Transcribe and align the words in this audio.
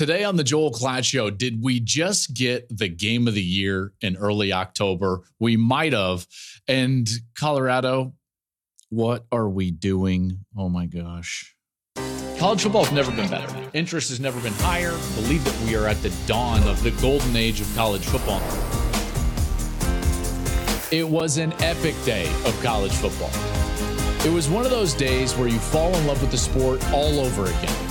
Today 0.00 0.24
on 0.24 0.36
the 0.36 0.44
Joel 0.44 0.72
Klatt 0.72 1.04
Show, 1.04 1.28
did 1.28 1.62
we 1.62 1.78
just 1.78 2.32
get 2.32 2.74
the 2.74 2.88
game 2.88 3.28
of 3.28 3.34
the 3.34 3.42
year 3.42 3.92
in 4.00 4.16
early 4.16 4.50
October? 4.50 5.20
We 5.38 5.58
might 5.58 5.92
have. 5.92 6.26
And 6.66 7.06
Colorado, 7.34 8.14
what 8.88 9.26
are 9.30 9.46
we 9.46 9.70
doing? 9.70 10.46
Oh 10.56 10.70
my 10.70 10.86
gosh. 10.86 11.54
College 12.38 12.62
football 12.62 12.84
has 12.84 12.94
never 12.94 13.10
been 13.10 13.28
better. 13.28 13.54
Interest 13.74 14.08
has 14.08 14.20
never 14.20 14.40
been 14.40 14.54
higher. 14.54 14.92
Believe 15.16 15.44
that 15.44 15.60
we 15.66 15.76
are 15.76 15.86
at 15.86 16.00
the 16.00 16.14
dawn 16.26 16.66
of 16.66 16.82
the 16.82 16.92
golden 16.92 17.36
age 17.36 17.60
of 17.60 17.70
college 17.76 18.06
football. 18.06 18.40
It 20.90 21.06
was 21.06 21.36
an 21.36 21.52
epic 21.62 21.94
day 22.06 22.26
of 22.46 22.58
college 22.62 22.92
football. 22.92 23.28
It 24.26 24.32
was 24.32 24.48
one 24.48 24.64
of 24.64 24.70
those 24.70 24.94
days 24.94 25.36
where 25.36 25.48
you 25.48 25.58
fall 25.58 25.94
in 25.94 26.06
love 26.06 26.22
with 26.22 26.30
the 26.30 26.38
sport 26.38 26.82
all 26.90 27.20
over 27.20 27.44
again. 27.44 27.89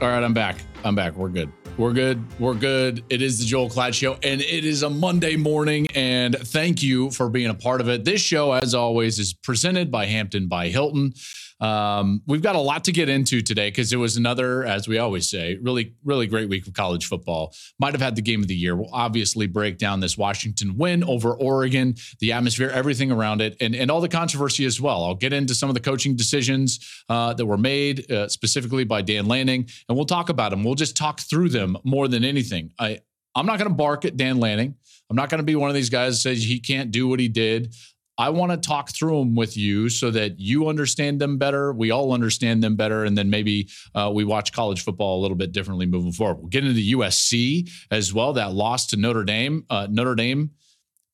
All 0.00 0.08
right, 0.08 0.24
I'm 0.24 0.32
back. 0.32 0.56
I'm 0.82 0.94
back. 0.94 1.14
We're 1.14 1.28
good. 1.28 1.52
We're 1.76 1.92
good. 1.92 2.24
We're 2.40 2.54
good. 2.54 3.04
It 3.10 3.20
is 3.20 3.38
the 3.38 3.44
Joel 3.44 3.68
Klatt 3.68 3.92
Show, 3.92 4.14
and 4.22 4.40
it 4.40 4.64
is 4.64 4.82
a 4.82 4.88
Monday 4.88 5.36
morning. 5.36 5.86
And 5.94 6.38
thank 6.38 6.82
you 6.82 7.10
for 7.10 7.28
being 7.28 7.50
a 7.50 7.54
part 7.54 7.82
of 7.82 7.88
it. 7.90 8.02
This 8.02 8.22
show, 8.22 8.52
as 8.52 8.74
always, 8.74 9.18
is 9.18 9.34
presented 9.34 9.90
by 9.90 10.06
Hampton 10.06 10.48
by 10.48 10.68
Hilton. 10.68 11.12
Um, 11.60 12.22
we've 12.26 12.42
got 12.42 12.56
a 12.56 12.60
lot 12.60 12.84
to 12.84 12.92
get 12.92 13.08
into 13.08 13.42
today 13.42 13.68
because 13.68 13.92
it 13.92 13.96
was 13.96 14.16
another, 14.16 14.64
as 14.64 14.88
we 14.88 14.98
always 14.98 15.28
say, 15.28 15.58
really, 15.60 15.94
really 16.04 16.26
great 16.26 16.48
week 16.48 16.66
of 16.66 16.72
college 16.72 17.06
football. 17.06 17.54
Might 17.78 17.92
have 17.92 18.00
had 18.00 18.16
the 18.16 18.22
game 18.22 18.40
of 18.40 18.48
the 18.48 18.54
year. 18.54 18.74
We'll 18.74 18.92
obviously 18.92 19.46
break 19.46 19.78
down 19.78 20.00
this 20.00 20.16
Washington 20.16 20.76
win 20.76 21.04
over 21.04 21.34
Oregon, 21.34 21.96
the 22.20 22.32
atmosphere, 22.32 22.70
everything 22.70 23.12
around 23.12 23.42
it, 23.42 23.56
and, 23.60 23.74
and 23.74 23.90
all 23.90 24.00
the 24.00 24.08
controversy 24.08 24.64
as 24.64 24.80
well. 24.80 25.04
I'll 25.04 25.14
get 25.14 25.32
into 25.32 25.54
some 25.54 25.68
of 25.68 25.74
the 25.74 25.80
coaching 25.80 26.16
decisions 26.16 26.80
uh, 27.08 27.34
that 27.34 27.44
were 27.44 27.58
made 27.58 28.10
uh, 28.10 28.28
specifically 28.28 28.84
by 28.84 29.02
Dan 29.02 29.26
Lanning, 29.26 29.68
and 29.88 29.96
we'll 29.96 30.06
talk 30.06 30.28
about 30.28 30.50
them. 30.50 30.64
We'll 30.64 30.74
just 30.74 30.96
talk 30.96 31.20
through 31.20 31.50
them 31.50 31.76
more 31.84 32.08
than 32.08 32.24
anything. 32.24 32.72
I, 32.78 33.00
I'm 33.34 33.46
not 33.46 33.58
going 33.58 33.70
to 33.70 33.76
bark 33.76 34.04
at 34.04 34.16
Dan 34.16 34.40
Lanning. 34.40 34.74
I'm 35.08 35.16
not 35.16 35.28
going 35.28 35.38
to 35.40 35.44
be 35.44 35.56
one 35.56 35.68
of 35.68 35.74
these 35.74 35.90
guys 35.90 36.14
that 36.14 36.20
says 36.20 36.44
he 36.44 36.60
can't 36.60 36.90
do 36.90 37.08
what 37.08 37.20
he 37.20 37.28
did. 37.28 37.74
I 38.20 38.28
want 38.28 38.52
to 38.52 38.58
talk 38.58 38.90
through 38.90 39.18
them 39.18 39.34
with 39.34 39.56
you 39.56 39.88
so 39.88 40.10
that 40.10 40.38
you 40.38 40.68
understand 40.68 41.22
them 41.22 41.38
better. 41.38 41.72
We 41.72 41.90
all 41.90 42.12
understand 42.12 42.62
them 42.62 42.76
better. 42.76 43.04
And 43.04 43.16
then 43.16 43.30
maybe 43.30 43.70
uh, 43.94 44.10
we 44.12 44.24
watch 44.24 44.52
college 44.52 44.84
football 44.84 45.18
a 45.18 45.22
little 45.22 45.38
bit 45.38 45.52
differently 45.52 45.86
moving 45.86 46.12
forward. 46.12 46.34
We'll 46.34 46.48
get 46.48 46.66
into 46.66 46.98
USC 46.98 47.70
as 47.90 48.12
well. 48.12 48.34
That 48.34 48.52
loss 48.52 48.88
to 48.88 48.98
Notre 48.98 49.24
Dame. 49.24 49.64
Uh, 49.70 49.86
Notre 49.88 50.14
Dame 50.14 50.50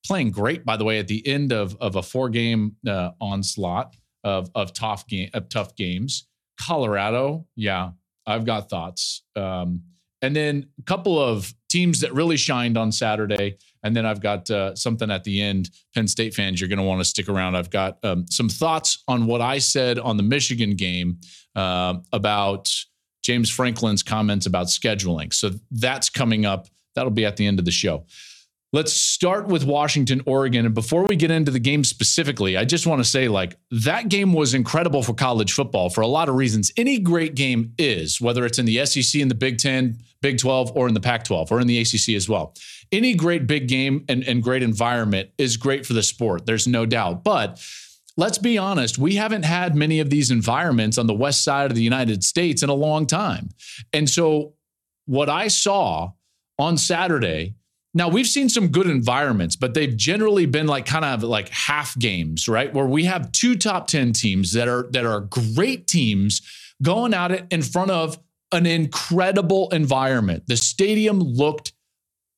playing 0.05 0.31
great, 0.31 0.65
by 0.65 0.75
the 0.75 0.83
way, 0.83 0.99
at 0.99 1.07
the 1.07 1.25
end 1.25 1.53
of, 1.53 1.77
of 1.79 1.95
a 1.95 2.03
four 2.03 2.27
game 2.27 2.75
uh, 2.85 3.11
onslaught 3.21 3.95
of, 4.25 4.51
of, 4.53 4.73
tough 4.73 5.07
game, 5.07 5.29
of 5.33 5.47
tough 5.47 5.77
games. 5.77 6.27
Colorado, 6.59 7.47
yeah, 7.55 7.91
I've 8.25 8.43
got 8.43 8.69
thoughts. 8.69 9.23
Um, 9.33 9.83
and 10.21 10.35
then 10.35 10.67
a 10.77 10.83
couple 10.83 11.17
of 11.17 11.53
teams 11.69 11.99
that 12.01 12.13
really 12.13 12.37
shined 12.37 12.77
on 12.77 12.91
Saturday. 12.91 13.57
And 13.83 13.95
then 13.95 14.05
I've 14.05 14.21
got 14.21 14.49
uh, 14.49 14.75
something 14.75 15.11
at 15.11 15.23
the 15.23 15.41
end. 15.41 15.69
Penn 15.93 16.07
State 16.07 16.33
fans, 16.33 16.59
you're 16.59 16.67
going 16.67 16.79
to 16.79 16.85
want 16.85 16.99
to 16.99 17.05
stick 17.05 17.29
around. 17.29 17.55
I've 17.55 17.69
got 17.69 17.97
um, 18.03 18.25
some 18.29 18.49
thoughts 18.49 19.03
on 19.07 19.25
what 19.25 19.41
I 19.41 19.59
said 19.59 19.99
on 19.99 20.17
the 20.17 20.23
Michigan 20.23 20.75
game 20.75 21.19
uh, 21.55 21.95
about 22.11 22.73
James 23.23 23.49
Franklin's 23.49 24.03
comments 24.03 24.45
about 24.45 24.67
scheduling. 24.67 25.33
So 25.33 25.51
that's 25.71 26.09
coming 26.09 26.45
up. 26.45 26.67
That'll 26.95 27.11
be 27.11 27.25
at 27.25 27.37
the 27.37 27.45
end 27.45 27.59
of 27.59 27.65
the 27.65 27.71
show. 27.71 28.05
Let's 28.73 28.91
start 28.91 29.47
with 29.47 29.63
Washington, 29.63 30.21
Oregon. 30.25 30.65
And 30.65 30.75
before 30.75 31.05
we 31.05 31.15
get 31.15 31.31
into 31.31 31.51
the 31.51 31.59
game 31.59 31.85
specifically, 31.85 32.57
I 32.57 32.65
just 32.65 32.85
want 32.85 32.99
to 32.99 33.09
say 33.09 33.29
like 33.29 33.57
that 33.71 34.09
game 34.09 34.33
was 34.33 34.53
incredible 34.53 35.01
for 35.03 35.13
college 35.13 35.53
football 35.53 35.89
for 35.89 36.01
a 36.01 36.07
lot 36.07 36.27
of 36.27 36.35
reasons. 36.35 36.73
Any 36.75 36.99
great 36.99 37.33
game 37.33 37.73
is, 37.77 38.19
whether 38.19 38.45
it's 38.45 38.59
in 38.59 38.65
the 38.65 38.85
SEC, 38.85 39.21
in 39.21 39.29
the 39.29 39.35
Big 39.35 39.57
10, 39.57 39.99
Big 40.21 40.37
12, 40.37 40.73
or 40.75 40.89
in 40.89 40.93
the 40.93 40.99
Pac 40.99 41.23
12, 41.23 41.49
or 41.49 41.61
in 41.61 41.67
the 41.67 41.79
ACC 41.79 42.09
as 42.09 42.27
well. 42.27 42.53
Any 42.91 43.15
great 43.15 43.47
big 43.47 43.69
game 43.69 44.03
and, 44.09 44.21
and 44.25 44.43
great 44.43 44.63
environment 44.63 45.29
is 45.37 45.55
great 45.55 45.85
for 45.85 45.93
the 45.93 46.03
sport. 46.03 46.45
There's 46.45 46.67
no 46.67 46.85
doubt. 46.85 47.23
But 47.23 47.65
let's 48.17 48.37
be 48.37 48.57
honest, 48.57 48.97
we 48.97 49.15
haven't 49.15 49.43
had 49.43 49.75
many 49.75 50.01
of 50.01 50.09
these 50.09 50.29
environments 50.29 50.97
on 50.97 51.07
the 51.07 51.13
west 51.13 51.41
side 51.41 51.71
of 51.71 51.75
the 51.75 51.83
United 51.83 52.21
States 52.21 52.63
in 52.63 52.69
a 52.69 52.73
long 52.73 53.05
time. 53.05 53.49
And 53.93 54.09
so 54.09 54.55
what 55.05 55.29
I 55.29 55.47
saw 55.47 56.11
on 56.59 56.77
Saturday 56.77 57.55
now 57.97 58.07
we've 58.07 58.27
seen 58.27 58.47
some 58.47 58.67
good 58.67 58.87
environments, 58.87 59.55
but 59.55 59.73
they've 59.73 59.95
generally 59.95 60.45
been 60.45 60.67
like 60.67 60.85
kind 60.85 61.03
of 61.03 61.23
like 61.23 61.49
half 61.49 61.97
games, 61.97 62.47
right? 62.47 62.73
Where 62.73 62.85
we 62.85 63.05
have 63.05 63.31
two 63.31 63.55
top 63.55 63.87
10 63.87 64.13
teams 64.13 64.53
that 64.53 64.67
are 64.67 64.87
that 64.91 65.05
are 65.05 65.21
great 65.21 65.87
teams 65.87 66.41
going 66.81 67.13
it 67.31 67.45
in 67.49 67.63
front 67.63 67.91
of 67.91 68.19
an 68.51 68.65
incredible 68.65 69.69
environment. 69.69 70.43
The 70.47 70.57
stadium 70.57 71.19
looked 71.19 71.73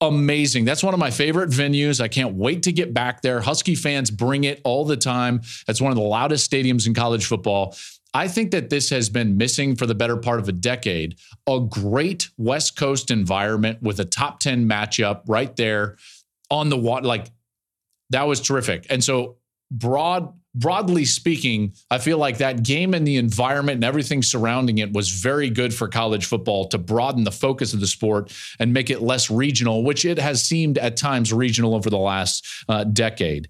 amazing. 0.01 0.65
That's 0.65 0.81
one 0.81 0.93
of 0.93 0.99
my 0.99 1.11
favorite 1.11 1.49
venues. 1.49 1.99
I 1.99 2.07
can't 2.07 2.35
wait 2.35 2.63
to 2.63 2.71
get 2.71 2.93
back 2.93 3.21
there. 3.21 3.41
Husky 3.41 3.75
fans 3.75 4.09
bring 4.09 4.45
it 4.45 4.61
all 4.63 4.85
the 4.85 4.95
time. 4.95 5.41
That's 5.67 5.81
one 5.81 5.91
of 5.91 5.97
the 5.97 6.03
loudest 6.03 6.49
stadiums 6.49 6.87
in 6.87 6.93
college 6.93 7.25
football. 7.25 7.75
I 8.13 8.27
think 8.27 8.51
that 8.51 8.69
this 8.69 8.89
has 8.89 9.09
been 9.09 9.37
missing 9.37 9.75
for 9.75 9.85
the 9.85 9.95
better 9.95 10.17
part 10.17 10.39
of 10.39 10.47
a 10.49 10.51
decade. 10.51 11.17
A 11.47 11.59
great 11.59 12.29
West 12.37 12.75
Coast 12.75 13.11
environment 13.11 13.81
with 13.81 13.99
a 13.99 14.05
top 14.05 14.39
10 14.39 14.67
matchup 14.67 15.21
right 15.27 15.55
there 15.55 15.97
on 16.49 16.69
the 16.69 16.77
water. 16.77 17.05
Like 17.05 17.27
that 18.09 18.27
was 18.27 18.41
terrific. 18.41 18.87
And 18.89 19.03
so, 19.03 19.37
broad, 19.71 20.33
broadly 20.55 21.05
speaking, 21.05 21.73
I 21.91 21.99
feel 21.99 22.17
like 22.17 22.39
that 22.39 22.63
game 22.63 22.95
and 22.95 23.05
the 23.05 23.17
environment 23.17 23.75
and 23.75 23.83
everything 23.83 24.23
surrounding 24.23 24.79
it 24.79 24.91
was 24.91 25.09
very 25.09 25.49
good 25.49 25.73
for 25.73 25.87
college 25.87 26.25
football 26.25 26.67
to 26.69 26.77
broaden 26.79 27.23
the 27.23 27.31
focus 27.31 27.73
of 27.73 27.79
the 27.79 27.87
sport 27.87 28.33
and 28.59 28.73
make 28.73 28.89
it 28.89 29.01
less 29.01 29.29
regional, 29.29 29.83
which 29.83 30.05
it 30.05 30.17
has 30.17 30.43
seemed 30.43 30.79
at 30.79 30.97
times 30.97 31.31
regional 31.31 31.75
over 31.75 31.89
the 31.89 31.99
last 31.99 32.47
uh, 32.67 32.83
decade. 32.83 33.49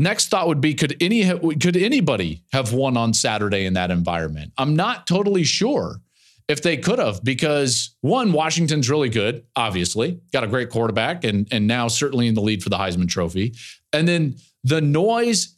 Next 0.00 0.28
thought 0.28 0.46
would 0.46 0.60
be 0.60 0.74
could 0.74 0.96
any 1.00 1.24
could 1.56 1.76
anybody 1.76 2.44
have 2.52 2.72
won 2.72 2.96
on 2.96 3.12
Saturday 3.12 3.66
in 3.66 3.74
that 3.74 3.90
environment? 3.90 4.52
I'm 4.56 4.76
not 4.76 5.08
totally 5.08 5.42
sure 5.42 6.00
if 6.46 6.62
they 6.62 6.76
could 6.76 7.00
have 7.00 7.22
because 7.24 7.96
one 8.00 8.32
Washington's 8.32 8.88
really 8.88 9.08
good, 9.08 9.44
obviously. 9.56 10.20
Got 10.32 10.44
a 10.44 10.46
great 10.46 10.70
quarterback 10.70 11.24
and 11.24 11.48
and 11.50 11.66
now 11.66 11.88
certainly 11.88 12.28
in 12.28 12.34
the 12.34 12.40
lead 12.40 12.62
for 12.62 12.68
the 12.68 12.78
Heisman 12.78 13.08
trophy. 13.08 13.54
And 13.92 14.06
then 14.06 14.36
the 14.62 14.80
noise 14.80 15.56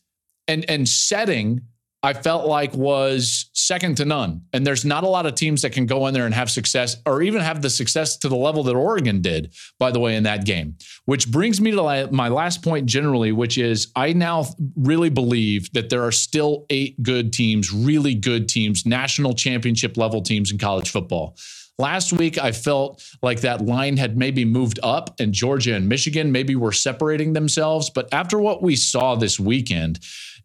and 0.49 0.65
and 0.71 0.89
setting 0.89 1.61
I 2.03 2.15
felt 2.15 2.47
like 2.47 2.73
was 2.73 3.51
second 3.53 3.99
to 3.99 4.07
none. 4.07 4.43
And 4.55 4.67
there's 4.67 4.87
not 4.87 5.05
a 5.05 5.09
lot 5.09 5.27
of 5.27 5.35
teams 5.35 5.61
that 5.63 5.73
can 5.73 5.85
go 5.85 6.07
in 6.07 6.15
there 6.15 6.25
and 6.25 6.35
have 6.35 6.51
success 6.51 6.97
or 7.05 7.21
even 7.21 7.43
have 7.43 7.61
the 7.61 7.69
success 7.69 8.17
to 8.19 8.29
the 8.29 8.37
level 8.37 8.63
that 8.65 8.75
Oregon 8.75 9.21
did, 9.21 9.55
by 9.79 9.91
the 9.91 10.01
way, 10.01 10.17
in 10.17 10.23
that 10.23 10.47
game. 10.47 10.77
Which 11.05 11.31
brings 11.31 11.61
me 11.61 11.73
to 11.73 12.09
my 12.11 12.29
last 12.29 12.63
point 12.63 12.87
generally, 12.87 13.33
which 13.33 13.59
is 13.59 13.93
I 13.95 14.15
now 14.15 14.47
really 14.77 15.11
believe 15.11 15.71
that 15.75 15.91
there 15.91 16.03
are 16.03 16.13
still 16.13 16.65
eight 16.71 17.03
good 17.03 17.35
teams, 17.35 17.71
really 17.71 18.15
good 18.15 18.49
teams, 18.49 18.87
national 18.87 19.35
championship 19.35 19.99
level 19.99 20.23
teams 20.23 20.51
in 20.51 20.57
college 20.57 20.91
football. 20.91 21.37
Last 21.79 22.13
week, 22.13 22.37
I 22.37 22.53
felt 22.53 23.03
like 23.23 23.41
that 23.41 23.63
line 23.65 23.97
had 23.97 24.15
maybe 24.15 24.45
moved 24.45 24.79
up, 24.83 25.19
and 25.19 25.33
Georgia 25.33 25.75
and 25.75 25.89
Michigan 25.89 26.31
maybe 26.31 26.55
were 26.55 26.73
separating 26.73 27.33
themselves. 27.33 27.89
But 27.89 28.13
after 28.13 28.39
what 28.39 28.63
we 28.63 28.77
saw 28.77 29.15
this 29.15 29.41
weekend, 29.41 29.99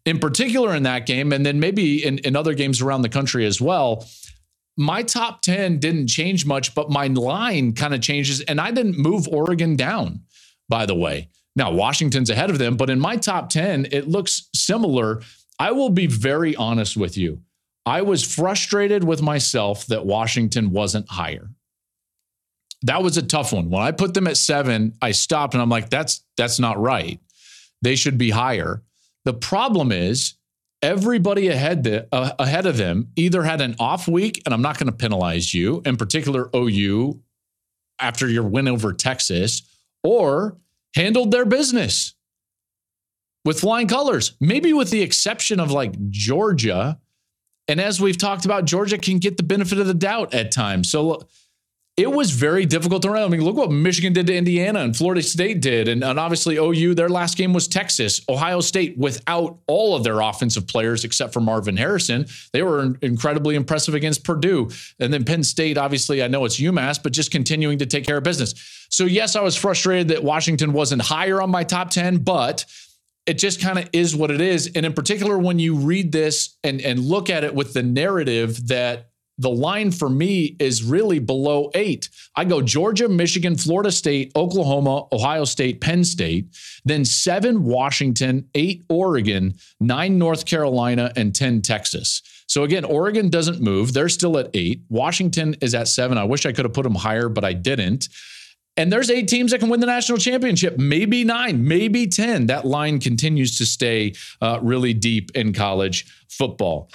in 0.06 0.20
particular 0.20 0.74
in 0.74 0.84
that 0.84 1.04
game, 1.04 1.32
and 1.32 1.44
then 1.44 1.60
maybe 1.60 2.04
in, 2.04 2.18
in 2.18 2.36
other 2.36 2.54
games 2.54 2.80
around 2.80 3.02
the 3.02 3.08
country 3.08 3.44
as 3.44 3.60
well, 3.60 4.06
my 4.78 5.02
top 5.02 5.42
10 5.42 5.78
didn't 5.80 6.06
change 6.06 6.46
much, 6.46 6.74
but 6.74 6.90
my 6.90 7.08
line 7.08 7.72
kind 7.72 7.92
of 7.92 8.00
changes. 8.00 8.40
And 8.42 8.60
I 8.60 8.70
didn't 8.70 8.96
move 8.96 9.26
Oregon 9.28 9.74
down, 9.74 10.20
by 10.68 10.86
the 10.86 10.94
way. 10.94 11.28
Now, 11.56 11.72
Washington's 11.72 12.30
ahead 12.30 12.50
of 12.50 12.58
them, 12.58 12.76
but 12.76 12.90
in 12.90 13.00
my 13.00 13.16
top 13.16 13.50
10, 13.50 13.88
it 13.90 14.06
looks 14.06 14.48
similar. 14.54 15.22
I 15.58 15.72
will 15.72 15.90
be 15.90 16.06
very 16.06 16.54
honest 16.54 16.96
with 16.96 17.16
you. 17.16 17.40
I 17.84 18.02
was 18.02 18.22
frustrated 18.22 19.04
with 19.04 19.22
myself 19.22 19.86
that 19.86 20.04
Washington 20.06 20.70
wasn't 20.70 21.08
higher. 21.08 21.48
That 22.82 23.02
was 23.02 23.16
a 23.16 23.22
tough 23.22 23.52
one. 23.52 23.70
When 23.70 23.82
I 23.82 23.92
put 23.92 24.12
them 24.12 24.26
at 24.26 24.36
seven, 24.36 24.94
I 25.00 25.12
stopped 25.12 25.54
and 25.54 25.62
I'm 25.62 25.70
like, 25.70 25.88
that's 25.88 26.22
that's 26.36 26.58
not 26.58 26.78
right. 26.78 27.18
They 27.80 27.96
should 27.96 28.18
be 28.18 28.30
higher. 28.30 28.82
The 29.26 29.34
problem 29.34 29.90
is 29.90 30.34
everybody 30.82 31.48
ahead 31.48 31.82
the, 31.82 32.06
uh, 32.12 32.32
ahead 32.38 32.64
of 32.64 32.76
them 32.76 33.08
either 33.16 33.42
had 33.42 33.60
an 33.60 33.74
off 33.80 34.06
week, 34.06 34.40
and 34.46 34.54
I'm 34.54 34.62
not 34.62 34.78
going 34.78 34.86
to 34.86 34.96
penalize 34.96 35.52
you, 35.52 35.82
in 35.84 35.96
particular 35.96 36.48
OU, 36.54 37.20
after 37.98 38.28
your 38.28 38.44
win 38.44 38.68
over 38.68 38.92
Texas, 38.92 39.62
or 40.04 40.56
handled 40.94 41.32
their 41.32 41.44
business 41.44 42.14
with 43.44 43.58
flying 43.58 43.88
colors. 43.88 44.36
Maybe 44.40 44.72
with 44.72 44.90
the 44.90 45.02
exception 45.02 45.58
of 45.58 45.72
like 45.72 46.08
Georgia. 46.10 47.00
And 47.66 47.80
as 47.80 48.00
we've 48.00 48.16
talked 48.16 48.44
about, 48.44 48.64
Georgia 48.64 48.96
can 48.96 49.18
get 49.18 49.38
the 49.38 49.42
benefit 49.42 49.78
of 49.78 49.88
the 49.88 49.94
doubt 49.94 50.34
at 50.34 50.52
times. 50.52 50.88
So 50.88 51.26
it 51.96 52.12
was 52.12 52.30
very 52.30 52.66
difficult 52.66 53.00
to 53.02 53.10
run. 53.10 53.22
I 53.22 53.28
mean, 53.28 53.42
look 53.42 53.56
what 53.56 53.70
Michigan 53.70 54.12
did 54.12 54.26
to 54.26 54.36
Indiana 54.36 54.80
and 54.80 54.94
Florida 54.94 55.22
State 55.22 55.62
did. 55.62 55.88
And, 55.88 56.04
and, 56.04 56.18
obviously, 56.18 56.56
OU, 56.56 56.94
their 56.94 57.08
last 57.08 57.38
game 57.38 57.54
was 57.54 57.66
Texas. 57.66 58.20
Ohio 58.28 58.60
State, 58.60 58.98
without 58.98 59.58
all 59.66 59.96
of 59.96 60.04
their 60.04 60.20
offensive 60.20 60.66
players 60.66 61.04
except 61.04 61.32
for 61.32 61.40
Marvin 61.40 61.78
Harrison, 61.78 62.26
they 62.52 62.62
were 62.62 62.96
incredibly 63.00 63.54
impressive 63.54 63.94
against 63.94 64.24
Purdue. 64.24 64.68
And 65.00 65.10
then 65.10 65.24
Penn 65.24 65.42
State, 65.42 65.78
obviously, 65.78 66.22
I 66.22 66.28
know 66.28 66.44
it's 66.44 66.60
UMass, 66.60 67.02
but 67.02 67.12
just 67.12 67.30
continuing 67.30 67.78
to 67.78 67.86
take 67.86 68.04
care 68.04 68.18
of 68.18 68.24
business. 68.24 68.54
So, 68.90 69.04
yes, 69.04 69.34
I 69.34 69.40
was 69.40 69.56
frustrated 69.56 70.08
that 70.08 70.22
Washington 70.22 70.74
wasn't 70.74 71.00
higher 71.00 71.40
on 71.40 71.48
my 71.48 71.64
top 71.64 71.88
10, 71.88 72.18
but 72.18 72.66
it 73.24 73.38
just 73.38 73.60
kind 73.60 73.78
of 73.78 73.88
is 73.94 74.14
what 74.14 74.30
it 74.30 74.42
is. 74.42 74.70
And 74.74 74.84
in 74.84 74.92
particular, 74.92 75.38
when 75.38 75.58
you 75.58 75.76
read 75.76 76.12
this 76.12 76.58
and, 76.62 76.82
and 76.82 77.00
look 77.00 77.30
at 77.30 77.42
it 77.42 77.54
with 77.54 77.72
the 77.72 77.82
narrative 77.82 78.68
that 78.68 79.08
the 79.38 79.50
line 79.50 79.90
for 79.90 80.08
me 80.08 80.56
is 80.58 80.82
really 80.82 81.18
below 81.18 81.70
eight. 81.74 82.08
I 82.34 82.44
go 82.44 82.62
Georgia, 82.62 83.08
Michigan, 83.08 83.56
Florida 83.56 83.92
State, 83.92 84.32
Oklahoma, 84.34 85.06
Ohio 85.12 85.44
State, 85.44 85.80
Penn 85.80 86.04
State, 86.04 86.46
then 86.84 87.04
seven 87.04 87.64
Washington, 87.64 88.48
eight 88.54 88.84
Oregon, 88.88 89.54
nine 89.78 90.18
North 90.18 90.46
Carolina, 90.46 91.12
and 91.16 91.34
10 91.34 91.62
Texas. 91.62 92.22
So 92.48 92.62
again, 92.62 92.84
Oregon 92.84 93.28
doesn't 93.28 93.60
move. 93.60 93.92
They're 93.92 94.08
still 94.08 94.38
at 94.38 94.48
eight. 94.54 94.82
Washington 94.88 95.56
is 95.60 95.74
at 95.74 95.88
seven. 95.88 96.16
I 96.16 96.24
wish 96.24 96.46
I 96.46 96.52
could 96.52 96.64
have 96.64 96.72
put 96.72 96.84
them 96.84 96.94
higher, 96.94 97.28
but 97.28 97.44
I 97.44 97.52
didn't. 97.52 98.08
And 98.78 98.92
there's 98.92 99.10
eight 99.10 99.28
teams 99.28 99.52
that 99.52 99.58
can 99.58 99.70
win 99.70 99.80
the 99.80 99.86
national 99.86 100.18
championship, 100.18 100.78
maybe 100.78 101.24
nine, 101.24 101.66
maybe 101.66 102.06
10. 102.06 102.46
That 102.46 102.66
line 102.66 103.00
continues 103.00 103.56
to 103.58 103.66
stay 103.66 104.14
uh, 104.40 104.60
really 104.62 104.92
deep 104.92 105.30
in 105.34 105.54
college 105.54 106.06
football. 106.28 106.90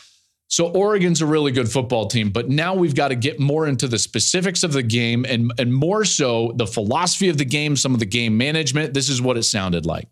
So 0.52 0.68
Oregon's 0.68 1.22
a 1.22 1.26
really 1.26 1.54
good 1.54 1.72
football 1.72 2.08
team, 2.08 2.30
but 2.30 2.50
now 2.50 2.76
we've 2.76 2.94
got 2.94 3.08
to 3.08 3.16
get 3.16 3.40
more 3.40 3.66
into 3.66 3.88
the 3.88 3.98
specifics 3.98 4.64
of 4.64 4.74
the 4.74 4.84
game 4.84 5.24
and, 5.24 5.54
and 5.58 5.74
more 5.74 6.04
so 6.04 6.52
the 6.58 6.68
philosophy 6.68 7.30
of 7.30 7.38
the 7.38 7.46
game, 7.46 7.78
some 7.78 7.94
of 7.94 8.02
the 8.02 8.06
game 8.06 8.38
management. 8.38 8.94
This 8.94 9.08
is 9.08 9.22
what 9.22 9.38
it 9.38 9.44
sounded 9.44 9.86
like. 9.86 10.10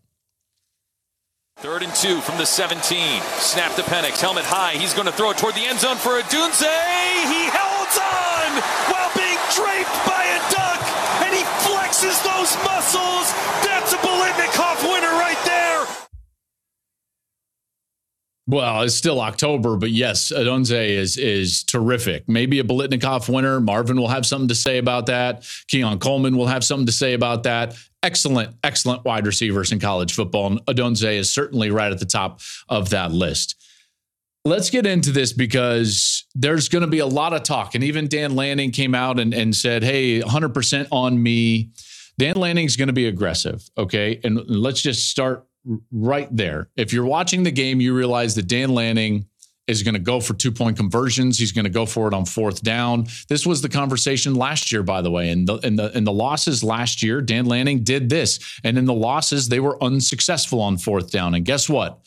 Third 1.58 1.82
and 1.82 1.94
two 1.94 2.22
from 2.22 2.38
the 2.38 2.46
17. 2.46 3.20
Snap 3.36 3.74
to 3.76 3.82
Penix. 3.82 4.18
Helmet 4.22 4.46
high. 4.48 4.72
He's 4.80 4.94
going 4.94 5.04
to 5.04 5.12
throw 5.12 5.28
it 5.28 5.36
toward 5.36 5.52
the 5.56 5.60
end 5.60 5.78
zone 5.78 6.00
for 6.00 6.16
Odunze. 6.16 6.72
He 7.28 7.44
holds 7.52 8.00
on 8.00 8.50
while 8.88 9.12
being 9.12 9.36
draped 9.52 9.92
by 10.08 10.24
a 10.24 10.40
duck, 10.48 10.80
and 11.20 11.36
he 11.36 11.44
flexes 11.68 12.16
those 12.24 12.56
muscles. 12.64 13.69
Well, 18.50 18.82
it's 18.82 18.96
still 18.96 19.20
October, 19.20 19.76
but 19.76 19.92
yes, 19.92 20.32
Odunze 20.32 20.72
is 20.72 21.16
is 21.16 21.62
terrific. 21.62 22.28
Maybe 22.28 22.58
a 22.58 22.64
Biletnikoff 22.64 23.32
winner. 23.32 23.60
Marvin 23.60 23.96
will 23.96 24.08
have 24.08 24.26
something 24.26 24.48
to 24.48 24.56
say 24.56 24.78
about 24.78 25.06
that. 25.06 25.48
Keon 25.68 26.00
Coleman 26.00 26.36
will 26.36 26.48
have 26.48 26.64
something 26.64 26.86
to 26.86 26.92
say 26.92 27.14
about 27.14 27.44
that. 27.44 27.76
Excellent, 28.02 28.56
excellent 28.64 29.04
wide 29.04 29.24
receivers 29.24 29.70
in 29.70 29.78
college 29.78 30.14
football. 30.14 30.48
And 30.48 30.66
Odunze 30.66 31.16
is 31.16 31.30
certainly 31.30 31.70
right 31.70 31.92
at 31.92 32.00
the 32.00 32.06
top 32.06 32.40
of 32.68 32.90
that 32.90 33.12
list. 33.12 33.54
Let's 34.44 34.68
get 34.68 34.84
into 34.84 35.12
this 35.12 35.32
because 35.32 36.26
there's 36.34 36.68
going 36.68 36.82
to 36.82 36.88
be 36.88 36.98
a 36.98 37.06
lot 37.06 37.32
of 37.32 37.44
talk. 37.44 37.76
And 37.76 37.84
even 37.84 38.08
Dan 38.08 38.34
Lanning 38.34 38.72
came 38.72 38.96
out 38.96 39.20
and, 39.20 39.32
and 39.32 39.54
said, 39.54 39.84
hey, 39.84 40.22
100% 40.22 40.88
on 40.90 41.22
me. 41.22 41.70
Dan 42.18 42.34
Lanning's 42.34 42.76
going 42.76 42.88
to 42.88 42.92
be 42.94 43.06
aggressive. 43.06 43.68
Okay. 43.78 44.18
And 44.24 44.40
let's 44.48 44.82
just 44.82 45.08
start 45.08 45.46
right 45.92 46.28
there. 46.34 46.68
If 46.76 46.92
you're 46.92 47.04
watching 47.04 47.42
the 47.42 47.50
game, 47.50 47.80
you 47.80 47.94
realize 47.94 48.34
that 48.36 48.46
Dan 48.46 48.70
Lanning 48.70 49.26
is 49.66 49.82
going 49.82 49.94
to 49.94 50.00
go 50.00 50.20
for 50.20 50.34
two 50.34 50.50
point 50.50 50.76
conversions. 50.76 51.38
He's 51.38 51.52
going 51.52 51.64
to 51.64 51.70
go 51.70 51.86
for 51.86 52.08
it 52.08 52.14
on 52.14 52.24
fourth 52.24 52.62
down. 52.62 53.06
This 53.28 53.46
was 53.46 53.62
the 53.62 53.68
conversation 53.68 54.34
last 54.34 54.72
year, 54.72 54.82
by 54.82 55.00
the 55.00 55.10
way. 55.10 55.30
And 55.30 55.46
the 55.46 55.56
in 55.58 55.76
the 55.76 55.96
in 55.96 56.04
the 56.04 56.12
losses 56.12 56.64
last 56.64 57.02
year, 57.02 57.20
Dan 57.20 57.46
Lanning 57.46 57.84
did 57.84 58.08
this, 58.08 58.60
and 58.64 58.76
in 58.76 58.84
the 58.84 58.94
losses, 58.94 59.48
they 59.48 59.60
were 59.60 59.82
unsuccessful 59.82 60.60
on 60.60 60.76
fourth 60.76 61.10
down. 61.10 61.34
And 61.34 61.44
guess 61.44 61.68
what? 61.68 62.00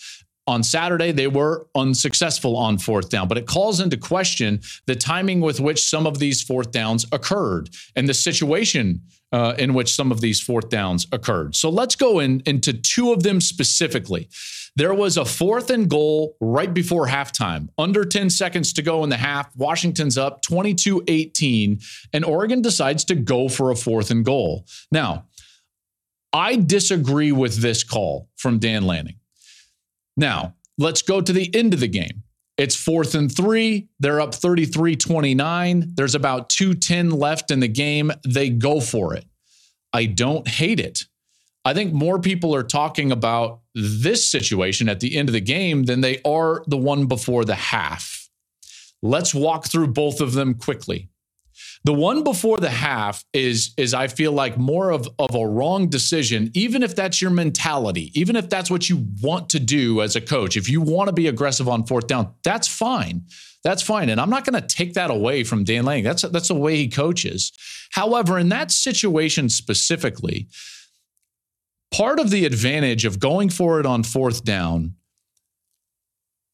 On 0.45 0.61
Saturday, 0.61 1.11
they 1.13 1.27
were 1.27 1.67
unsuccessful 1.73 2.57
on 2.57 2.77
fourth 2.77 3.09
down, 3.09 3.29
but 3.29 3.37
it 3.37 3.47
calls 3.47 3.79
into 3.79 3.95
question 3.95 4.59
the 4.87 4.95
timing 4.95 5.39
with 5.39 5.61
which 5.61 5.87
some 5.87 6.05
of 6.05 6.19
these 6.19 6.41
fourth 6.41 6.71
downs 6.71 7.05
occurred 7.13 7.69
and 7.95 8.09
the 8.09 8.13
situation 8.13 9.01
uh, 9.31 9.55
in 9.57 9.73
which 9.73 9.95
some 9.95 10.11
of 10.11 10.21
these 10.21 10.41
fourth 10.41 10.69
downs 10.69 11.07
occurred. 11.11 11.55
So 11.55 11.69
let's 11.69 11.95
go 11.95 12.19
in, 12.19 12.43
into 12.45 12.73
two 12.73 13.13
of 13.13 13.23
them 13.23 13.39
specifically. 13.39 14.29
There 14.75 14.93
was 14.93 15.17
a 15.17 15.25
fourth 15.25 15.69
and 15.69 15.89
goal 15.89 16.35
right 16.41 16.73
before 16.73 17.07
halftime, 17.07 17.69
under 17.77 18.03
10 18.03 18.29
seconds 18.29 18.73
to 18.73 18.81
go 18.81 19.03
in 19.03 19.09
the 19.09 19.17
half. 19.17 19.55
Washington's 19.55 20.17
up 20.17 20.41
22 20.41 21.03
18, 21.07 21.79
and 22.11 22.25
Oregon 22.25 22.61
decides 22.61 23.05
to 23.05 23.15
go 23.15 23.49
for 23.49 23.71
a 23.71 23.75
fourth 23.75 24.11
and 24.11 24.25
goal. 24.25 24.65
Now, 24.91 25.25
I 26.33 26.55
disagree 26.55 27.31
with 27.31 27.57
this 27.57 27.83
call 27.83 28.29
from 28.35 28.59
Dan 28.59 28.83
Lanning. 28.85 29.15
Now, 30.15 30.55
let's 30.77 31.01
go 31.01 31.21
to 31.21 31.33
the 31.33 31.53
end 31.55 31.73
of 31.73 31.79
the 31.79 31.87
game. 31.87 32.23
It's 32.57 32.75
fourth 32.75 33.15
and 33.15 33.35
three. 33.35 33.89
They're 33.99 34.21
up 34.21 34.35
33 34.35 34.95
29. 34.95 35.93
There's 35.95 36.15
about 36.15 36.49
210 36.49 37.09
left 37.09 37.49
in 37.49 37.59
the 37.59 37.67
game. 37.67 38.11
They 38.27 38.49
go 38.49 38.79
for 38.79 39.15
it. 39.15 39.25
I 39.91 40.05
don't 40.05 40.47
hate 40.47 40.79
it. 40.79 41.05
I 41.65 41.73
think 41.73 41.93
more 41.93 42.19
people 42.19 42.53
are 42.53 42.63
talking 42.63 43.11
about 43.11 43.61
this 43.73 44.29
situation 44.29 44.89
at 44.89 44.99
the 44.99 45.15
end 45.15 45.29
of 45.29 45.33
the 45.33 45.41
game 45.41 45.83
than 45.85 46.01
they 46.01 46.21
are 46.25 46.63
the 46.67 46.77
one 46.77 47.05
before 47.05 47.45
the 47.45 47.55
half. 47.55 48.29
Let's 49.01 49.33
walk 49.33 49.67
through 49.67 49.87
both 49.87 50.21
of 50.21 50.33
them 50.33 50.53
quickly. 50.55 51.09
The 51.85 51.93
one 51.93 52.23
before 52.23 52.57
the 52.57 52.69
half 52.69 53.25
is 53.33 53.73
is 53.77 53.93
I 53.93 54.07
feel 54.07 54.31
like 54.31 54.57
more 54.57 54.91
of, 54.91 55.09
of 55.19 55.35
a 55.35 55.45
wrong 55.45 55.89
decision, 55.89 56.49
even 56.53 56.81
if 56.81 56.95
that's 56.95 57.21
your 57.21 57.31
mentality, 57.31 58.11
even 58.19 58.37
if 58.37 58.49
that's 58.49 58.71
what 58.71 58.89
you 58.89 59.05
want 59.21 59.49
to 59.49 59.59
do 59.59 60.01
as 60.01 60.15
a 60.15 60.21
coach. 60.21 60.55
If 60.55 60.69
you 60.69 60.81
want 60.81 61.09
to 61.09 61.13
be 61.13 61.27
aggressive 61.27 61.67
on 61.67 61.85
fourth 61.85 62.07
down, 62.07 62.33
that's 62.43 62.69
fine. 62.69 63.25
That's 63.65 63.81
fine. 63.81 64.09
And 64.09 64.19
I'm 64.19 64.29
not 64.29 64.45
going 64.45 64.61
to 64.61 64.67
take 64.67 64.93
that 64.93 65.11
away 65.11 65.43
from 65.43 65.65
Dan 65.65 65.83
Lang. 65.83 66.03
That's 66.03 66.21
that's 66.21 66.47
the 66.47 66.55
way 66.55 66.77
he 66.77 66.87
coaches. 66.87 67.51
However, 67.91 68.39
in 68.39 68.49
that 68.49 68.71
situation 68.71 69.49
specifically, 69.49 70.47
part 71.91 72.19
of 72.19 72.29
the 72.29 72.45
advantage 72.45 73.03
of 73.03 73.19
going 73.19 73.49
for 73.49 73.79
it 73.81 73.85
on 73.85 74.03
fourth 74.03 74.45
down 74.45 74.95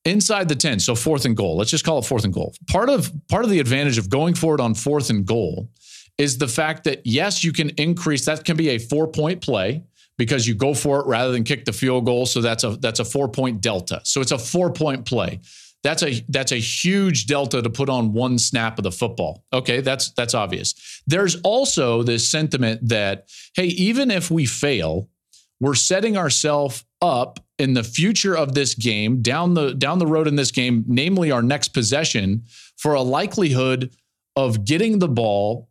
inside 0.09 0.50
the 0.50 0.56
10 0.56 0.79
so 0.79 0.95
fourth 0.95 1.25
and 1.25 1.38
goal 1.38 1.56
let's 1.57 1.71
just 1.71 1.85
call 1.85 2.00
it 2.00 2.06
fourth 2.06 2.25
and 2.25 2.33
goal. 2.33 2.53
Part 2.69 2.89
of 2.89 3.11
part 3.27 3.44
of 3.44 3.50
the 3.50 3.59
advantage 3.59 3.97
of 3.97 4.09
going 4.09 4.33
forward 4.33 4.61
on 4.61 4.73
fourth 4.73 5.09
and 5.09 5.25
goal 5.25 5.69
is 6.17 6.38
the 6.38 6.47
fact 6.47 6.83
that 6.83 7.01
yes 7.06 7.44
you 7.44 7.53
can 7.53 7.69
increase 7.71 8.25
that 8.25 8.44
can 8.44 8.57
be 8.57 8.69
a 8.69 8.77
four 8.77 9.07
point 9.07 9.41
play 9.41 9.83
because 10.17 10.47
you 10.47 10.53
go 10.53 10.73
for 10.73 11.00
it 11.00 11.07
rather 11.07 11.31
than 11.31 11.44
kick 11.44 11.63
the 11.65 11.71
field 11.71 12.06
goal 12.06 12.25
so 12.25 12.41
that's 12.41 12.63
a 12.63 12.71
that's 12.77 13.00
a 13.00 13.06
four 13.06 13.29
point 13.29 13.61
delta. 13.61 14.01
So 14.03 14.21
it's 14.21 14.31
a 14.31 14.38
four 14.39 14.71
point 14.71 15.06
play. 15.06 15.39
That's 15.81 16.03
a 16.03 16.25
that's 16.27 16.51
a 16.51 16.57
huge 16.57 17.25
delta 17.25 17.61
to 17.61 17.69
put 17.69 17.89
on 17.89 18.11
one 18.11 18.37
snap 18.37 18.78
of 18.78 18.83
the 18.83 18.92
football. 18.92 19.45
Okay 19.54 19.80
that's 19.81 20.11
that's 20.11 20.33
obvious. 20.33 21.01
There's 21.07 21.39
also 21.42 22.04
this 22.04 22.28
sentiment 22.28 22.89
that 22.89 23.30
hey 23.56 23.68
even 23.68 24.11
if 24.11 24.30
we 24.30 24.45
fail 24.45 25.09
we're 25.61 25.75
setting 25.75 26.18
ourselves 26.18 26.85
up 27.01 27.39
in 27.59 27.73
the 27.73 27.83
future 27.83 28.35
of 28.35 28.56
this 28.56 28.73
game 28.73 29.21
down 29.21 29.54
the 29.54 29.73
down 29.73 29.99
the 29.99 30.07
road 30.07 30.28
in 30.28 30.35
this 30.35 30.49
game 30.49 30.83
namely 30.87 31.30
our 31.30 31.44
next 31.44 31.69
possession 31.69 32.44
for 32.78 32.94
a 32.94 33.01
likelihood 33.01 33.94
of 34.35 34.63
getting 34.63 34.99
the 34.99 35.07
ball 35.07 35.69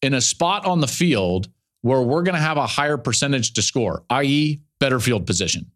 in 0.00 0.14
a 0.14 0.20
spot 0.20 0.64
on 0.64 0.80
the 0.80 0.86
field 0.86 1.48
where 1.82 2.00
we're 2.00 2.22
going 2.22 2.36
to 2.36 2.40
have 2.40 2.56
a 2.56 2.66
higher 2.66 2.96
percentage 2.96 3.52
to 3.52 3.60
score 3.60 4.04
i.e. 4.10 4.60
better 4.78 5.00
field 5.00 5.26
position 5.26 5.66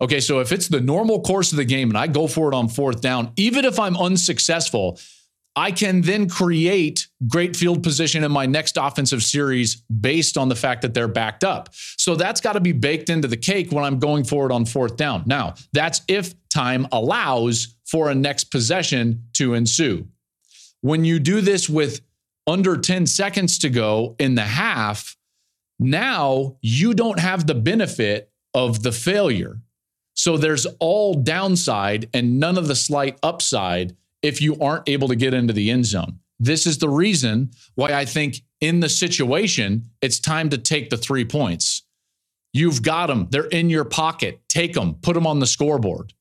okay 0.00 0.18
so 0.18 0.40
if 0.40 0.50
it's 0.50 0.68
the 0.68 0.80
normal 0.80 1.20
course 1.20 1.52
of 1.52 1.58
the 1.58 1.64
game 1.64 1.90
and 1.90 1.98
i 1.98 2.06
go 2.06 2.26
for 2.26 2.50
it 2.50 2.54
on 2.54 2.68
fourth 2.68 3.02
down 3.02 3.30
even 3.36 3.64
if 3.66 3.78
i'm 3.78 3.96
unsuccessful 3.96 4.98
I 5.58 5.72
can 5.72 6.02
then 6.02 6.28
create 6.28 7.08
great 7.26 7.56
field 7.56 7.82
position 7.82 8.22
in 8.22 8.30
my 8.30 8.46
next 8.46 8.76
offensive 8.80 9.24
series 9.24 9.82
based 10.00 10.38
on 10.38 10.48
the 10.48 10.54
fact 10.54 10.82
that 10.82 10.94
they're 10.94 11.08
backed 11.08 11.42
up. 11.42 11.70
So 11.74 12.14
that's 12.14 12.40
got 12.40 12.52
to 12.52 12.60
be 12.60 12.70
baked 12.70 13.10
into 13.10 13.26
the 13.26 13.36
cake 13.36 13.72
when 13.72 13.82
I'm 13.82 13.98
going 13.98 14.22
forward 14.22 14.52
on 14.52 14.66
fourth 14.66 14.96
down. 14.96 15.24
Now, 15.26 15.54
that's 15.72 16.00
if 16.06 16.32
time 16.48 16.86
allows 16.92 17.74
for 17.86 18.08
a 18.08 18.14
next 18.14 18.52
possession 18.52 19.24
to 19.32 19.54
ensue. 19.54 20.06
When 20.82 21.04
you 21.04 21.18
do 21.18 21.40
this 21.40 21.68
with 21.68 22.02
under 22.46 22.76
10 22.76 23.06
seconds 23.06 23.58
to 23.58 23.68
go 23.68 24.14
in 24.20 24.36
the 24.36 24.42
half, 24.42 25.16
now 25.80 26.56
you 26.62 26.94
don't 26.94 27.18
have 27.18 27.48
the 27.48 27.56
benefit 27.56 28.30
of 28.54 28.84
the 28.84 28.92
failure. 28.92 29.60
So 30.14 30.36
there's 30.36 30.66
all 30.78 31.14
downside 31.14 32.10
and 32.14 32.38
none 32.38 32.58
of 32.58 32.68
the 32.68 32.76
slight 32.76 33.18
upside 33.24 33.96
if 34.22 34.40
you 34.42 34.58
aren't 34.60 34.88
able 34.88 35.08
to 35.08 35.16
get 35.16 35.34
into 35.34 35.52
the 35.52 35.70
end 35.70 35.86
zone. 35.86 36.18
This 36.40 36.66
is 36.66 36.78
the 36.78 36.88
reason 36.88 37.50
why 37.74 37.92
I 37.92 38.04
think 38.04 38.42
in 38.60 38.80
the 38.80 38.88
situation, 38.88 39.90
it's 40.00 40.20
time 40.20 40.50
to 40.50 40.58
take 40.58 40.90
the 40.90 40.96
three 40.96 41.24
points. 41.24 41.82
You've 42.52 42.82
got 42.82 43.08
them, 43.08 43.28
they're 43.30 43.46
in 43.46 43.70
your 43.70 43.84
pocket. 43.84 44.40
Take 44.48 44.74
them, 44.74 44.94
put 44.94 45.14
them 45.14 45.26
on 45.26 45.38
the 45.38 45.46
scoreboard. 45.46 46.12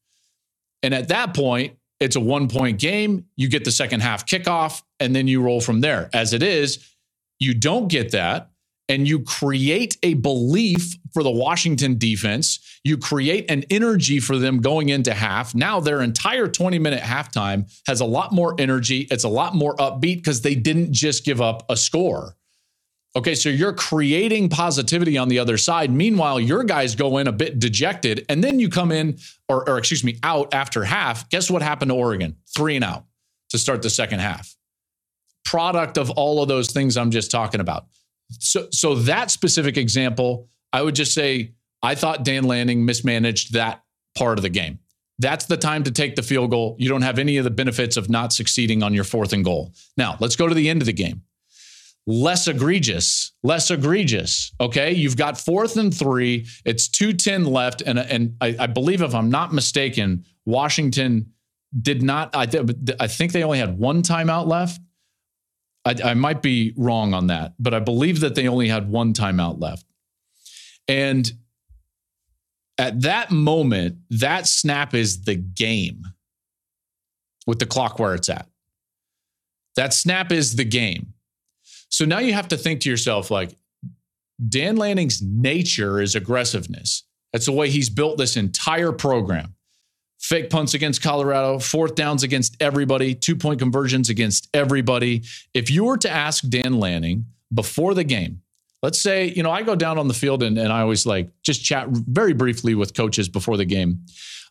And 0.83 0.93
at 0.93 1.07
that 1.07 1.33
point, 1.33 1.77
it's 1.99 2.15
a 2.15 2.19
one 2.19 2.47
point 2.47 2.79
game. 2.79 3.25
You 3.35 3.49
get 3.49 3.65
the 3.65 3.71
second 3.71 4.01
half 4.01 4.25
kickoff 4.25 4.83
and 4.99 5.15
then 5.15 5.27
you 5.27 5.41
roll 5.41 5.61
from 5.61 5.81
there. 5.81 6.09
As 6.13 6.33
it 6.33 6.43
is, 6.43 6.85
you 7.39 7.53
don't 7.53 7.87
get 7.87 8.11
that 8.11 8.51
and 8.89 9.07
you 9.07 9.19
create 9.21 9.97
a 10.03 10.13
belief 10.15 10.95
for 11.13 11.23
the 11.23 11.31
Washington 11.31 11.97
defense. 11.97 12.59
You 12.83 12.97
create 12.97 13.49
an 13.49 13.63
energy 13.69 14.19
for 14.19 14.37
them 14.37 14.61
going 14.61 14.89
into 14.89 15.13
half. 15.13 15.53
Now 15.53 15.79
their 15.79 16.01
entire 16.01 16.47
20 16.47 16.79
minute 16.79 17.01
halftime 17.01 17.71
has 17.87 18.01
a 18.01 18.05
lot 18.05 18.31
more 18.31 18.55
energy. 18.57 19.07
It's 19.11 19.23
a 19.23 19.29
lot 19.29 19.55
more 19.55 19.75
upbeat 19.75 20.17
because 20.17 20.41
they 20.41 20.55
didn't 20.55 20.93
just 20.93 21.25
give 21.25 21.41
up 21.41 21.65
a 21.69 21.75
score. 21.75 22.35
Okay, 23.15 23.33
so 23.33 23.49
you're 23.49 23.73
creating 23.73 24.47
positivity 24.47 25.17
on 25.17 25.27
the 25.27 25.39
other 25.39 25.57
side. 25.57 25.91
Meanwhile, 25.91 26.39
your 26.39 26.63
guys 26.63 26.93
go 26.93 27.17
in 27.17 27.25
a 27.25 27.31
bit 27.31 27.57
dejected, 27.57 28.23
and 28.29 28.43
then 28.43 28.59
you 28.59 28.69
come 28.69 28.91
in, 28.91 29.17
or, 29.49 29.67
or 29.67 29.79
excuse 29.79 30.03
me, 30.03 30.19
out 30.21 30.53
after 30.53 30.83
half. 30.83 31.27
Guess 31.29 31.49
what 31.49 31.63
happened 31.63 31.89
to 31.89 31.95
Oregon? 31.95 32.35
Three 32.55 32.75
and 32.75 32.85
out 32.85 33.05
to 33.49 33.57
start 33.57 33.81
the 33.81 33.89
second 33.89 34.19
half. 34.19 34.55
Product 35.45 35.97
of 35.97 36.11
all 36.11 36.43
of 36.43 36.47
those 36.47 36.71
things 36.71 36.95
I'm 36.95 37.09
just 37.09 37.31
talking 37.31 37.59
about. 37.59 37.87
So, 38.31 38.67
so 38.71 38.95
that 38.95 39.31
specific 39.31 39.77
example, 39.77 40.49
I 40.73 40.81
would 40.81 40.95
just 40.95 41.13
say 41.13 41.53
I 41.81 41.95
thought 41.95 42.23
Dan 42.23 42.43
Lanning 42.43 42.85
mismanaged 42.85 43.53
that 43.53 43.83
part 44.15 44.37
of 44.37 44.43
the 44.43 44.49
game. 44.49 44.79
That's 45.19 45.45
the 45.45 45.57
time 45.57 45.83
to 45.83 45.91
take 45.91 46.15
the 46.15 46.21
field 46.21 46.51
goal. 46.51 46.75
You 46.79 46.89
don't 46.89 47.01
have 47.01 47.17
any 47.17 47.37
of 47.37 47.43
the 47.43 47.49
benefits 47.49 47.97
of 47.97 48.09
not 48.09 48.33
succeeding 48.33 48.83
on 48.83 48.93
your 48.93 49.03
fourth 49.03 49.33
and 49.33 49.43
goal. 49.43 49.73
Now, 49.95 50.17
let's 50.19 50.35
go 50.35 50.47
to 50.47 50.53
the 50.53 50.69
end 50.69 50.81
of 50.81 50.85
the 50.85 50.93
game. 50.93 51.23
Less 52.05 52.47
egregious, 52.47 53.33
less 53.43 53.69
egregious. 53.69 54.53
Okay. 54.61 54.93
You've 54.93 55.17
got 55.17 55.37
fourth 55.37 55.75
and 55.75 55.93
three. 55.93 56.45
It's 56.65 56.87
210 56.87 57.45
left. 57.45 57.81
And, 57.81 57.99
and 57.99 58.35
I, 58.39 58.55
I 58.59 58.67
believe, 58.67 59.01
if 59.01 59.13
I'm 59.13 59.29
not 59.29 59.53
mistaken, 59.53 60.23
Washington 60.45 61.33
did 61.81 62.01
not, 62.01 62.33
I, 62.33 62.45
th- 62.45 62.69
I 62.99 63.07
think 63.07 63.33
they 63.33 63.43
only 63.43 63.59
had 63.59 63.77
one 63.77 64.03
timeout 64.03 64.47
left. 64.47 64.79
I, 65.87 65.95
I 66.03 66.13
might 66.15 66.41
be 66.41 66.73
wrong 66.75 67.13
on 67.13 67.27
that, 67.27 67.53
but 67.57 67.73
I 67.73 67.79
believe 67.79 68.19
that 68.19 68.35
they 68.35 68.47
only 68.47 68.67
had 68.67 68.89
one 68.89 69.13
timeout 69.13 69.61
left. 69.61 69.85
And 70.87 71.31
at 72.77 73.01
that 73.01 73.31
moment, 73.31 73.97
that 74.09 74.47
snap 74.47 74.93
is 74.93 75.23
the 75.23 75.35
game 75.35 76.03
with 77.45 77.59
the 77.59 77.65
clock 77.65 77.99
where 77.99 78.13
it's 78.13 78.27
at. 78.27 78.47
That 79.77 79.93
snap 79.93 80.31
is 80.31 80.55
the 80.57 80.65
game. 80.65 81.13
So 81.89 82.03
now 82.03 82.19
you 82.19 82.33
have 82.33 82.49
to 82.49 82.57
think 82.57 82.81
to 82.81 82.89
yourself, 82.89 83.31
like, 83.31 83.55
Dan 84.49 84.75
Lanning's 84.75 85.21
nature 85.21 86.01
is 86.01 86.15
aggressiveness. 86.15 87.03
That's 87.31 87.45
the 87.45 87.53
way 87.53 87.69
he's 87.69 87.89
built 87.89 88.17
this 88.17 88.35
entire 88.35 88.91
program 88.91 89.55
fake 90.19 90.49
punts 90.49 90.73
against 90.73 91.01
Colorado, 91.01 91.59
fourth 91.59 91.95
downs 91.95 92.23
against 92.23 92.57
everybody, 92.61 93.13
two 93.15 93.35
point 93.35 93.59
conversions 93.59 94.09
against 94.09 94.49
everybody. 94.53 95.23
If 95.53 95.69
you 95.69 95.85
were 95.85 95.97
to 95.97 96.09
ask 96.09 96.47
Dan 96.47 96.79
Lanning 96.79 97.25
before 97.53 97.93
the 97.93 98.03
game, 98.03 98.41
let's 98.81 99.01
say, 99.01 99.27
you 99.27 99.43
know, 99.43 99.51
I 99.51 99.63
go 99.63 99.75
down 99.75 99.97
on 99.97 100.07
the 100.07 100.13
field 100.13 100.43
and, 100.43 100.57
and 100.57 100.71
I 100.71 100.81
always 100.81 101.05
like 101.05 101.29
just 101.43 101.63
chat 101.63 101.87
very 101.89 102.33
briefly 102.33 102.75
with 102.75 102.93
coaches 102.93 103.29
before 103.29 103.57
the 103.57 103.65
game 103.65 104.05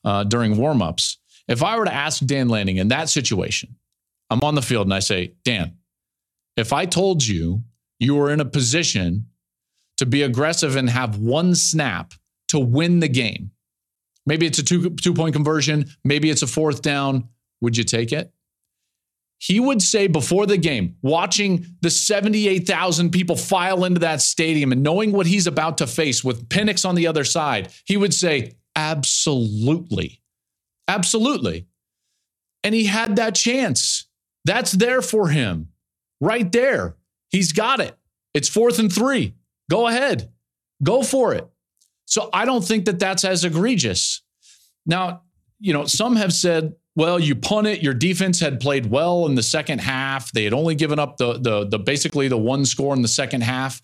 uh, 0.04 0.25
during 0.25 0.54
warmups. 0.54 1.16
If 1.49 1.62
I 1.62 1.78
were 1.78 1.85
to 1.85 1.94
ask 1.94 2.25
Dan 2.25 2.49
Lanning 2.49 2.76
in 2.76 2.88
that 2.88 3.08
situation, 3.08 3.76
I'm 4.30 4.40
on 4.42 4.54
the 4.54 4.62
field 4.62 4.87
and 4.87 4.94
I 4.94 4.99
say, 4.99 5.35
Dan, 5.44 5.76
if 6.56 6.73
I 6.73 6.87
told 6.87 7.25
you 7.26 7.62
you 7.99 8.14
were 8.14 8.30
in 8.30 8.40
a 8.40 8.44
position 8.44 9.26
to 9.99 10.06
be 10.06 10.23
aggressive 10.23 10.76
and 10.76 10.90
have 10.90 11.18
one 11.18 11.54
snap 11.54 12.12
to 12.49 12.58
win 12.58 13.00
the 13.00 13.08
game, 13.08 13.50
Maybe 14.26 14.47
it's 14.47 14.59
a 14.59 14.62
two, 14.62 14.90
two 14.90 15.14
point 15.14 15.35
conversion. 15.35 15.87
Maybe 16.04 16.30
it's 16.30 16.42
a 16.42 16.47
fourth 16.47 16.83
down. 16.83 17.28
Would 17.61 17.76
you 17.76 17.85
take 17.85 18.12
it? 18.12 18.33
He 19.38 19.61
would 19.61 19.83
say 19.83 20.06
before 20.06 20.47
the 20.47 20.56
game, 20.56 20.97
watching 21.02 21.66
the 21.83 21.90
78,000 21.90 23.11
people 23.11 23.37
file 23.37 23.85
into 23.85 24.00
that 24.00 24.23
stadium 24.23 24.73
and 24.73 24.83
knowing 24.83 25.12
what 25.12 25.26
he's 25.26 25.47
about 25.47 25.78
to 25.78 25.87
face 25.87 26.25
with 26.25 26.49
Penix 26.49 26.88
on 26.88 26.95
the 26.95 27.06
other 27.06 27.25
side, 27.25 27.71
he 27.85 27.97
would 27.97 28.14
say, 28.14 28.52
absolutely. 28.75 30.23
Absolutely. 30.88 31.66
And 32.64 32.75
he 32.75 32.87
had 32.87 33.16
that 33.16 33.35
chance. 33.35 34.06
That's 34.45 34.73
there 34.73 35.02
for 35.02 35.28
him 35.28 35.68
right 36.21 36.50
there. 36.50 36.97
He's 37.28 37.52
got 37.52 37.80
it. 37.80 37.97
It's 38.33 38.49
fourth 38.49 38.78
and 38.78 38.92
three. 38.92 39.35
Go 39.71 39.87
ahead. 39.87 40.30
Go 40.83 41.02
for 41.02 41.35
it. 41.35 41.47
So 42.06 42.30
I 42.32 42.44
don't 42.44 42.64
think 42.64 42.86
that 42.86 42.98
that's 42.98 43.25
as 43.25 43.44
egregious. 43.44 44.22
Now, 44.86 45.22
you 45.58 45.72
know, 45.72 45.84
some 45.84 46.16
have 46.16 46.32
said, 46.32 46.75
well, 46.94 47.20
you 47.20 47.34
punt 47.34 47.66
it. 47.66 47.82
Your 47.82 47.92
defense 47.92 48.40
had 48.40 48.58
played 48.58 48.86
well 48.86 49.26
in 49.26 49.34
the 49.34 49.42
second 49.42 49.80
half. 49.80 50.32
They 50.32 50.44
had 50.44 50.54
only 50.54 50.75
given 50.75 50.98
up 50.98 51.18
the 51.18 51.34
the, 51.34 51.66
the 51.66 51.78
basically 51.78 52.28
the 52.28 52.38
one 52.38 52.64
score 52.64 52.94
in 52.94 53.02
the 53.02 53.08
second 53.08 53.42
half. 53.42 53.82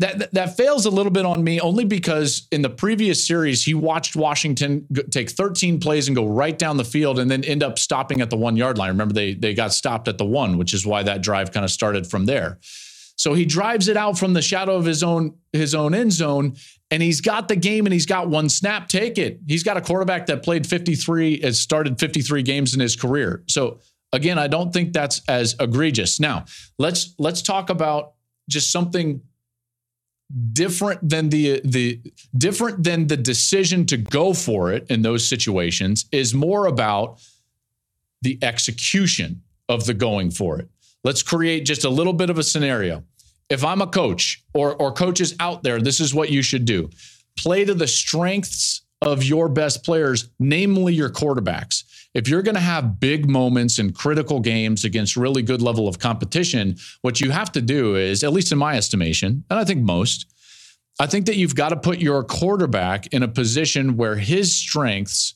That, 0.00 0.32
that, 0.32 0.56
fails 0.56 0.86
a 0.86 0.90
little 0.90 1.10
bit 1.10 1.26
on 1.26 1.42
me 1.42 1.58
only 1.58 1.84
because 1.84 2.46
in 2.52 2.62
the 2.62 2.70
previous 2.70 3.26
series 3.26 3.64
he 3.64 3.74
watched 3.74 4.14
Washington 4.14 4.86
take 5.10 5.28
13 5.28 5.80
plays 5.80 6.06
and 6.06 6.14
go 6.14 6.28
right 6.28 6.56
down 6.56 6.76
the 6.76 6.84
field 6.84 7.18
and 7.18 7.28
then 7.28 7.42
end 7.42 7.64
up 7.64 7.80
stopping 7.80 8.20
at 8.20 8.30
the 8.30 8.36
one 8.36 8.56
yard 8.56 8.78
line. 8.78 8.90
Remember 8.90 9.12
they 9.12 9.34
they 9.34 9.54
got 9.54 9.72
stopped 9.72 10.06
at 10.06 10.16
the 10.16 10.24
one, 10.24 10.56
which 10.56 10.72
is 10.72 10.86
why 10.86 11.02
that 11.02 11.20
drive 11.20 11.50
kind 11.50 11.64
of 11.64 11.70
started 11.70 12.06
from 12.06 12.26
there. 12.26 12.58
So 13.16 13.34
he 13.34 13.44
drives 13.44 13.88
it 13.88 13.96
out 13.96 14.16
from 14.16 14.34
the 14.34 14.42
shadow 14.42 14.76
of 14.76 14.84
his 14.84 15.02
own 15.02 15.36
his 15.52 15.74
own 15.74 15.94
end 15.94 16.12
zone 16.12 16.54
and 16.90 17.02
he's 17.02 17.20
got 17.20 17.48
the 17.48 17.56
game 17.56 17.86
and 17.86 17.92
he's 17.92 18.06
got 18.06 18.28
one 18.28 18.48
snap. 18.48 18.88
Take 18.88 19.18
it. 19.18 19.40
He's 19.46 19.62
got 19.62 19.76
a 19.76 19.80
quarterback 19.80 20.26
that 20.26 20.42
played 20.42 20.66
53, 20.66 21.42
has 21.42 21.60
started 21.60 21.98
53 21.98 22.42
games 22.42 22.74
in 22.74 22.80
his 22.80 22.96
career. 22.96 23.42
So 23.46 23.80
again, 24.12 24.38
I 24.38 24.46
don't 24.46 24.72
think 24.72 24.92
that's 24.92 25.20
as 25.28 25.54
egregious. 25.60 26.18
Now, 26.18 26.46
let's 26.78 27.14
let's 27.18 27.42
talk 27.42 27.70
about 27.70 28.14
just 28.48 28.72
something 28.72 29.20
different 30.52 31.06
than 31.08 31.30
the 31.30 31.60
the 31.64 32.00
different 32.36 32.84
than 32.84 33.06
the 33.06 33.16
decision 33.16 33.86
to 33.86 33.96
go 33.96 34.34
for 34.34 34.72
it 34.72 34.86
in 34.90 35.02
those 35.02 35.26
situations 35.26 36.06
is 36.12 36.34
more 36.34 36.66
about 36.66 37.20
the 38.22 38.38
execution 38.42 39.42
of 39.68 39.86
the 39.86 39.94
going 39.94 40.30
for 40.30 40.58
it. 40.58 40.68
Let's 41.04 41.22
create 41.22 41.64
just 41.64 41.84
a 41.84 41.90
little 41.90 42.12
bit 42.12 42.30
of 42.30 42.38
a 42.38 42.42
scenario 42.42 43.04
if 43.48 43.64
I'm 43.64 43.80
a 43.80 43.86
coach 43.86 44.42
or, 44.54 44.74
or 44.76 44.92
coaches 44.92 45.34
out 45.40 45.62
there, 45.62 45.80
this 45.80 46.00
is 46.00 46.14
what 46.14 46.30
you 46.30 46.42
should 46.42 46.64
do 46.64 46.90
play 47.36 47.64
to 47.64 47.72
the 47.72 47.86
strengths 47.86 48.82
of 49.00 49.22
your 49.22 49.48
best 49.48 49.84
players, 49.84 50.28
namely 50.40 50.92
your 50.92 51.08
quarterbacks. 51.08 51.84
If 52.14 52.26
you're 52.26 52.42
going 52.42 52.56
to 52.56 52.60
have 52.60 52.98
big 52.98 53.30
moments 53.30 53.78
in 53.78 53.92
critical 53.92 54.40
games 54.40 54.84
against 54.84 55.16
really 55.16 55.42
good 55.42 55.62
level 55.62 55.86
of 55.86 56.00
competition, 56.00 56.76
what 57.02 57.20
you 57.20 57.30
have 57.30 57.52
to 57.52 57.60
do 57.60 57.94
is, 57.94 58.24
at 58.24 58.32
least 58.32 58.50
in 58.50 58.58
my 58.58 58.76
estimation, 58.76 59.44
and 59.50 59.58
I 59.58 59.64
think 59.64 59.82
most, 59.82 60.26
I 60.98 61.06
think 61.06 61.26
that 61.26 61.36
you've 61.36 61.54
got 61.54 61.68
to 61.68 61.76
put 61.76 62.00
your 62.00 62.24
quarterback 62.24 63.06
in 63.08 63.22
a 63.22 63.28
position 63.28 63.96
where 63.96 64.16
his 64.16 64.56
strengths 64.56 65.34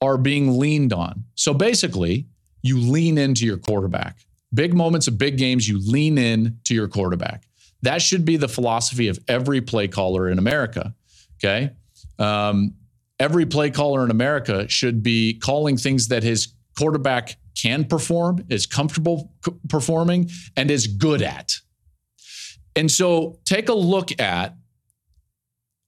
are 0.00 0.18
being 0.18 0.58
leaned 0.58 0.92
on. 0.92 1.24
So 1.36 1.54
basically, 1.54 2.26
you 2.62 2.78
lean 2.80 3.16
into 3.16 3.46
your 3.46 3.58
quarterback. 3.58 4.16
Big 4.52 4.74
moments 4.74 5.06
of 5.06 5.18
big 5.18 5.36
games, 5.36 5.68
you 5.68 5.78
lean 5.78 6.18
in 6.18 6.58
to 6.64 6.74
your 6.74 6.88
quarterback. 6.88 7.44
That 7.84 8.02
should 8.02 8.24
be 8.24 8.36
the 8.36 8.48
philosophy 8.48 9.08
of 9.08 9.18
every 9.28 9.60
play 9.60 9.88
caller 9.88 10.28
in 10.28 10.38
America. 10.38 10.94
Okay. 11.36 11.70
Um, 12.18 12.74
every 13.18 13.46
play 13.46 13.70
caller 13.70 14.04
in 14.04 14.10
America 14.10 14.68
should 14.68 15.02
be 15.02 15.38
calling 15.38 15.76
things 15.76 16.08
that 16.08 16.22
his 16.22 16.54
quarterback 16.78 17.36
can 17.54 17.84
perform, 17.84 18.44
is 18.48 18.66
comfortable 18.66 19.32
performing, 19.68 20.30
and 20.56 20.70
is 20.70 20.86
good 20.86 21.22
at. 21.22 21.54
And 22.76 22.90
so 22.90 23.38
take 23.44 23.68
a 23.68 23.74
look 23.74 24.20
at, 24.20 24.56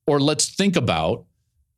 or 0.07 0.21
let's 0.21 0.55
think 0.55 0.77
about 0.77 1.26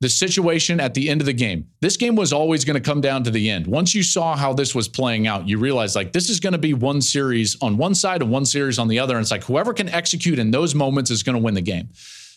the 0.01 0.09
situation 0.09 0.79
at 0.79 0.93
the 0.93 1.09
end 1.09 1.21
of 1.21 1.25
the 1.25 1.33
game. 1.33 1.67
This 1.81 1.97
game 1.97 2.15
was 2.15 2.31
always 2.31 2.63
going 2.63 2.81
to 2.81 2.89
come 2.89 3.01
down 3.01 3.23
to 3.25 3.31
the 3.31 3.49
end. 3.49 3.67
Once 3.67 3.93
you 3.93 4.01
saw 4.01 4.35
how 4.35 4.53
this 4.53 4.73
was 4.73 4.87
playing 4.87 5.27
out, 5.27 5.47
you 5.47 5.59
realized 5.59 5.95
like 5.95 6.13
this 6.13 6.29
is 6.29 6.39
going 6.39 6.53
to 6.53 6.59
be 6.59 6.73
one 6.73 7.01
series 7.01 7.57
on 7.61 7.77
one 7.77 7.93
side 7.93 8.21
and 8.21 8.31
one 8.31 8.45
series 8.45 8.79
on 8.79 8.87
the 8.87 8.99
other. 8.99 9.15
And 9.15 9.21
it's 9.21 9.31
like 9.31 9.43
whoever 9.43 9.73
can 9.73 9.89
execute 9.89 10.39
in 10.39 10.51
those 10.51 10.73
moments 10.73 11.11
is 11.11 11.21
going 11.21 11.35
to 11.35 11.43
win 11.43 11.53
the 11.53 11.61
game. 11.61 11.89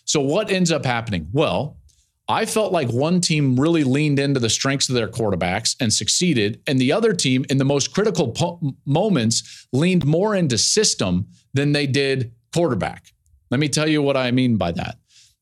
So 0.05 0.21
what 0.21 0.51
ends 0.51 0.73
up 0.73 0.85
happening? 0.85 1.29
Well, 1.33 1.77
I 2.29 2.47
felt 2.47 2.73
like 2.73 2.89
one 2.89 3.21
team 3.21 3.59
really 3.59 3.85
leaned 3.85 4.19
into 4.19 4.41
the 4.41 4.51
strengths 4.51 4.89
of 4.89 4.95
their 4.95 5.09
quarterbacks 5.09 5.77
and 5.81 5.93
succeeded, 5.93 6.63
and 6.67 6.81
the 6.81 6.93
other 6.93 7.13
team, 7.13 7.45
in 7.51 7.59
the 7.59 7.65
most 7.65 7.93
critical 7.93 8.31
po- 8.31 8.61
moments, 8.87 9.67
leaned 9.73 10.07
more 10.07 10.35
into 10.35 10.57
system 10.57 11.27
than 11.53 11.73
they 11.73 11.87
did 11.87 12.33
quarterback. 12.55 13.13
Let 13.51 13.61
me 13.61 13.69
tell 13.69 13.89
you 13.89 14.03
what 14.03 14.17
I 14.17 14.31
mean 14.31 14.57
by 14.57 14.73
that. 14.73 14.99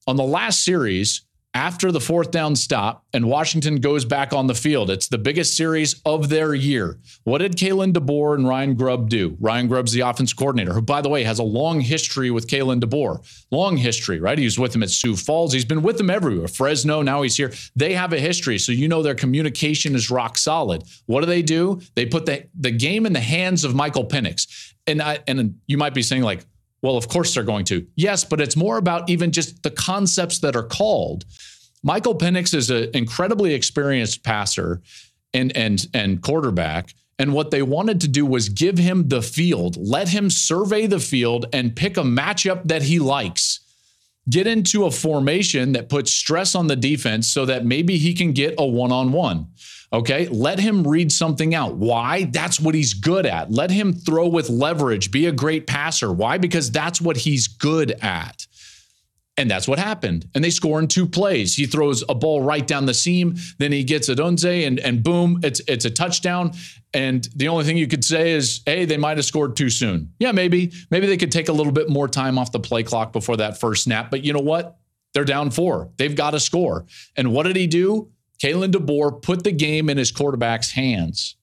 On 0.07 0.17
the 0.17 0.25
last 0.25 0.65
series, 0.65 1.23
after 1.53 1.91
the 1.91 2.01
fourth 2.01 2.31
down 2.31 2.55
stop 2.55 3.05
and 3.13 3.27
Washington 3.27 3.77
goes 3.77 4.05
back 4.05 4.33
on 4.33 4.47
the 4.47 4.55
field. 4.55 4.89
It's 4.89 5.09
the 5.09 5.19
biggest 5.19 5.57
series 5.57 6.01
of 6.05 6.29
their 6.29 6.55
year. 6.55 6.99
What 7.25 7.39
did 7.39 7.57
Kalen 7.57 7.93
DeBoer 7.93 8.37
and 8.37 8.47
Ryan 8.47 8.75
Grubb 8.75 9.09
do? 9.09 9.37
Ryan 9.41 9.67
Grubb's 9.67 9.93
the 9.93 10.01
offense 10.01 10.33
coordinator, 10.33 10.73
who, 10.73 10.83
by 10.83 11.01
the 11.01 11.09
way, 11.09 11.25
has 11.25 11.41
a 11.41 11.45
long 11.45 11.81
history 11.81 12.31
with 12.31 12.47
Kalen 12.47 12.81
DeBoer. 12.81 13.45
Long 13.51 13.77
history, 13.77 14.21
right? 14.21 14.39
He 14.39 14.45
was 14.45 14.59
with 14.59 14.75
him 14.75 14.83
at 14.83 14.91
Sioux 14.91 15.17
Falls. 15.17 15.53
He's 15.53 15.65
been 15.65 15.83
with 15.83 15.99
them 15.99 16.11
everywhere. 16.11 16.47
Fresno, 16.47 17.03
now 17.03 17.23
he's 17.23 17.37
here. 17.37 17.53
They 17.75 17.95
have 17.95 18.13
a 18.13 18.21
history. 18.21 18.59
So 18.59 18.71
you 18.71 18.87
know 18.87 19.03
their 19.03 19.15
communication 19.17 19.97
is 19.97 20.11
rock 20.11 20.39
solid. 20.39 20.85
What 21.07 21.21
do 21.21 21.27
they 21.27 21.43
do? 21.43 21.81
They 21.97 22.07
put 22.07 22.27
the, 22.27 22.47
the 22.55 22.71
game 22.71 23.07
in 23.07 23.13
the 23.13 23.21
hands 23.21 23.65
of 23.65 23.75
Michael 23.75 24.07
Penix. 24.07 24.73
And 24.87 25.03
I, 25.03 25.19
and 25.27 25.61
you 25.67 25.79
might 25.79 25.95
be 25.95 26.03
saying, 26.03 26.23
like, 26.23 26.45
well, 26.83 26.97
of 26.97 27.09
course 27.09 27.35
they're 27.35 27.43
going 27.43 27.65
to. 27.67 27.87
Yes, 27.97 28.25
but 28.25 28.41
it's 28.41 28.57
more 28.57 28.79
about 28.79 29.09
even 29.11 29.33
just 29.33 29.63
the 29.63 29.71
concepts 29.71 30.39
that 30.41 30.57
are 30.57 30.63
called. 30.63 31.25
Michael 31.83 32.17
Penix 32.17 32.55
is 32.55 32.71
an 32.71 32.91
incredibly 32.95 33.55
experienced 33.55 34.23
passer 34.23 34.81
and 35.33 35.57
and 35.57 35.87
and 35.95 36.23
quarterback. 36.23 36.95
And 37.19 37.35
what 37.35 37.51
they 37.51 37.61
wanted 37.61 38.01
to 38.01 38.09
do 38.09 38.25
was 38.25 38.49
give 38.49 38.79
him 38.79 39.09
the 39.09 39.21
field, 39.21 39.77
let 39.77 40.09
him 40.09 40.31
survey 40.31 40.87
the 40.87 41.01
field 41.01 41.47
and 41.53 41.77
pick 41.77 41.99
a 41.99 42.03
matchup 42.03 42.63
that 42.65 42.83
he 42.83 42.99
likes. 42.99 43.61
Get 44.31 44.47
into 44.47 44.87
a 44.87 44.91
formation 44.91 45.73
that 45.73 45.91
puts 45.91 46.13
stress 46.13 46.55
on 46.55 46.67
the 46.67 46.77
defense 46.77 47.29
so 47.29 47.45
that 47.45 47.67
maybe 47.67 47.99
he 47.99 48.15
can 48.15 48.33
get 48.33 48.55
a 48.59 48.67
one 48.67 48.93
on 48.93 49.13
one. 49.13 49.49
Okay, 49.93 50.29
let 50.29 50.61
him 50.61 50.87
read 50.87 51.11
something 51.11 51.53
out. 51.53 51.75
Why? 51.75 52.25
That's 52.25 52.61
what 52.61 52.77
he's 52.77 52.95
good 52.95 53.27
at. 53.27 53.51
Let 53.51 53.73
him 53.73 53.93
throw 53.93 54.29
with 54.29 54.49
leverage, 54.49 55.11
be 55.11 55.27
a 55.27 55.33
great 55.33 55.67
passer. 55.67 56.13
Why? 56.13 56.39
Because 56.39 56.71
that's 56.71 57.01
what 57.01 57.17
he's 57.17 57.49
good 57.49 57.93
at. 58.01 58.47
And 59.37 59.51
that's 59.51 59.67
what 59.67 59.79
happened. 59.79 60.29
And 60.35 60.45
they 60.45 60.51
score 60.51 60.79
in 60.79 60.87
two 60.87 61.07
plays. 61.07 61.57
He 61.57 61.67
throws 61.67 62.05
a 62.09 62.15
ball 62.15 62.43
right 62.43 62.65
down 62.65 62.87
the 62.87 62.95
seam, 62.95 63.37
then 63.59 63.73
he 63.73 63.83
gets 63.85 64.09
Odunze, 64.09 64.67
and 64.67 64.79
and 64.79 65.03
boom, 65.03 65.41
it's 65.43 65.61
it's 65.67 65.85
a 65.85 65.91
touchdown. 65.91 66.53
And 66.93 67.27
the 67.35 67.49
only 67.49 67.65
thing 67.65 67.77
you 67.77 67.87
could 67.87 68.05
say 68.05 68.33
is, 68.33 68.61
hey, 68.67 68.85
they 68.85 68.97
might 68.97 69.17
have 69.17 69.25
scored 69.25 69.57
too 69.57 69.71
soon. 69.71 70.13
Yeah, 70.19 70.33
maybe. 70.33 70.73
Maybe 70.91 71.07
they 71.07 71.17
could 71.17 71.33
take 71.33 71.49
a 71.49 71.53
little 71.53 71.73
bit 71.73 71.89
more 71.89 72.07
time 72.07 72.39
off 72.39 72.53
the 72.53 72.61
play 72.61 72.83
clock 72.83 73.13
before 73.13 73.39
that 73.39 73.59
first 73.59 73.85
snap. 73.85 74.11
But 74.11 74.25
you 74.25 74.33
know 74.33 74.41
what? 74.41 74.77
They're 75.15 75.25
down 75.25 75.51
four. 75.51 75.91
They've 75.97 76.15
got 76.15 76.33
to 76.33 76.41
score. 76.41 76.85
And 77.17 77.33
what 77.33 77.45
did 77.45 77.57
he 77.57 77.67
do? 77.67 78.11
Kalen 78.43 78.73
DeBoer 78.73 79.23
put 79.23 79.45
the 79.45 79.53
game 79.53 79.91
in 79.91 79.99
his 79.99 80.11
quarterback's 80.11 80.73
hands. 80.73 81.37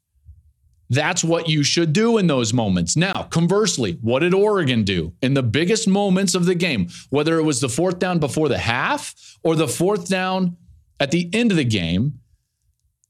That's 0.89 1.23
what 1.23 1.49
you 1.49 1.63
should 1.63 1.91
do 1.91 2.17
in 2.17 2.27
those 2.27 2.53
moments. 2.53 2.95
Now, 2.95 3.23
conversely, 3.23 3.99
what 4.01 4.19
did 4.19 4.33
Oregon 4.33 4.83
do 4.83 5.13
in 5.21 5.33
the 5.33 5.43
biggest 5.43 5.87
moments 5.87 6.33
of 6.33 6.45
the 6.45 6.55
game? 6.55 6.87
Whether 7.09 7.37
it 7.37 7.43
was 7.43 7.59
the 7.59 7.69
fourth 7.69 7.99
down 7.99 8.19
before 8.19 8.47
the 8.47 8.57
half 8.57 9.13
or 9.43 9.55
the 9.55 9.67
fourth 9.67 10.07
down 10.07 10.55
at 10.99 11.11
the 11.11 11.29
end 11.33 11.51
of 11.51 11.57
the 11.57 11.65
game, 11.65 12.19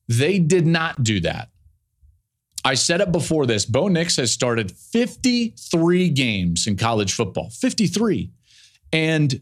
they 0.08 0.40
did 0.40 0.66
not 0.66 1.04
do 1.04 1.20
that. 1.22 1.50
I 2.66 2.74
said 2.74 3.00
it 3.00 3.12
before 3.12 3.46
this 3.46 3.66
Bo 3.66 3.88
Nix 3.88 4.18
has 4.18 4.32
started 4.32 4.72
53 4.72 6.10
games 6.10 6.68
in 6.68 6.76
college 6.76 7.14
football, 7.14 7.50
53. 7.52 8.32
And 8.92 9.42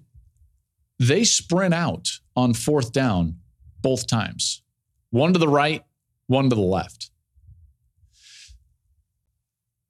they 1.00 1.24
sprint 1.24 1.74
out 1.74 2.10
on 2.36 2.54
fourth 2.54 2.92
down 2.92 3.38
both 3.86 4.08
times 4.08 4.64
one 5.12 5.32
to 5.32 5.38
the 5.38 5.48
right, 5.48 5.84
one 6.26 6.50
to 6.50 6.56
the 6.56 6.62
left. 6.62 7.12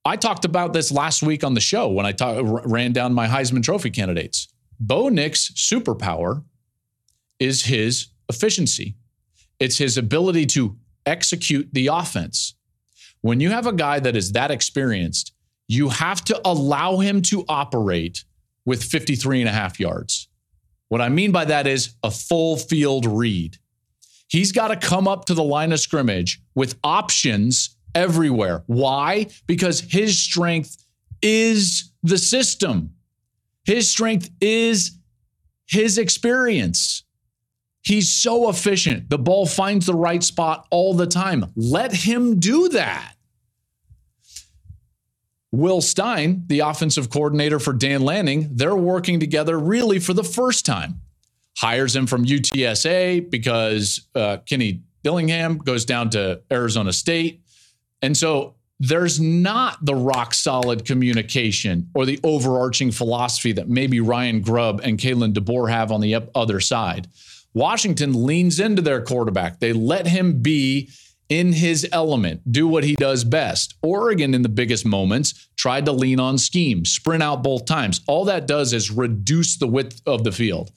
I 0.03 0.17
talked 0.17 0.43
about 0.43 0.73
this 0.73 0.91
last 0.91 1.23
week 1.23 1.45
on 1.45 1.53
the 1.53 1.61
show 1.61 1.87
when 1.87 2.05
I 2.05 2.11
talk, 2.11 2.43
ran 2.65 2.91
down 2.91 3.13
my 3.13 3.25
Heisman 3.25 3.63
Trophy 3.63 3.91
candidates. 3.91 4.49
Bo 4.81 5.07
Nix' 5.07 5.49
superpower 5.53 6.43
is 7.39 7.63
his 7.63 8.07
efficiency, 8.27 8.97
it's 9.61 9.77
his 9.77 9.97
ability 9.97 10.45
to 10.47 10.75
execute 11.05 11.69
the 11.71 11.87
offense. 11.87 12.55
When 13.21 13.39
you 13.39 13.49
have 13.51 13.65
a 13.65 13.71
guy 13.71 14.01
that 14.01 14.17
is 14.17 14.33
that 14.33 14.51
experienced, 14.51 15.31
you 15.69 15.87
have 15.87 16.21
to 16.25 16.41
allow 16.43 16.97
him 16.97 17.21
to 17.31 17.45
operate 17.47 18.25
with 18.65 18.83
53 18.83 19.39
and 19.39 19.49
a 19.49 19.53
half 19.53 19.79
yards. 19.79 20.27
What 20.89 20.99
I 20.99 21.07
mean 21.07 21.31
by 21.31 21.45
that 21.45 21.65
is 21.65 21.95
a 22.03 22.11
full 22.11 22.57
field 22.57 23.05
read. 23.05 23.57
He's 24.27 24.51
got 24.51 24.69
to 24.69 24.75
come 24.75 25.07
up 25.07 25.25
to 25.25 25.33
the 25.33 25.43
line 25.43 25.71
of 25.71 25.79
scrimmage 25.79 26.41
with 26.55 26.77
options 26.83 27.75
everywhere. 27.93 28.63
Why? 28.67 29.27
Because 29.47 29.79
his 29.79 30.21
strength 30.21 30.83
is 31.21 31.91
the 32.03 32.17
system, 32.17 32.91
his 33.63 33.89
strength 33.89 34.29
is 34.41 34.99
his 35.65 35.97
experience. 35.97 37.03
He's 37.81 38.11
so 38.11 38.49
efficient. 38.49 39.09
The 39.09 39.19
ball 39.19 39.45
finds 39.45 39.85
the 39.85 39.93
right 39.93 40.23
spot 40.23 40.67
all 40.71 40.95
the 40.95 41.05
time. 41.05 41.45
Let 41.55 41.93
him 41.93 42.39
do 42.39 42.69
that. 42.69 43.13
Will 45.51 45.81
Stein, 45.81 46.43
the 46.47 46.61
offensive 46.61 47.09
coordinator 47.11 47.59
for 47.59 47.73
Dan 47.73 48.01
Lanning, 48.01 48.49
they're 48.53 48.75
working 48.75 49.19
together 49.19 49.57
really 49.57 49.99
for 49.99 50.13
the 50.13 50.23
first 50.23 50.65
time 50.65 51.01
hires 51.57 51.95
him 51.95 52.07
from 52.07 52.25
UTSA 52.25 53.29
because 53.29 54.07
uh, 54.15 54.37
Kenny 54.45 54.81
Dillingham 55.03 55.57
goes 55.57 55.85
down 55.85 56.09
to 56.11 56.41
Arizona 56.51 56.91
State. 56.91 57.41
And 58.01 58.15
so 58.15 58.55
there's 58.79 59.19
not 59.19 59.83
the 59.85 59.95
rock 59.95 60.33
solid 60.33 60.85
communication 60.85 61.89
or 61.93 62.05
the 62.05 62.19
overarching 62.23 62.91
philosophy 62.91 63.53
that 63.53 63.69
maybe 63.69 63.99
Ryan 63.99 64.41
Grubb 64.41 64.81
and 64.83 64.97
Kalen 64.97 65.33
DeBoer 65.33 65.69
have 65.69 65.91
on 65.91 66.01
the 66.01 66.15
other 66.35 66.59
side. 66.59 67.07
Washington 67.53 68.25
leans 68.25 68.59
into 68.59 68.81
their 68.81 69.01
quarterback. 69.01 69.59
They 69.59 69.71
let 69.71 70.07
him 70.07 70.41
be 70.41 70.89
in 71.29 71.53
his 71.53 71.87
element, 71.91 72.41
do 72.51 72.67
what 72.67 72.83
he 72.83 72.95
does 72.95 73.23
best. 73.23 73.75
Oregon, 73.81 74.33
in 74.33 74.41
the 74.41 74.49
biggest 74.49 74.85
moments, 74.85 75.47
tried 75.55 75.85
to 75.85 75.91
lean 75.91 76.19
on 76.19 76.37
scheme, 76.37 76.85
sprint 76.85 77.23
out 77.23 77.41
both 77.41 77.65
times. 77.65 78.01
All 78.07 78.25
that 78.25 78.45
does 78.45 78.73
is 78.73 78.91
reduce 78.91 79.57
the 79.57 79.67
width 79.67 80.01
of 80.05 80.23
the 80.23 80.31
field. 80.31 80.71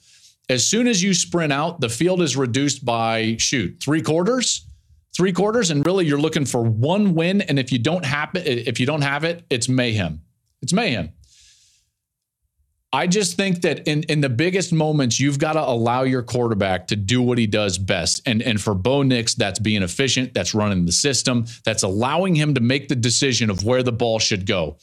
As 0.49 0.67
soon 0.67 0.87
as 0.87 1.01
you 1.03 1.13
sprint 1.13 1.53
out, 1.53 1.79
the 1.79 1.89
field 1.89 2.23
is 2.23 2.35
reduced 2.35 2.83
by 2.83 3.35
shoot 3.37 3.77
three 3.81 4.01
quarters, 4.01 4.65
three 5.15 5.31
quarters, 5.31 5.69
and 5.69 5.85
really 5.85 6.07
you're 6.07 6.19
looking 6.19 6.45
for 6.45 6.63
one 6.63 7.13
win. 7.13 7.41
And 7.41 7.59
if 7.59 7.71
you 7.71 7.77
don't 7.77 8.03
have 8.03 8.31
it, 8.33 8.67
if 8.67 8.79
you 8.79 8.87
don't 8.87 9.03
have 9.03 9.23
it, 9.23 9.45
it's 9.51 9.69
mayhem. 9.69 10.21
It's 10.63 10.73
mayhem. 10.73 11.11
I 12.91 13.05
just 13.05 13.37
think 13.37 13.61
that 13.61 13.87
in, 13.87 14.01
in 14.03 14.21
the 14.21 14.29
biggest 14.29 14.73
moments, 14.73 15.19
you've 15.19 15.37
got 15.37 15.53
to 15.53 15.61
allow 15.61 16.01
your 16.01 16.23
quarterback 16.23 16.87
to 16.87 16.95
do 16.95 17.21
what 17.21 17.37
he 17.37 17.45
does 17.45 17.77
best. 17.77 18.19
And, 18.25 18.41
and 18.41 18.59
for 18.59 18.73
Bo 18.73 19.03
Nix, 19.03 19.35
that's 19.35 19.59
being 19.59 19.83
efficient, 19.83 20.33
that's 20.33 20.55
running 20.55 20.87
the 20.87 20.91
system, 20.91 21.45
that's 21.63 21.83
allowing 21.83 22.33
him 22.33 22.55
to 22.55 22.61
make 22.61 22.87
the 22.87 22.95
decision 22.95 23.51
of 23.51 23.63
where 23.63 23.83
the 23.83 23.91
ball 23.91 24.17
should 24.17 24.47
go 24.47 24.77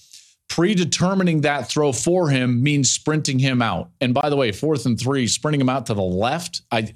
predetermining 0.49 1.43
that 1.43 1.69
throw 1.69 1.93
for 1.93 2.29
him 2.29 2.63
means 2.63 2.91
sprinting 2.91 3.39
him 3.39 3.61
out. 3.61 3.91
And 4.01 4.15
by 4.15 4.29
the 4.29 4.37
way, 4.37 4.53
fourth 4.53 4.87
and 4.87 4.99
three, 4.99 5.27
sprinting 5.27 5.61
him 5.61 5.69
out 5.69 5.87
to 5.87 5.95
the 5.95 6.03
left, 6.03 6.63
I 6.71 6.95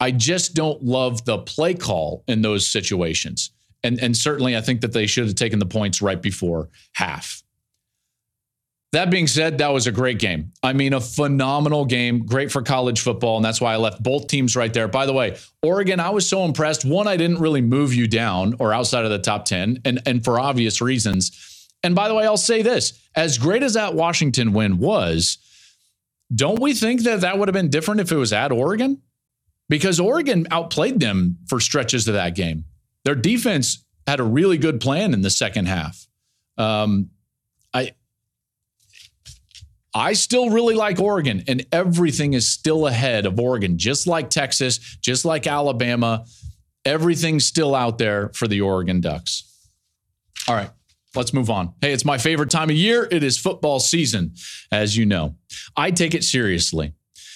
I 0.00 0.10
just 0.10 0.54
don't 0.54 0.82
love 0.82 1.24
the 1.24 1.38
play 1.38 1.74
call 1.74 2.24
in 2.26 2.42
those 2.42 2.66
situations. 2.66 3.50
And 3.84 4.00
and 4.00 4.16
certainly 4.16 4.56
I 4.56 4.60
think 4.60 4.80
that 4.80 4.92
they 4.92 5.06
should 5.06 5.26
have 5.26 5.36
taken 5.36 5.58
the 5.58 5.66
points 5.66 6.02
right 6.02 6.20
before 6.20 6.68
half. 6.92 7.42
That 8.92 9.10
being 9.10 9.26
said, 9.26 9.56
that 9.58 9.72
was 9.72 9.86
a 9.86 9.92
great 9.92 10.18
game. 10.18 10.52
I 10.62 10.74
mean, 10.74 10.92
a 10.92 11.00
phenomenal 11.00 11.86
game, 11.86 12.26
great 12.26 12.52
for 12.52 12.60
college 12.60 13.00
football, 13.00 13.36
and 13.36 13.44
that's 13.44 13.58
why 13.58 13.72
I 13.72 13.76
left 13.76 14.02
both 14.02 14.26
teams 14.26 14.54
right 14.54 14.72
there. 14.72 14.86
By 14.86 15.06
the 15.06 15.14
way, 15.14 15.38
Oregon, 15.62 15.98
I 15.98 16.10
was 16.10 16.28
so 16.28 16.44
impressed. 16.44 16.84
One, 16.84 17.08
I 17.08 17.16
didn't 17.16 17.40
really 17.40 17.62
move 17.62 17.94
you 17.94 18.06
down 18.06 18.54
or 18.58 18.74
outside 18.74 19.06
of 19.06 19.10
the 19.10 19.18
top 19.18 19.46
10, 19.46 19.80
and, 19.86 20.02
and 20.04 20.22
for 20.22 20.38
obvious 20.38 20.82
reasons. 20.82 21.51
And 21.82 21.94
by 21.94 22.08
the 22.08 22.14
way, 22.14 22.24
I'll 22.24 22.36
say 22.36 22.62
this 22.62 22.98
as 23.14 23.38
great 23.38 23.62
as 23.62 23.74
that 23.74 23.94
Washington 23.94 24.52
win 24.52 24.78
was, 24.78 25.38
don't 26.34 26.60
we 26.60 26.74
think 26.74 27.02
that 27.02 27.20
that 27.22 27.38
would 27.38 27.48
have 27.48 27.54
been 27.54 27.70
different 27.70 28.00
if 28.00 28.12
it 28.12 28.16
was 28.16 28.32
at 28.32 28.52
Oregon? 28.52 29.02
Because 29.68 30.00
Oregon 30.00 30.46
outplayed 30.50 31.00
them 31.00 31.38
for 31.48 31.60
stretches 31.60 32.08
of 32.08 32.14
that 32.14 32.34
game. 32.34 32.64
Their 33.04 33.14
defense 33.14 33.84
had 34.06 34.20
a 34.20 34.24
really 34.24 34.58
good 34.58 34.80
plan 34.80 35.12
in 35.12 35.22
the 35.22 35.30
second 35.30 35.66
half. 35.66 36.06
Um, 36.56 37.10
I, 37.74 37.92
I 39.94 40.14
still 40.14 40.50
really 40.50 40.74
like 40.74 41.00
Oregon, 41.00 41.44
and 41.48 41.66
everything 41.72 42.32
is 42.32 42.48
still 42.48 42.86
ahead 42.86 43.26
of 43.26 43.38
Oregon, 43.38 43.78
just 43.78 44.06
like 44.06 44.30
Texas, 44.30 44.78
just 44.78 45.24
like 45.24 45.46
Alabama. 45.46 46.24
Everything's 46.84 47.46
still 47.46 47.74
out 47.74 47.98
there 47.98 48.30
for 48.30 48.48
the 48.48 48.60
Oregon 48.60 49.00
Ducks. 49.00 49.44
All 50.48 50.54
right. 50.54 50.70
Let's 51.14 51.34
move 51.34 51.50
on. 51.50 51.74
Hey, 51.80 51.92
it's 51.92 52.04
my 52.04 52.18
favorite 52.18 52.50
time 52.50 52.70
of 52.70 52.76
year. 52.76 53.06
It 53.10 53.22
is 53.22 53.38
football 53.38 53.80
season, 53.80 54.34
as 54.70 54.96
you 54.96 55.04
know. 55.04 55.36
I 55.76 55.90
take 55.90 56.14
it 56.14 56.24
seriously. 56.24 56.94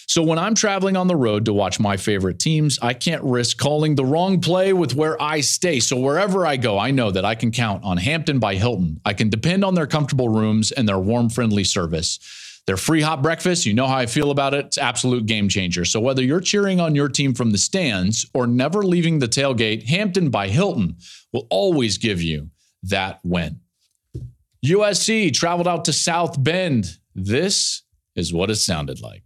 So 0.09 0.23
when 0.23 0.39
I'm 0.39 0.55
traveling 0.55 0.97
on 0.97 1.09
the 1.09 1.17
road 1.17 1.45
to 1.47 1.53
watch 1.53 1.81
my 1.81 1.97
favorite 1.97 2.39
teams, 2.39 2.79
I 2.81 2.95
can't 2.95 3.23
risk 3.25 3.59
calling 3.59 3.97
the 3.97 4.05
wrong 4.05 4.41
play 4.41 4.73
with 4.73 4.95
where 4.95 5.21
I 5.21 5.41
stay. 5.41 5.81
So 5.81 5.99
wherever 5.99 6.47
I 6.47 6.57
go, 6.57 6.79
I 6.79 6.93
know 6.93 7.11
that 7.11 7.25
I 7.25 7.35
can 7.35 7.51
count 7.51 7.83
on 7.85 7.97
Hampton 7.97 8.39
by 8.39 8.55
Hilton. 8.55 9.01
I 9.05 9.15
can 9.15 9.29
depend 9.29 9.65
on 9.65 9.75
their 9.75 9.89
comfortable 9.89 10.29
rooms 10.29 10.71
and 10.71 10.89
their 10.89 10.99
warm, 10.99 11.29
friendly 11.29 11.65
service. 11.65 12.21
Their 12.67 12.77
free 12.77 13.01
hot 13.01 13.21
breakfast, 13.23 13.67
you 13.67 13.75
know 13.75 13.87
how 13.87 13.99
I 13.99 14.07
feel 14.07 14.31
about 14.31 14.55
it. 14.55 14.67
It's 14.67 14.79
absolute 14.79 15.27
game 15.27 15.49
changer. 15.49 15.85
So 15.85 16.01
whether 16.01 16.23
you're 16.23 16.41
cheering 16.41 16.81
on 16.81 16.95
your 16.95 17.09
team 17.09 17.35
from 17.35 17.51
the 17.51 17.59
stands 17.59 18.27
or 18.33 18.47
never 18.47 18.83
leaving 18.85 19.19
the 19.19 19.29
tailgate, 19.29 19.85
Hampton 19.87 20.31
by 20.31 20.49
Hilton 20.49 20.97
will 21.33 21.47
always 21.51 21.99
give 21.99 22.23
you 22.23 22.51
that 22.85 23.21
win. 23.25 23.61
USC 24.67 25.33
traveled 25.33 25.69
out 25.69 25.85
to 25.87 25.93
South 25.93 26.43
Bend. 26.43 26.99
This 27.15 27.83
is 28.15 28.33
what 28.33 28.51
it 28.51 28.57
sounded 28.57 29.01
like. 29.01 29.23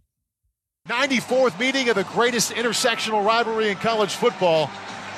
94th 0.87 1.59
meeting 1.59 1.89
of 1.89 1.95
the 1.95 2.03
greatest 2.05 2.51
intersectional 2.53 3.25
rivalry 3.25 3.69
in 3.69 3.77
college 3.77 4.13
football 4.13 4.69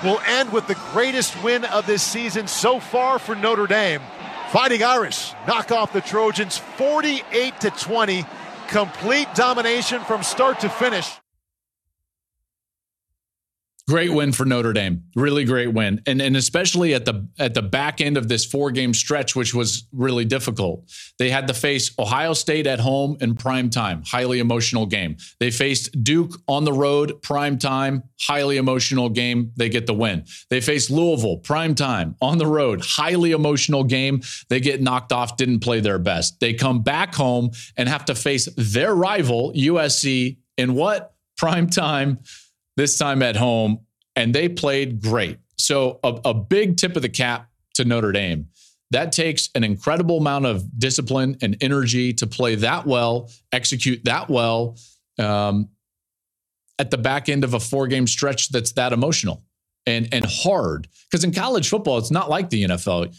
will 0.03 0.19
end 0.27 0.51
with 0.51 0.67
the 0.67 0.77
greatest 0.91 1.41
win 1.43 1.63
of 1.65 1.85
this 1.87 2.03
season 2.03 2.47
so 2.47 2.79
far 2.79 3.17
for 3.17 3.35
Notre 3.35 3.67
Dame. 3.67 4.01
Fighting 4.51 4.83
Irish 4.83 5.33
knock 5.47 5.71
off 5.71 5.93
the 5.93 6.01
Trojans 6.01 6.57
48 6.57 7.59
to 7.61 7.69
20. 7.71 8.25
Complete 8.67 9.27
domination 9.33 10.01
from 10.01 10.21
start 10.21 10.59
to 10.59 10.69
finish. 10.69 11.09
Great 13.89 14.13
win 14.13 14.31
for 14.31 14.45
Notre 14.45 14.71
Dame. 14.71 15.03
Really 15.13 15.43
great 15.43 15.73
win. 15.73 16.01
And 16.07 16.21
and 16.21 16.37
especially 16.37 16.93
at 16.93 17.03
the 17.03 17.27
at 17.37 17.53
the 17.53 17.61
back 17.61 17.99
end 17.99 18.15
of 18.15 18.29
this 18.29 18.45
four-game 18.45 18.93
stretch 18.93 19.35
which 19.35 19.53
was 19.53 19.89
really 19.91 20.23
difficult. 20.23 20.89
They 21.19 21.29
had 21.29 21.47
to 21.47 21.53
face 21.53 21.93
Ohio 21.99 22.31
State 22.31 22.65
at 22.65 22.79
home 22.79 23.17
in 23.19 23.35
prime 23.35 23.69
time, 23.69 24.01
highly 24.05 24.39
emotional 24.39 24.85
game. 24.85 25.17
They 25.41 25.51
faced 25.51 26.01
Duke 26.01 26.31
on 26.47 26.63
the 26.63 26.71
road, 26.71 27.21
prime 27.21 27.57
time, 27.57 28.03
highly 28.21 28.55
emotional 28.55 29.09
game. 29.09 29.51
They 29.57 29.67
get 29.67 29.85
the 29.85 29.93
win. 29.93 30.23
They 30.49 30.61
faced 30.61 30.89
Louisville, 30.89 31.37
prime 31.37 31.75
time, 31.75 32.15
on 32.21 32.37
the 32.37 32.47
road, 32.47 32.85
highly 32.85 33.31
emotional 33.31 33.83
game. 33.83 34.21
They 34.47 34.61
get 34.61 34.81
knocked 34.81 35.11
off, 35.11 35.35
didn't 35.35 35.59
play 35.59 35.81
their 35.81 35.99
best. 35.99 36.39
They 36.39 36.53
come 36.53 36.83
back 36.83 37.13
home 37.13 37.51
and 37.75 37.89
have 37.89 38.05
to 38.05 38.15
face 38.15 38.47
their 38.55 38.95
rival 38.95 39.51
USC 39.53 40.37
in 40.57 40.73
what? 40.73 41.09
Prime 41.35 41.69
time 41.69 42.19
this 42.77 42.97
time 42.97 43.21
at 43.21 43.35
home, 43.35 43.79
and 44.15 44.33
they 44.33 44.49
played 44.49 45.01
great. 45.01 45.39
So, 45.57 45.99
a, 46.03 46.19
a, 46.25 46.33
big 46.33 46.77
tip 46.77 46.95
of 46.95 47.01
the 47.01 47.09
cap 47.09 47.49
to 47.75 47.85
Notre 47.85 48.11
Dame. 48.11 48.47
That 48.91 49.11
takes 49.11 49.49
an 49.55 49.63
incredible 49.63 50.17
amount 50.17 50.45
of 50.45 50.79
discipline 50.79 51.37
and 51.41 51.57
energy 51.61 52.13
to 52.13 52.27
play 52.27 52.55
that 52.55 52.85
well, 52.85 53.29
execute 53.51 54.03
that 54.05 54.29
well 54.29 54.77
um, 55.19 55.69
at 56.79 56.91
the 56.91 56.97
back 56.97 57.29
end 57.29 57.43
of 57.43 57.53
a 57.53 57.59
four 57.59 57.87
game 57.87 58.07
stretch 58.07 58.49
that's 58.49 58.73
that 58.73 58.93
emotional 58.93 59.43
and, 59.85 60.13
and 60.13 60.25
hard. 60.25 60.87
Because 61.09 61.23
in 61.23 61.31
college 61.31 61.69
football, 61.69 61.97
it's 61.97 62.11
not 62.11 62.29
like 62.29 62.49
the 62.49 62.65
NFL. 62.65 63.15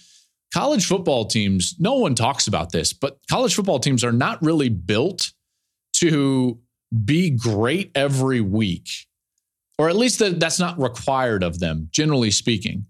College 0.52 0.86
football 0.86 1.24
teams, 1.24 1.74
no 1.78 1.94
one 1.94 2.14
talks 2.14 2.46
about 2.46 2.70
this, 2.70 2.92
but 2.92 3.18
college 3.28 3.54
football 3.54 3.80
teams 3.80 4.04
are 4.04 4.12
not 4.12 4.40
really 4.42 4.68
built 4.68 5.32
to 5.94 6.60
be 7.04 7.30
great 7.30 7.90
every 7.94 8.40
week 8.40 8.88
or 9.78 9.88
at 9.88 9.96
least 9.96 10.18
that 10.20 10.40
that's 10.40 10.58
not 10.58 10.78
required 10.80 11.42
of 11.42 11.58
them, 11.58 11.88
generally 11.90 12.30
speaking. 12.30 12.86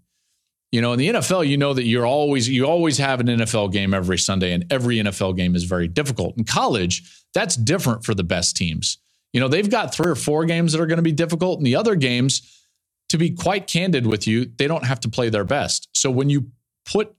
You 0.71 0.81
know, 0.81 0.93
in 0.93 0.99
the 0.99 1.07
NFL, 1.07 1.47
you 1.47 1.57
know 1.57 1.73
that 1.73 1.85
you're 1.85 2.05
always 2.05 2.49
you 2.49 2.65
always 2.65 2.97
have 2.97 3.19
an 3.19 3.27
NFL 3.27 3.71
game 3.71 3.93
every 3.93 4.17
Sunday, 4.17 4.51
and 4.51 4.65
every 4.71 4.97
NFL 4.97 5.37
game 5.37 5.55
is 5.55 5.63
very 5.63 5.87
difficult. 5.87 6.37
In 6.37 6.43
college, 6.43 7.23
that's 7.33 7.55
different 7.55 8.03
for 8.03 8.13
the 8.13 8.23
best 8.23 8.57
teams. 8.57 8.97
You 9.31 9.39
know, 9.39 9.47
they've 9.47 9.69
got 9.69 9.93
three 9.93 10.09
or 10.09 10.15
four 10.15 10.45
games 10.45 10.73
that 10.73 10.81
are 10.81 10.85
going 10.85 10.97
to 10.97 11.03
be 11.03 11.11
difficult, 11.11 11.59
and 11.59 11.65
the 11.65 11.75
other 11.75 11.95
games, 11.95 12.63
to 13.09 13.17
be 13.17 13.31
quite 13.31 13.67
candid 13.67 14.05
with 14.07 14.27
you, 14.27 14.51
they 14.57 14.67
don't 14.67 14.85
have 14.85 14.99
to 15.01 15.09
play 15.09 15.29
their 15.29 15.43
best. 15.43 15.89
So 15.93 16.09
when 16.11 16.29
you 16.29 16.51
put 16.85 17.15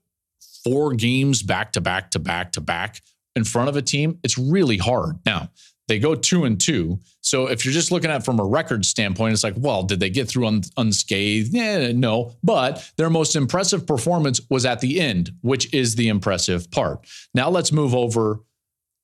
four 0.63 0.93
games 0.93 1.41
back 1.41 1.71
to 1.73 1.81
back 1.81 2.11
to 2.11 2.19
back 2.19 2.51
to 2.53 2.61
back 2.61 3.01
in 3.35 3.43
front 3.43 3.69
of 3.69 3.75
a 3.75 3.81
team, 3.81 4.19
it's 4.23 4.37
really 4.37 4.77
hard. 4.77 5.19
Now, 5.25 5.49
they 5.87 5.99
go 5.99 6.15
two 6.15 6.43
and 6.43 6.59
two. 6.59 6.99
So 7.21 7.47
if 7.47 7.63
you're 7.65 7.73
just 7.73 7.91
looking 7.91 8.11
at 8.11 8.25
from 8.25 8.39
a 8.39 8.45
record 8.45 8.85
standpoint, 8.85 9.33
it's 9.33 9.43
like, 9.43 9.55
well, 9.57 9.83
did 9.83 9.99
they 9.99 10.09
get 10.09 10.27
through 10.27 10.47
un- 10.47 10.63
unscathed? 10.75 11.53
Yeah, 11.53 11.91
no. 11.93 12.35
But 12.43 12.89
their 12.97 13.09
most 13.09 13.35
impressive 13.35 13.87
performance 13.87 14.41
was 14.49 14.65
at 14.65 14.81
the 14.81 14.99
end, 14.99 15.31
which 15.41 15.73
is 15.73 15.95
the 15.95 16.09
impressive 16.09 16.69
part. 16.71 17.05
Now 17.33 17.49
let's 17.49 17.71
move 17.71 17.95
over 17.95 18.41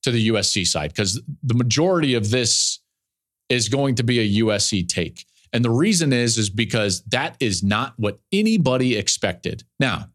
to 0.04 0.12
the 0.12 0.30
USC 0.30 0.68
side 0.68 0.92
because 0.92 1.22
the 1.42 1.54
majority 1.54 2.14
of 2.14 2.30
this 2.30 2.80
is 3.50 3.70
going 3.70 3.96
to 3.96 4.04
be 4.04 4.20
a 4.20 4.44
USC 4.44 4.88
take. 4.88 5.26
And 5.54 5.64
the 5.64 5.72
reason 5.72 6.12
is 6.12 6.38
is 6.38 6.50
because 6.50 7.04
that 7.06 7.38
is 7.40 7.64
not 7.64 7.94
what 7.98 8.20
anybody 8.32 8.98
expected. 8.98 9.64
Now, 9.80 10.10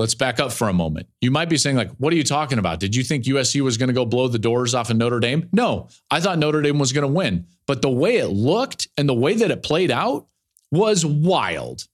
Let's 0.00 0.14
back 0.14 0.40
up 0.40 0.50
for 0.50 0.70
a 0.70 0.72
moment. 0.72 1.08
You 1.20 1.30
might 1.30 1.50
be 1.50 1.58
saying, 1.58 1.76
like, 1.76 1.90
what 1.98 2.10
are 2.10 2.16
you 2.16 2.24
talking 2.24 2.58
about? 2.58 2.80
Did 2.80 2.96
you 2.96 3.02
think 3.02 3.24
USC 3.24 3.60
was 3.60 3.76
going 3.76 3.88
to 3.88 3.92
go 3.92 4.06
blow 4.06 4.28
the 4.28 4.38
doors 4.38 4.74
off 4.74 4.88
of 4.88 4.96
Notre 4.96 5.20
Dame? 5.20 5.46
No, 5.52 5.88
I 6.10 6.20
thought 6.20 6.38
Notre 6.38 6.62
Dame 6.62 6.78
was 6.78 6.94
going 6.94 7.06
to 7.06 7.12
win. 7.12 7.44
But 7.66 7.82
the 7.82 7.90
way 7.90 8.16
it 8.16 8.28
looked 8.28 8.88
and 8.96 9.06
the 9.06 9.14
way 9.14 9.34
that 9.34 9.50
it 9.50 9.62
played 9.62 9.90
out 9.90 10.26
was 10.72 11.04
wild. 11.04 11.86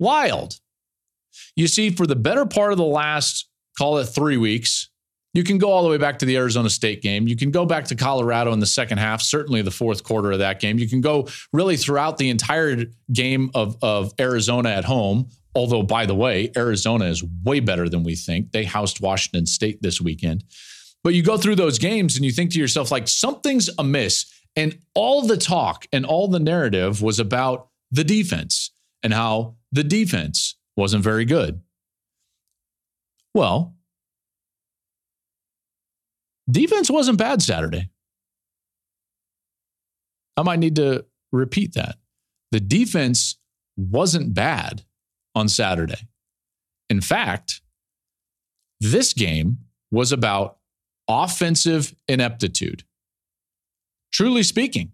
Wild. 0.00 0.58
You 1.54 1.68
see, 1.68 1.90
for 1.90 2.04
the 2.04 2.16
better 2.16 2.46
part 2.46 2.72
of 2.72 2.78
the 2.78 2.84
last, 2.84 3.48
call 3.78 3.98
it 3.98 4.06
three 4.06 4.36
weeks, 4.36 4.90
you 5.32 5.44
can 5.44 5.58
go 5.58 5.70
all 5.70 5.84
the 5.84 5.88
way 5.88 5.98
back 5.98 6.18
to 6.18 6.26
the 6.26 6.36
Arizona 6.36 6.68
State 6.68 7.00
game. 7.00 7.28
You 7.28 7.36
can 7.36 7.52
go 7.52 7.64
back 7.64 7.84
to 7.84 7.94
Colorado 7.94 8.52
in 8.52 8.58
the 8.58 8.66
second 8.66 8.98
half, 8.98 9.22
certainly 9.22 9.62
the 9.62 9.70
fourth 9.70 10.02
quarter 10.02 10.32
of 10.32 10.40
that 10.40 10.58
game. 10.58 10.80
You 10.80 10.88
can 10.88 11.00
go 11.00 11.28
really 11.52 11.76
throughout 11.76 12.18
the 12.18 12.28
entire 12.28 12.86
game 13.12 13.52
of, 13.54 13.76
of 13.82 14.12
Arizona 14.18 14.70
at 14.70 14.84
home, 14.84 15.28
Although, 15.54 15.82
by 15.82 16.06
the 16.06 16.14
way, 16.14 16.50
Arizona 16.56 17.06
is 17.06 17.24
way 17.44 17.60
better 17.60 17.88
than 17.88 18.04
we 18.04 18.14
think. 18.14 18.52
They 18.52 18.64
housed 18.64 19.00
Washington 19.00 19.46
State 19.46 19.82
this 19.82 20.00
weekend. 20.00 20.44
But 21.02 21.14
you 21.14 21.22
go 21.22 21.36
through 21.36 21.56
those 21.56 21.78
games 21.78 22.16
and 22.16 22.24
you 22.24 22.30
think 22.30 22.52
to 22.52 22.58
yourself, 22.58 22.90
like, 22.90 23.08
something's 23.08 23.70
amiss. 23.78 24.26
And 24.56 24.80
all 24.94 25.26
the 25.26 25.36
talk 25.36 25.86
and 25.92 26.04
all 26.04 26.28
the 26.28 26.40
narrative 26.40 27.02
was 27.02 27.18
about 27.18 27.68
the 27.90 28.04
defense 28.04 28.72
and 29.02 29.14
how 29.14 29.56
the 29.72 29.84
defense 29.84 30.56
wasn't 30.76 31.02
very 31.02 31.24
good. 31.24 31.60
Well, 33.34 33.76
defense 36.50 36.90
wasn't 36.90 37.18
bad 37.18 37.42
Saturday. 37.42 37.90
I 40.36 40.42
might 40.42 40.58
need 40.58 40.76
to 40.76 41.06
repeat 41.32 41.74
that. 41.74 41.96
The 42.50 42.60
defense 42.60 43.36
wasn't 43.76 44.34
bad 44.34 44.84
on 45.40 45.48
Saturday. 45.48 46.06
In 46.90 47.00
fact, 47.00 47.62
this 48.80 49.12
game 49.12 49.58
was 49.90 50.12
about 50.12 50.58
offensive 51.08 51.94
ineptitude. 52.06 52.84
Truly 54.12 54.42
speaking, 54.42 54.92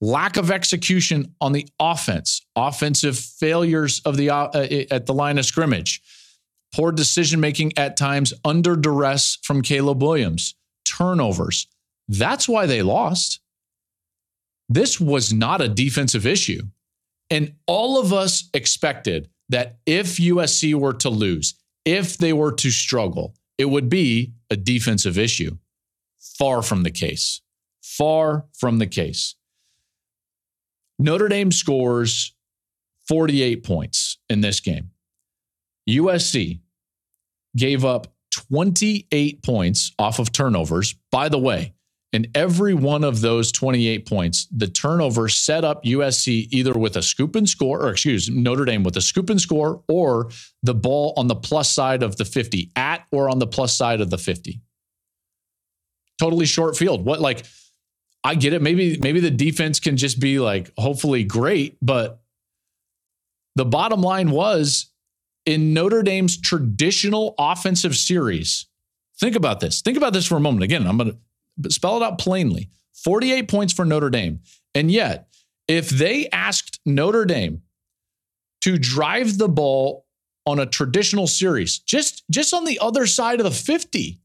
lack 0.00 0.36
of 0.36 0.50
execution 0.50 1.34
on 1.40 1.52
the 1.52 1.66
offense, 1.80 2.46
offensive 2.54 3.18
failures 3.18 4.00
of 4.04 4.16
the 4.16 4.30
uh, 4.30 4.48
at 4.90 5.06
the 5.06 5.14
line 5.14 5.38
of 5.38 5.44
scrimmage, 5.44 6.00
poor 6.74 6.92
decision 6.92 7.40
making 7.40 7.76
at 7.76 7.96
times 7.96 8.32
under 8.44 8.76
duress 8.76 9.38
from 9.42 9.62
Caleb 9.62 10.02
Williams, 10.02 10.54
turnovers. 10.84 11.66
That's 12.08 12.48
why 12.48 12.66
they 12.66 12.82
lost. 12.82 13.40
This 14.68 15.00
was 15.00 15.32
not 15.32 15.60
a 15.60 15.68
defensive 15.68 16.26
issue. 16.26 16.62
And 17.30 17.54
all 17.66 18.00
of 18.00 18.12
us 18.12 18.48
expected 18.54 19.28
that 19.48 19.78
if 19.86 20.16
USC 20.16 20.74
were 20.74 20.94
to 20.94 21.10
lose, 21.10 21.54
if 21.84 22.18
they 22.18 22.32
were 22.32 22.52
to 22.52 22.70
struggle, 22.70 23.34
it 23.58 23.66
would 23.66 23.88
be 23.88 24.32
a 24.50 24.56
defensive 24.56 25.18
issue. 25.18 25.56
Far 26.38 26.62
from 26.62 26.82
the 26.82 26.90
case. 26.90 27.40
Far 27.82 28.46
from 28.58 28.78
the 28.78 28.86
case. 28.86 29.36
Notre 30.98 31.28
Dame 31.28 31.52
scores 31.52 32.34
48 33.08 33.62
points 33.62 34.18
in 34.28 34.40
this 34.40 34.60
game. 34.60 34.90
USC 35.88 36.60
gave 37.56 37.84
up 37.84 38.08
28 38.50 39.42
points 39.42 39.92
off 39.98 40.18
of 40.18 40.32
turnovers. 40.32 40.94
By 41.10 41.28
the 41.28 41.38
way, 41.38 41.74
in 42.16 42.26
every 42.34 42.72
one 42.72 43.04
of 43.04 43.20
those 43.20 43.52
28 43.52 44.06
points, 44.08 44.46
the 44.46 44.66
turnover 44.66 45.28
set 45.28 45.64
up 45.64 45.84
USC 45.84 46.48
either 46.50 46.72
with 46.72 46.96
a 46.96 47.02
scoop 47.02 47.36
and 47.36 47.46
score, 47.46 47.82
or 47.82 47.90
excuse 47.90 48.30
Notre 48.30 48.64
Dame 48.64 48.82
with 48.82 48.96
a 48.96 49.02
scoop 49.02 49.28
and 49.28 49.38
score, 49.38 49.82
or 49.86 50.30
the 50.62 50.74
ball 50.74 51.12
on 51.18 51.26
the 51.26 51.36
plus 51.36 51.70
side 51.70 52.02
of 52.02 52.16
the 52.16 52.24
50, 52.24 52.72
at 52.74 53.04
or 53.12 53.28
on 53.28 53.38
the 53.38 53.46
plus 53.46 53.74
side 53.76 54.00
of 54.00 54.08
the 54.08 54.16
50. 54.16 54.62
Totally 56.18 56.46
short 56.46 56.74
field. 56.74 57.04
What 57.04 57.20
like 57.20 57.44
I 58.24 58.34
get 58.34 58.54
it. 58.54 58.62
Maybe 58.62 58.98
maybe 58.98 59.20
the 59.20 59.30
defense 59.30 59.78
can 59.78 59.98
just 59.98 60.18
be 60.18 60.38
like 60.38 60.72
hopefully 60.78 61.22
great, 61.22 61.76
but 61.82 62.22
the 63.56 63.66
bottom 63.66 64.00
line 64.00 64.30
was 64.30 64.90
in 65.44 65.74
Notre 65.74 66.02
Dame's 66.02 66.40
traditional 66.40 67.34
offensive 67.38 67.94
series. 67.94 68.66
Think 69.20 69.36
about 69.36 69.60
this. 69.60 69.82
Think 69.82 69.98
about 69.98 70.14
this 70.14 70.26
for 70.26 70.36
a 70.36 70.40
moment. 70.40 70.64
Again, 70.64 70.86
I'm 70.86 70.96
going 70.96 71.10
to 71.10 71.18
spell 71.68 71.96
it 71.96 72.02
out 72.02 72.18
plainly 72.18 72.70
48 73.04 73.48
points 73.48 73.72
for 73.72 73.84
Notre 73.84 74.10
Dame. 74.10 74.40
And 74.74 74.90
yet, 74.90 75.28
if 75.68 75.88
they 75.88 76.28
asked 76.30 76.80
Notre 76.84 77.24
Dame 77.24 77.62
to 78.62 78.78
drive 78.78 79.38
the 79.38 79.48
ball 79.48 80.06
on 80.46 80.58
a 80.58 80.66
traditional 80.66 81.26
series, 81.26 81.78
just, 81.78 82.24
just 82.30 82.54
on 82.54 82.64
the 82.64 82.78
other 82.80 83.06
side 83.06 83.40
of 83.40 83.44
the 83.44 83.50
50, 83.50 84.20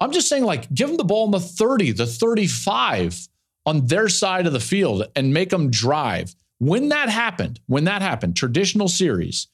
I'm 0.00 0.12
just 0.12 0.28
saying, 0.28 0.44
like, 0.44 0.72
give 0.72 0.88
them 0.88 0.96
the 0.96 1.04
ball 1.04 1.24
in 1.24 1.30
the 1.30 1.40
30, 1.40 1.92
the 1.92 2.06
35 2.06 3.28
on 3.66 3.86
their 3.86 4.08
side 4.08 4.46
of 4.46 4.52
the 4.52 4.60
field 4.60 5.06
and 5.16 5.32
make 5.32 5.50
them 5.50 5.70
drive. 5.70 6.34
When 6.58 6.90
that 6.90 7.08
happened, 7.08 7.60
when 7.66 7.84
that 7.84 8.02
happened, 8.02 8.36
traditional 8.36 8.88
series, 8.88 9.48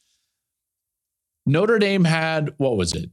Notre 1.46 1.78
Dame 1.78 2.04
had, 2.04 2.54
what 2.58 2.76
was 2.76 2.94
it, 2.94 3.10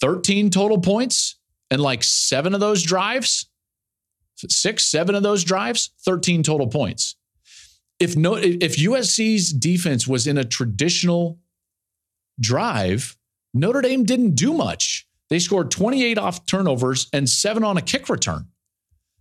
13 0.00 0.50
total 0.50 0.78
points 0.78 1.39
and 1.70 1.80
like 1.80 2.02
seven 2.04 2.54
of 2.54 2.60
those 2.60 2.82
drives, 2.82 3.48
six, 4.48 4.84
seven 4.84 5.14
of 5.14 5.22
those 5.22 5.44
drives, 5.44 5.90
13 6.04 6.42
total 6.42 6.66
points. 6.66 7.16
If 7.98 8.16
no, 8.16 8.34
if 8.36 8.78
USC's 8.78 9.52
defense 9.52 10.08
was 10.08 10.26
in 10.26 10.38
a 10.38 10.44
traditional 10.44 11.38
drive, 12.40 13.16
Notre 13.52 13.82
Dame 13.82 14.04
didn't 14.04 14.34
do 14.34 14.54
much. 14.54 15.06
They 15.28 15.38
scored 15.38 15.70
28 15.70 16.18
off 16.18 16.46
turnovers 16.46 17.08
and 17.12 17.28
seven 17.28 17.62
on 17.62 17.76
a 17.76 17.82
kick 17.82 18.08
return. 18.08 18.48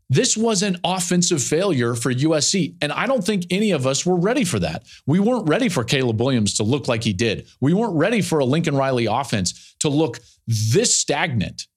This 0.10 0.36
was 0.36 0.64
an 0.64 0.78
offensive 0.84 1.44
failure 1.44 1.94
for 1.94 2.12
USC. 2.12 2.76
And 2.82 2.92
I 2.92 3.06
don't 3.06 3.24
think 3.24 3.46
any 3.52 3.72
of 3.72 3.86
us 3.86 4.06
were 4.06 4.16
ready 4.16 4.44
for 4.44 4.58
that. 4.60 4.88
We 5.06 5.20
weren't 5.20 5.48
ready 5.48 5.70
for 5.70 5.84
Caleb 5.84 6.20
Williams 6.20 6.56
to 6.56 6.64
look 6.64 6.88
like 6.88 7.04
he 7.04 7.14
did. 7.14 7.48
We 7.62 7.74
weren't 7.74 7.96
ready 7.96 8.22
for 8.22 8.40
a 8.40 8.46
Lincoln 8.46 8.76
Riley 8.76 9.06
offense 9.06 9.76
to 9.82 9.90
look 9.90 10.20
this 10.48 10.96
stagnant 10.96 11.68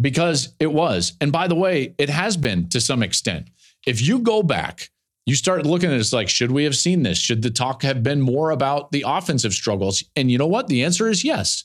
because 0.00 0.54
it 0.60 0.72
was. 0.72 1.12
And 1.20 1.32
by 1.32 1.48
the 1.48 1.54
way, 1.54 1.94
it 1.98 2.08
has 2.08 2.36
been 2.36 2.68
to 2.70 2.80
some 2.80 3.02
extent. 3.02 3.48
If 3.86 4.00
you 4.00 4.20
go 4.20 4.42
back, 4.42 4.90
you 5.26 5.34
start 5.34 5.66
looking 5.66 5.90
at 5.92 6.00
it 6.00 6.12
like, 6.12 6.28
should 6.28 6.50
we 6.50 6.64
have 6.64 6.76
seen 6.76 7.02
this? 7.02 7.18
Should 7.18 7.42
the 7.42 7.50
talk 7.50 7.82
have 7.82 8.02
been 8.02 8.20
more 8.20 8.50
about 8.50 8.92
the 8.92 9.04
offensive 9.06 9.52
struggles? 9.52 10.02
And 10.16 10.30
you 10.30 10.38
know 10.38 10.46
what? 10.46 10.68
The 10.68 10.84
answer 10.84 11.08
is 11.08 11.24
yes. 11.24 11.64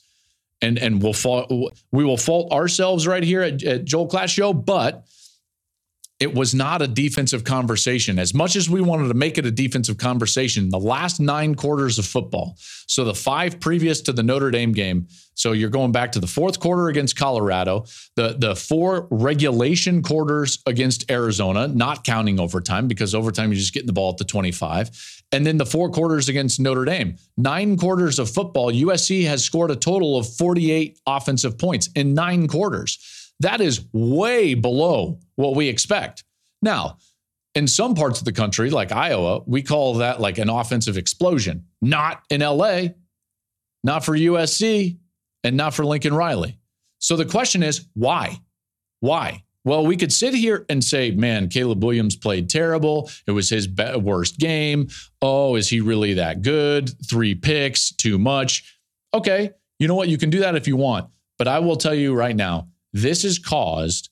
And 0.60 0.78
and 0.78 1.02
we'll 1.02 1.12
fault, 1.12 1.50
we 1.90 2.04
will 2.04 2.16
fault 2.16 2.52
ourselves 2.52 3.06
right 3.06 3.22
here 3.22 3.42
at, 3.42 3.62
at 3.62 3.84
Joel 3.84 4.08
Klatt 4.08 4.28
Show, 4.28 4.52
but 4.52 5.06
it 6.20 6.32
was 6.32 6.54
not 6.54 6.80
a 6.80 6.86
defensive 6.86 7.42
conversation. 7.42 8.18
As 8.18 8.32
much 8.32 8.54
as 8.54 8.70
we 8.70 8.80
wanted 8.80 9.08
to 9.08 9.14
make 9.14 9.36
it 9.36 9.46
a 9.46 9.50
defensive 9.50 9.98
conversation, 9.98 10.68
the 10.68 10.78
last 10.78 11.18
nine 11.18 11.54
quarters 11.56 11.98
of 11.98 12.06
football, 12.06 12.56
so 12.86 13.04
the 13.04 13.14
five 13.14 13.58
previous 13.58 14.00
to 14.02 14.12
the 14.12 14.22
Notre 14.22 14.50
Dame 14.50 14.72
game, 14.72 15.08
so 15.34 15.50
you're 15.50 15.70
going 15.70 15.90
back 15.90 16.12
to 16.12 16.20
the 16.20 16.28
fourth 16.28 16.60
quarter 16.60 16.88
against 16.88 17.16
Colorado, 17.16 17.84
the, 18.14 18.36
the 18.38 18.54
four 18.54 19.08
regulation 19.10 20.02
quarters 20.02 20.62
against 20.66 21.10
Arizona, 21.10 21.66
not 21.66 22.04
counting 22.04 22.38
overtime 22.38 22.86
because 22.86 23.14
overtime 23.14 23.50
you're 23.50 23.58
just 23.58 23.74
getting 23.74 23.88
the 23.88 23.92
ball 23.92 24.10
at 24.10 24.16
the 24.18 24.24
25, 24.24 25.22
and 25.32 25.44
then 25.44 25.58
the 25.58 25.66
four 25.66 25.90
quarters 25.90 26.28
against 26.28 26.60
Notre 26.60 26.84
Dame. 26.84 27.16
Nine 27.36 27.76
quarters 27.76 28.20
of 28.20 28.30
football, 28.30 28.70
USC 28.70 29.26
has 29.26 29.44
scored 29.44 29.72
a 29.72 29.76
total 29.76 30.16
of 30.16 30.32
48 30.36 31.00
offensive 31.08 31.58
points 31.58 31.88
in 31.96 32.14
nine 32.14 32.46
quarters. 32.46 33.23
That 33.40 33.60
is 33.60 33.84
way 33.92 34.54
below 34.54 35.18
what 35.36 35.56
we 35.56 35.68
expect. 35.68 36.24
Now, 36.62 36.98
in 37.54 37.66
some 37.68 37.94
parts 37.94 38.18
of 38.18 38.24
the 38.24 38.32
country, 38.32 38.70
like 38.70 38.90
Iowa, 38.90 39.42
we 39.46 39.62
call 39.62 39.94
that 39.94 40.20
like 40.20 40.38
an 40.38 40.48
offensive 40.48 40.96
explosion. 40.96 41.66
Not 41.80 42.22
in 42.30 42.40
LA, 42.40 42.88
not 43.82 44.04
for 44.04 44.16
USC, 44.16 44.98
and 45.44 45.56
not 45.56 45.74
for 45.74 45.84
Lincoln 45.84 46.14
Riley. 46.14 46.58
So 46.98 47.16
the 47.16 47.26
question 47.26 47.62
is, 47.62 47.86
why? 47.94 48.38
Why? 49.00 49.44
Well, 49.64 49.86
we 49.86 49.96
could 49.96 50.12
sit 50.12 50.34
here 50.34 50.66
and 50.68 50.82
say, 50.82 51.10
man, 51.10 51.48
Caleb 51.48 51.82
Williams 51.82 52.16
played 52.16 52.50
terrible. 52.50 53.10
It 53.26 53.30
was 53.30 53.48
his 53.48 53.68
worst 53.68 54.38
game. 54.38 54.88
Oh, 55.22 55.56
is 55.56 55.68
he 55.68 55.80
really 55.80 56.14
that 56.14 56.42
good? 56.42 56.90
Three 57.08 57.34
picks, 57.34 57.90
too 57.90 58.18
much. 58.18 58.78
Okay, 59.14 59.52
you 59.78 59.88
know 59.88 59.94
what? 59.94 60.08
You 60.08 60.18
can 60.18 60.30
do 60.30 60.40
that 60.40 60.54
if 60.54 60.66
you 60.66 60.76
want. 60.76 61.08
But 61.38 61.48
I 61.48 61.60
will 61.60 61.76
tell 61.76 61.94
you 61.94 62.14
right 62.14 62.36
now, 62.36 62.68
this 62.94 63.24
is 63.24 63.38
caused 63.38 64.08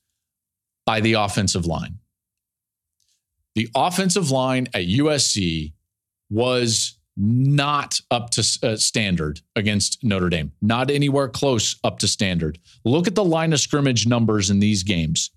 by 0.84 1.00
the 1.00 1.14
offensive 1.14 1.64
line. 1.64 1.98
The 3.54 3.68
offensive 3.74 4.30
line 4.30 4.66
at 4.74 4.86
USC 4.86 5.72
was 6.28 6.98
not 7.16 8.00
up 8.10 8.30
to 8.30 8.58
uh, 8.62 8.76
standard 8.76 9.40
against 9.54 10.02
Notre 10.02 10.30
Dame, 10.30 10.52
not 10.60 10.90
anywhere 10.90 11.28
close 11.28 11.76
up 11.84 11.98
to 12.00 12.08
standard. 12.08 12.58
Look 12.84 13.06
at 13.06 13.14
the 13.14 13.24
line 13.24 13.52
of 13.52 13.60
scrimmage 13.60 14.06
numbers 14.06 14.50
in 14.50 14.58
these 14.58 14.82
games. 14.82 15.30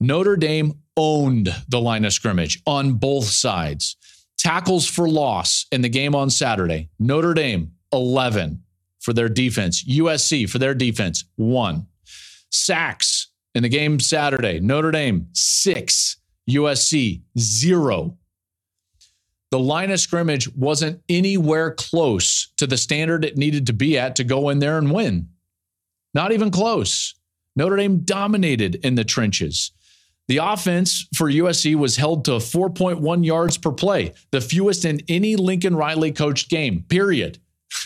Notre 0.00 0.36
Dame 0.36 0.74
owned 0.96 1.54
the 1.68 1.80
line 1.80 2.04
of 2.04 2.12
scrimmage 2.12 2.60
on 2.66 2.94
both 2.94 3.26
sides. 3.26 3.96
Tackles 4.36 4.86
for 4.86 5.08
loss 5.08 5.66
in 5.70 5.80
the 5.80 5.88
game 5.88 6.14
on 6.14 6.28
Saturday. 6.28 6.90
Notre 6.98 7.34
Dame, 7.34 7.72
11 7.92 8.62
for 9.00 9.12
their 9.12 9.28
defense. 9.28 9.84
USC 9.84 10.50
for 10.50 10.58
their 10.58 10.74
defense, 10.74 11.24
one. 11.36 11.86
Sacks 12.52 13.28
in 13.54 13.62
the 13.62 13.68
game 13.68 13.98
Saturday 13.98 14.60
Notre 14.60 14.90
Dame, 14.90 15.28
six. 15.32 16.16
USC, 16.48 17.22
zero. 17.38 18.16
The 19.50 19.58
line 19.58 19.90
of 19.90 20.00
scrimmage 20.00 20.52
wasn't 20.54 21.02
anywhere 21.08 21.72
close 21.72 22.48
to 22.56 22.66
the 22.66 22.76
standard 22.76 23.24
it 23.24 23.36
needed 23.36 23.66
to 23.66 23.72
be 23.72 23.98
at 23.98 24.16
to 24.16 24.24
go 24.24 24.48
in 24.48 24.58
there 24.58 24.78
and 24.78 24.92
win. 24.92 25.28
Not 26.14 26.32
even 26.32 26.50
close. 26.50 27.14
Notre 27.54 27.76
Dame 27.76 28.00
dominated 28.00 28.76
in 28.76 28.94
the 28.94 29.04
trenches. 29.04 29.72
The 30.28 30.38
offense 30.38 31.06
for 31.14 31.30
USC 31.30 31.74
was 31.74 31.96
held 31.96 32.24
to 32.24 32.32
4.1 32.32 33.26
yards 33.26 33.58
per 33.58 33.72
play, 33.72 34.14
the 34.30 34.40
fewest 34.40 34.84
in 34.84 35.00
any 35.08 35.36
Lincoln 35.36 35.76
Riley 35.76 36.12
coached 36.12 36.48
game, 36.48 36.84
period. 36.88 37.38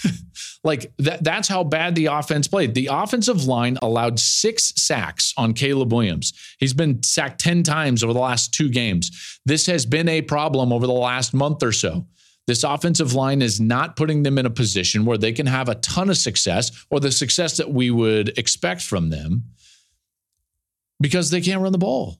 like 0.66 0.92
that, 0.98 1.22
that's 1.22 1.46
how 1.46 1.62
bad 1.62 1.94
the 1.94 2.06
offense 2.06 2.48
played. 2.48 2.74
The 2.74 2.88
offensive 2.90 3.44
line 3.44 3.78
allowed 3.80 4.18
six 4.18 4.72
sacks 4.76 5.32
on 5.36 5.54
Caleb 5.54 5.92
Williams. 5.92 6.32
He's 6.58 6.74
been 6.74 7.02
sacked 7.04 7.40
10 7.40 7.62
times 7.62 8.02
over 8.02 8.12
the 8.12 8.18
last 8.18 8.52
two 8.52 8.68
games. 8.68 9.38
This 9.46 9.66
has 9.66 9.86
been 9.86 10.08
a 10.08 10.22
problem 10.22 10.72
over 10.72 10.86
the 10.86 10.92
last 10.92 11.32
month 11.32 11.62
or 11.62 11.70
so. 11.70 12.06
This 12.48 12.64
offensive 12.64 13.14
line 13.14 13.42
is 13.42 13.60
not 13.60 13.96
putting 13.96 14.24
them 14.24 14.38
in 14.38 14.46
a 14.46 14.50
position 14.50 15.04
where 15.04 15.18
they 15.18 15.32
can 15.32 15.46
have 15.46 15.68
a 15.68 15.76
ton 15.76 16.10
of 16.10 16.16
success 16.16 16.84
or 16.90 16.98
the 16.98 17.12
success 17.12 17.56
that 17.58 17.70
we 17.70 17.90
would 17.92 18.36
expect 18.36 18.82
from 18.82 19.10
them 19.10 19.44
because 21.00 21.30
they 21.30 21.40
can't 21.40 21.62
run 21.62 21.72
the 21.72 21.78
ball. 21.78 22.18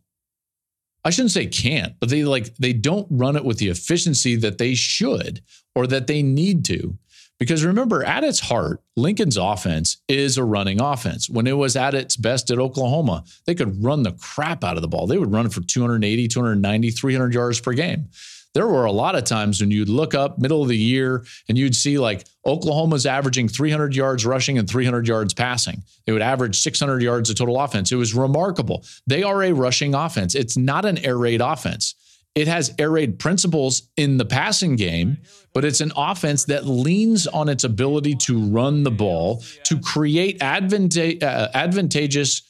I 1.05 1.11
shouldn't 1.11 1.33
say 1.33 1.47
can't, 1.47 1.95
but 2.01 2.11
they 2.11 2.25
like 2.25 2.57
they 2.57 2.73
don't 2.73 3.07
run 3.11 3.37
it 3.37 3.45
with 3.45 3.59
the 3.59 3.69
efficiency 3.69 4.35
that 4.37 4.59
they 4.59 4.75
should 4.75 5.41
or 5.75 5.87
that 5.87 6.09
they 6.09 6.23
need 6.23 6.65
to. 6.67 6.99
Because 7.39 7.65
remember, 7.65 8.03
at 8.03 8.25
its 8.25 8.41
heart, 8.41 8.83
Lincoln's 8.97 9.37
offense 9.37 9.99
is 10.09 10.39
a 10.39 10.45
running 10.45 10.81
offense. 10.81 11.29
When 11.29 11.47
it 11.47 11.57
was 11.57 11.77
at 11.77 11.95
its 11.95 12.17
best 12.17 12.51
at 12.51 12.59
Oklahoma, 12.59 13.25
they 13.45 13.55
could 13.55 13.83
run 13.85 14.03
the 14.03 14.13
crap 14.13 14.65
out 14.65 14.77
of 14.77 14.83
the 14.83 14.89
ball. 14.89 15.07
They 15.07 15.19
would 15.19 15.33
run 15.33 15.51
for 15.51 15.61
280, 15.61 16.29
290, 16.29 16.91
300 16.91 17.35
yards 17.35 17.61
per 17.61 17.75
game. 17.75 18.09
There 18.55 18.67
were 18.67 18.87
a 18.87 18.93
lot 18.93 19.17
of 19.17 19.25
times 19.25 19.61
when 19.61 19.71
you'd 19.71 19.91
look 19.91 20.15
up 20.15 20.39
middle 20.39 20.63
of 20.63 20.69
the 20.69 20.79
year 20.79 21.27
and 21.47 21.59
you'd 21.59 21.77
see 21.77 21.99
like 21.99 22.27
Oklahoma's 22.47 23.05
averaging 23.05 23.49
300 23.49 23.95
yards 23.95 24.25
rushing 24.25 24.57
and 24.57 24.67
300 24.67 25.07
yards 25.07 25.35
passing. 25.35 25.83
They 26.07 26.13
would 26.15 26.23
average 26.23 26.59
600 26.61 27.03
yards 27.03 27.29
of 27.29 27.37
total 27.37 27.61
offense. 27.61 27.93
It 27.93 27.97
was 27.97 28.15
remarkable. 28.15 28.83
They 29.07 29.23
are 29.23 29.43
a 29.43 29.53
rushing 29.53 29.95
offense. 29.95 30.35
It's 30.35 30.57
not 30.57 30.87
an 30.87 30.97
air 31.05 31.19
raid 31.19 31.43
offense. 31.43 31.97
It 32.37 32.49
has 32.49 32.75
air 32.79 32.91
raid 32.91 33.19
principles 33.19 33.89
in 33.97 34.19
the 34.19 34.27
passing 34.27 34.77
game, 34.77 35.17
but 35.55 35.65
it's 35.65 35.81
an 35.81 35.91
offense 35.97 36.45
that 36.45 36.67
leans 36.67 37.27
on 37.27 37.49
its 37.49 37.65
ability 37.65 38.15
to 38.17 38.39
run 38.39 38.83
the 38.83 38.91
ball, 38.91 39.43
to 39.65 39.81
create 39.81 40.39
advanta- 40.41 41.23
uh, 41.23 41.49
advantageous 41.55 42.43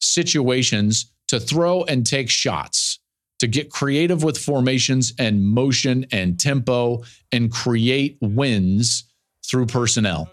situations 0.00 1.12
to 1.28 1.38
throw 1.38 1.84
and 1.84 2.04
take 2.04 2.28
shots, 2.28 2.98
to 3.38 3.46
get 3.46 3.70
creative 3.70 4.24
with 4.24 4.36
formations 4.36 5.14
and 5.16 5.44
motion 5.44 6.06
and 6.10 6.40
tempo 6.40 7.00
and 7.30 7.52
create 7.52 8.18
wins 8.20 9.04
through 9.48 9.66
personnel. 9.66 10.28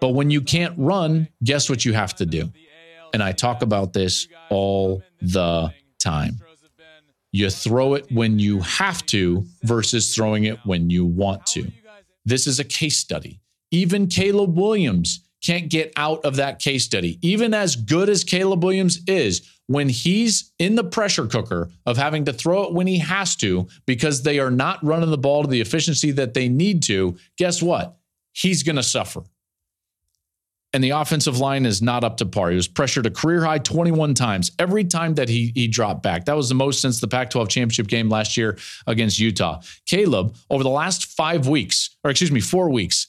But 0.00 0.10
when 0.10 0.30
you 0.30 0.40
can't 0.40 0.74
run, 0.78 1.28
guess 1.44 1.68
what 1.68 1.84
you 1.84 1.92
have 1.92 2.14
to 2.16 2.24
do? 2.24 2.50
And 3.12 3.22
I 3.22 3.32
talk 3.32 3.60
about 3.60 3.92
this 3.92 4.26
all 4.48 5.02
the 5.20 5.72
time. 5.98 6.38
You 7.38 7.50
throw 7.50 7.94
it 7.94 8.10
when 8.10 8.40
you 8.40 8.58
have 8.62 9.06
to 9.06 9.46
versus 9.62 10.12
throwing 10.12 10.42
it 10.42 10.58
when 10.64 10.90
you 10.90 11.06
want 11.06 11.46
to. 11.46 11.70
This 12.24 12.48
is 12.48 12.58
a 12.58 12.64
case 12.64 12.98
study. 12.98 13.38
Even 13.70 14.08
Caleb 14.08 14.58
Williams 14.58 15.24
can't 15.40 15.68
get 15.68 15.92
out 15.94 16.24
of 16.24 16.34
that 16.34 16.58
case 16.58 16.84
study. 16.84 17.16
Even 17.22 17.54
as 17.54 17.76
good 17.76 18.08
as 18.08 18.24
Caleb 18.24 18.64
Williams 18.64 18.98
is, 19.06 19.48
when 19.68 19.88
he's 19.88 20.52
in 20.58 20.74
the 20.74 20.82
pressure 20.82 21.28
cooker 21.28 21.70
of 21.86 21.96
having 21.96 22.24
to 22.24 22.32
throw 22.32 22.64
it 22.64 22.74
when 22.74 22.88
he 22.88 22.98
has 22.98 23.36
to 23.36 23.68
because 23.86 24.24
they 24.24 24.40
are 24.40 24.50
not 24.50 24.84
running 24.84 25.10
the 25.10 25.16
ball 25.16 25.44
to 25.44 25.48
the 25.48 25.60
efficiency 25.60 26.10
that 26.10 26.34
they 26.34 26.48
need 26.48 26.82
to, 26.82 27.16
guess 27.36 27.62
what? 27.62 27.98
He's 28.32 28.64
going 28.64 28.74
to 28.74 28.82
suffer 28.82 29.22
and 30.74 30.84
the 30.84 30.90
offensive 30.90 31.38
line 31.38 31.64
is 31.64 31.80
not 31.80 32.04
up 32.04 32.18
to 32.18 32.26
par. 32.26 32.50
He 32.50 32.56
was 32.56 32.68
pressured 32.68 33.06
a 33.06 33.10
career 33.10 33.44
high 33.44 33.58
21 33.58 34.14
times. 34.14 34.50
Every 34.58 34.84
time 34.84 35.14
that 35.14 35.28
he 35.28 35.52
he 35.54 35.66
dropped 35.66 36.02
back, 36.02 36.26
that 36.26 36.36
was 36.36 36.48
the 36.48 36.54
most 36.54 36.80
since 36.80 37.00
the 37.00 37.08
Pac-12 37.08 37.48
championship 37.48 37.86
game 37.86 38.08
last 38.08 38.36
year 38.36 38.58
against 38.86 39.18
Utah. 39.18 39.60
Caleb 39.86 40.36
over 40.50 40.62
the 40.62 40.68
last 40.70 41.06
five 41.06 41.48
weeks, 41.48 41.96
or 42.04 42.10
excuse 42.10 42.30
me, 42.30 42.40
four 42.40 42.70
weeks, 42.70 43.06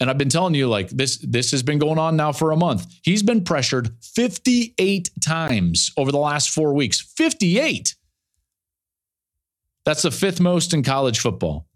And 0.00 0.10
I've 0.10 0.18
been 0.18 0.30
telling 0.30 0.54
you, 0.54 0.68
like 0.68 0.88
this, 0.88 1.18
this 1.18 1.50
has 1.52 1.62
been 1.62 1.78
going 1.78 1.98
on 1.98 2.16
now 2.16 2.32
for 2.32 2.50
a 2.50 2.56
month. 2.56 2.86
He's 3.02 3.22
been 3.22 3.44
pressured 3.44 3.90
58 4.02 5.10
times 5.20 5.92
over 5.96 6.10
the 6.10 6.18
last 6.18 6.50
four 6.50 6.74
weeks. 6.74 7.00
58. 7.00 7.94
That's 9.84 10.02
the 10.02 10.10
fifth 10.10 10.40
most 10.40 10.74
in 10.74 10.82
college 10.82 11.20
football. 11.20 11.66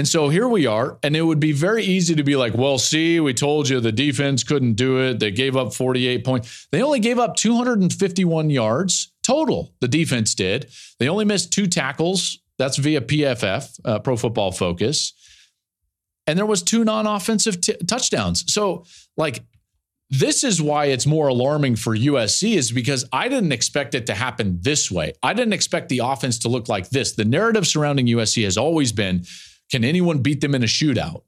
And 0.00 0.08
so 0.08 0.30
here 0.30 0.48
we 0.48 0.64
are, 0.64 0.96
and 1.02 1.14
it 1.14 1.20
would 1.20 1.40
be 1.40 1.52
very 1.52 1.84
easy 1.84 2.14
to 2.14 2.22
be 2.22 2.34
like, 2.34 2.54
well, 2.54 2.78
see, 2.78 3.20
we 3.20 3.34
told 3.34 3.68
you 3.68 3.80
the 3.80 3.92
defense 3.92 4.42
couldn't 4.42 4.72
do 4.72 4.98
it. 4.98 5.18
They 5.18 5.30
gave 5.30 5.58
up 5.58 5.74
48 5.74 6.24
points. 6.24 6.68
They 6.72 6.82
only 6.82 7.00
gave 7.00 7.18
up 7.18 7.36
251 7.36 8.48
yards 8.48 9.12
total, 9.22 9.74
the 9.80 9.88
defense 9.88 10.34
did. 10.34 10.70
They 10.98 11.10
only 11.10 11.26
missed 11.26 11.52
two 11.52 11.66
tackles. 11.66 12.38
That's 12.56 12.78
via 12.78 13.02
PFF, 13.02 13.78
uh, 13.84 13.98
Pro 13.98 14.16
Football 14.16 14.52
Focus. 14.52 15.12
And 16.26 16.38
there 16.38 16.46
was 16.46 16.62
two 16.62 16.82
non-offensive 16.82 17.60
t- 17.60 17.76
touchdowns. 17.86 18.50
So, 18.50 18.86
like, 19.18 19.44
this 20.08 20.44
is 20.44 20.62
why 20.62 20.86
it's 20.86 21.06
more 21.06 21.28
alarming 21.28 21.76
for 21.76 21.94
USC 21.94 22.54
is 22.54 22.72
because 22.72 23.04
I 23.12 23.28
didn't 23.28 23.52
expect 23.52 23.94
it 23.94 24.06
to 24.06 24.14
happen 24.14 24.60
this 24.62 24.90
way. 24.90 25.12
I 25.22 25.34
didn't 25.34 25.52
expect 25.52 25.90
the 25.90 25.98
offense 25.98 26.38
to 26.38 26.48
look 26.48 26.70
like 26.70 26.88
this. 26.88 27.12
The 27.12 27.26
narrative 27.26 27.66
surrounding 27.66 28.06
USC 28.06 28.44
has 28.44 28.56
always 28.56 28.92
been 28.92 29.26
can 29.70 29.84
anyone 29.84 30.18
beat 30.18 30.40
them 30.40 30.54
in 30.54 30.62
a 30.62 30.66
shootout? 30.66 31.22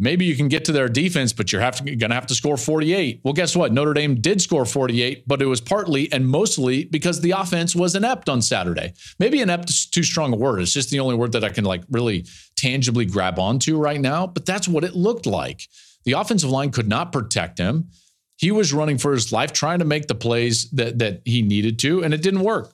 Maybe 0.00 0.24
you 0.24 0.36
can 0.36 0.46
get 0.46 0.64
to 0.66 0.72
their 0.72 0.88
defense, 0.88 1.32
but 1.32 1.50
you're 1.50 1.60
going 1.60 1.98
to 1.98 2.14
have 2.14 2.28
to 2.28 2.34
score 2.34 2.56
48. 2.56 3.20
Well, 3.24 3.34
guess 3.34 3.56
what? 3.56 3.72
Notre 3.72 3.94
Dame 3.94 4.20
did 4.20 4.40
score 4.40 4.64
48, 4.64 5.26
but 5.26 5.42
it 5.42 5.46
was 5.46 5.60
partly 5.60 6.10
and 6.12 6.28
mostly 6.28 6.84
because 6.84 7.20
the 7.20 7.32
offense 7.32 7.74
was 7.74 7.96
inept 7.96 8.28
on 8.28 8.40
Saturday. 8.40 8.94
Maybe 9.18 9.40
inept 9.40 9.70
is 9.70 9.86
too 9.86 10.04
strong 10.04 10.32
a 10.32 10.36
word. 10.36 10.60
It's 10.60 10.72
just 10.72 10.90
the 10.90 11.00
only 11.00 11.16
word 11.16 11.32
that 11.32 11.42
I 11.42 11.48
can 11.48 11.64
like 11.64 11.82
really 11.90 12.26
tangibly 12.56 13.06
grab 13.06 13.40
onto 13.40 13.76
right 13.76 14.00
now, 14.00 14.28
but 14.28 14.46
that's 14.46 14.68
what 14.68 14.84
it 14.84 14.94
looked 14.94 15.26
like. 15.26 15.62
The 16.04 16.12
offensive 16.12 16.50
line 16.50 16.70
could 16.70 16.88
not 16.88 17.10
protect 17.10 17.58
him. 17.58 17.90
He 18.36 18.52
was 18.52 18.72
running 18.72 18.98
for 18.98 19.12
his 19.12 19.32
life, 19.32 19.52
trying 19.52 19.80
to 19.80 19.84
make 19.84 20.06
the 20.06 20.14
plays 20.14 20.70
that 20.70 21.00
that 21.00 21.22
he 21.24 21.42
needed 21.42 21.80
to, 21.80 22.04
and 22.04 22.14
it 22.14 22.22
didn't 22.22 22.42
work. 22.42 22.72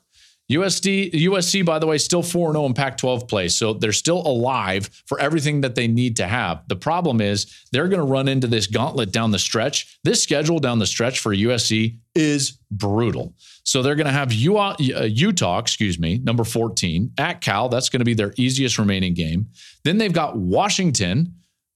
USD, 0.50 1.12
USC, 1.12 1.64
by 1.64 1.78
the 1.78 1.87
way, 1.87 1.96
still 1.96 2.22
4 2.22 2.52
0 2.52 2.66
in 2.66 2.74
Pac 2.74 2.98
12 2.98 3.26
play. 3.26 3.48
So 3.48 3.72
they're 3.72 3.92
still 3.92 4.26
alive 4.26 4.90
for 5.07 5.18
everything 5.18 5.62
that 5.62 5.74
they 5.74 5.88
need 5.88 6.16
to 6.16 6.26
have. 6.26 6.62
The 6.68 6.76
problem 6.76 7.20
is 7.20 7.46
they're 7.72 7.88
going 7.88 8.00
to 8.00 8.07
run 8.07 8.28
into 8.28 8.46
this 8.46 8.66
gauntlet 8.66 9.11
down 9.11 9.30
the 9.30 9.38
stretch. 9.38 9.98
This 10.04 10.22
schedule 10.22 10.59
down 10.59 10.78
the 10.78 10.87
stretch 10.87 11.20
for 11.20 11.35
USC 11.35 11.98
is 12.14 12.59
brutal. 12.70 13.35
So 13.64 13.83
they're 13.83 13.94
going 13.94 14.07
to 14.07 14.12
have 14.12 14.30
uh, 14.30 15.04
Utah, 15.04 15.59
excuse 15.59 15.98
me, 15.98 16.18
number 16.18 16.44
14 16.44 17.12
at 17.18 17.40
Cal. 17.40 17.70
That's 17.70 17.88
going 17.88 18.00
to 18.00 18.04
be 18.04 18.14
their 18.14 18.35
easiest 18.37 18.78
remaining 18.78 19.14
game. 19.14 19.46
Then 19.85 19.96
they've 19.96 20.12
got 20.12 20.37
Washington 20.37 21.35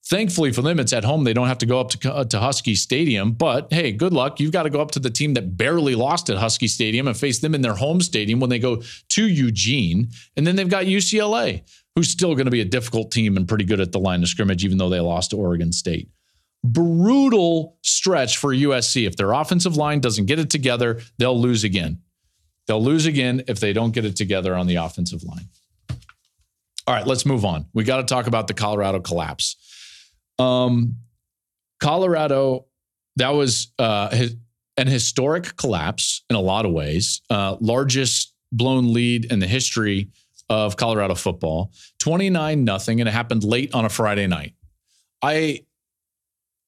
Thankfully 0.09 0.53
for 0.53 0.63
them, 0.63 0.81
it's 0.81 0.95
at 0.95 1.05
home. 1.05 1.25
They 1.25 1.35
don't 1.35 1.49
have 1.49 1.59
to 1.59 1.67
go 1.67 1.79
up 1.81 1.91
to, 1.91 2.15
uh, 2.15 2.25
to 2.25 2.41
Husky 2.41 2.75
Stadium. 2.75 3.33
But 3.33 3.71
hey, 3.71 3.93
good 3.93 4.15
luck. 4.15 4.41
You've 4.41 4.53
got 4.53 4.63
to 4.63 4.71
go 4.71 4.81
up 4.81 4.91
to 4.93 4.99
the 4.99 5.11
team 5.11 5.35
that 5.35 5.59
barely 5.59 5.95
lost 5.95 6.31
at 6.31 6.39
Husky 6.39 6.67
Stadium 6.67 7.07
and 7.07 7.15
face 7.17 7.41
them 7.41 7.55
in 7.55 7.61
their 7.61 7.75
home 7.75 8.01
stadium 8.01 8.41
when 8.41 8.49
they 8.49 8.59
go 8.59 8.83
to 9.11 9.29
Eugene. 9.29 10.09
And 10.35 10.47
then 10.47 10.57
they've 10.57 10.69
got 10.69 10.87
UCLA, 10.87 11.63
who's 11.95 12.09
still 12.09 12.35
going 12.35 12.47
to 12.47 12.51
be 12.51 12.63
a 12.63 12.65
difficult 12.65 13.13
team 13.13 13.37
and 13.37 13.47
pretty 13.47 13.65
good 13.65 13.81
at 13.81 13.93
the 13.93 14.01
line 14.01 14.23
of 14.23 14.31
scrimmage, 14.31 14.65
even 14.65 14.79
though 14.79 14.89
they 14.89 15.01
lost 15.01 15.33
to 15.33 15.37
Oregon 15.37 15.73
State. 15.73 16.09
Brutal 16.65 17.77
stretch 17.83 18.39
for 18.39 18.55
USC. 18.55 19.07
If 19.07 19.17
their 19.17 19.33
offensive 19.33 19.77
line 19.77 20.01
doesn't 20.01 20.25
get 20.25 20.39
it 20.39 20.49
together, 20.49 21.03
they'll 21.19 21.39
lose 21.39 21.65
again. 21.65 22.01
They'll 22.67 22.83
lose 22.83 23.05
again 23.05 23.43
if 23.47 23.61
they 23.61 23.75
don't 23.75 23.93
get 23.93 24.07
it 24.07 24.17
together 24.17 24.55
on 24.55 24.67
the 24.67 24.77
offensive 24.77 25.23
line. 25.23 25.51
All 26.87 26.95
right, 26.95 27.07
let's 27.07 27.27
move 27.27 27.45
on. 27.45 27.67
We 27.75 27.85
got 27.85 27.99
to 27.99 28.05
talk 28.05 28.27
about 28.27 28.47
the 28.47 28.55
Colorado 28.55 29.01
collapse. 29.01 29.57
Um, 30.39 30.97
Colorado, 31.81 32.67
that 33.17 33.31
was 33.31 33.73
uh, 33.79 34.11
his, 34.11 34.37
an 34.77 34.87
historic 34.87 35.57
collapse 35.57 36.25
in 36.31 36.37
a 36.37 36.41
lot 36.41 36.65
of 36.65 36.73
ways. 36.73 37.21
Uh, 37.31 37.57
largest 37.61 38.35
blown 38.53 38.93
lead 38.93 39.31
in 39.31 39.39
the 39.39 39.47
history 39.47 40.11
of 40.49 40.77
Colorado 40.77 41.15
football, 41.15 41.73
29 41.99 42.65
nothing, 42.65 43.01
and 43.01 43.09
it 43.09 43.13
happened 43.13 43.45
late 43.45 43.75
on 43.75 43.85
a 43.85 43.89
Friday 43.89 44.27
night. 44.27 44.55
I 45.23 45.65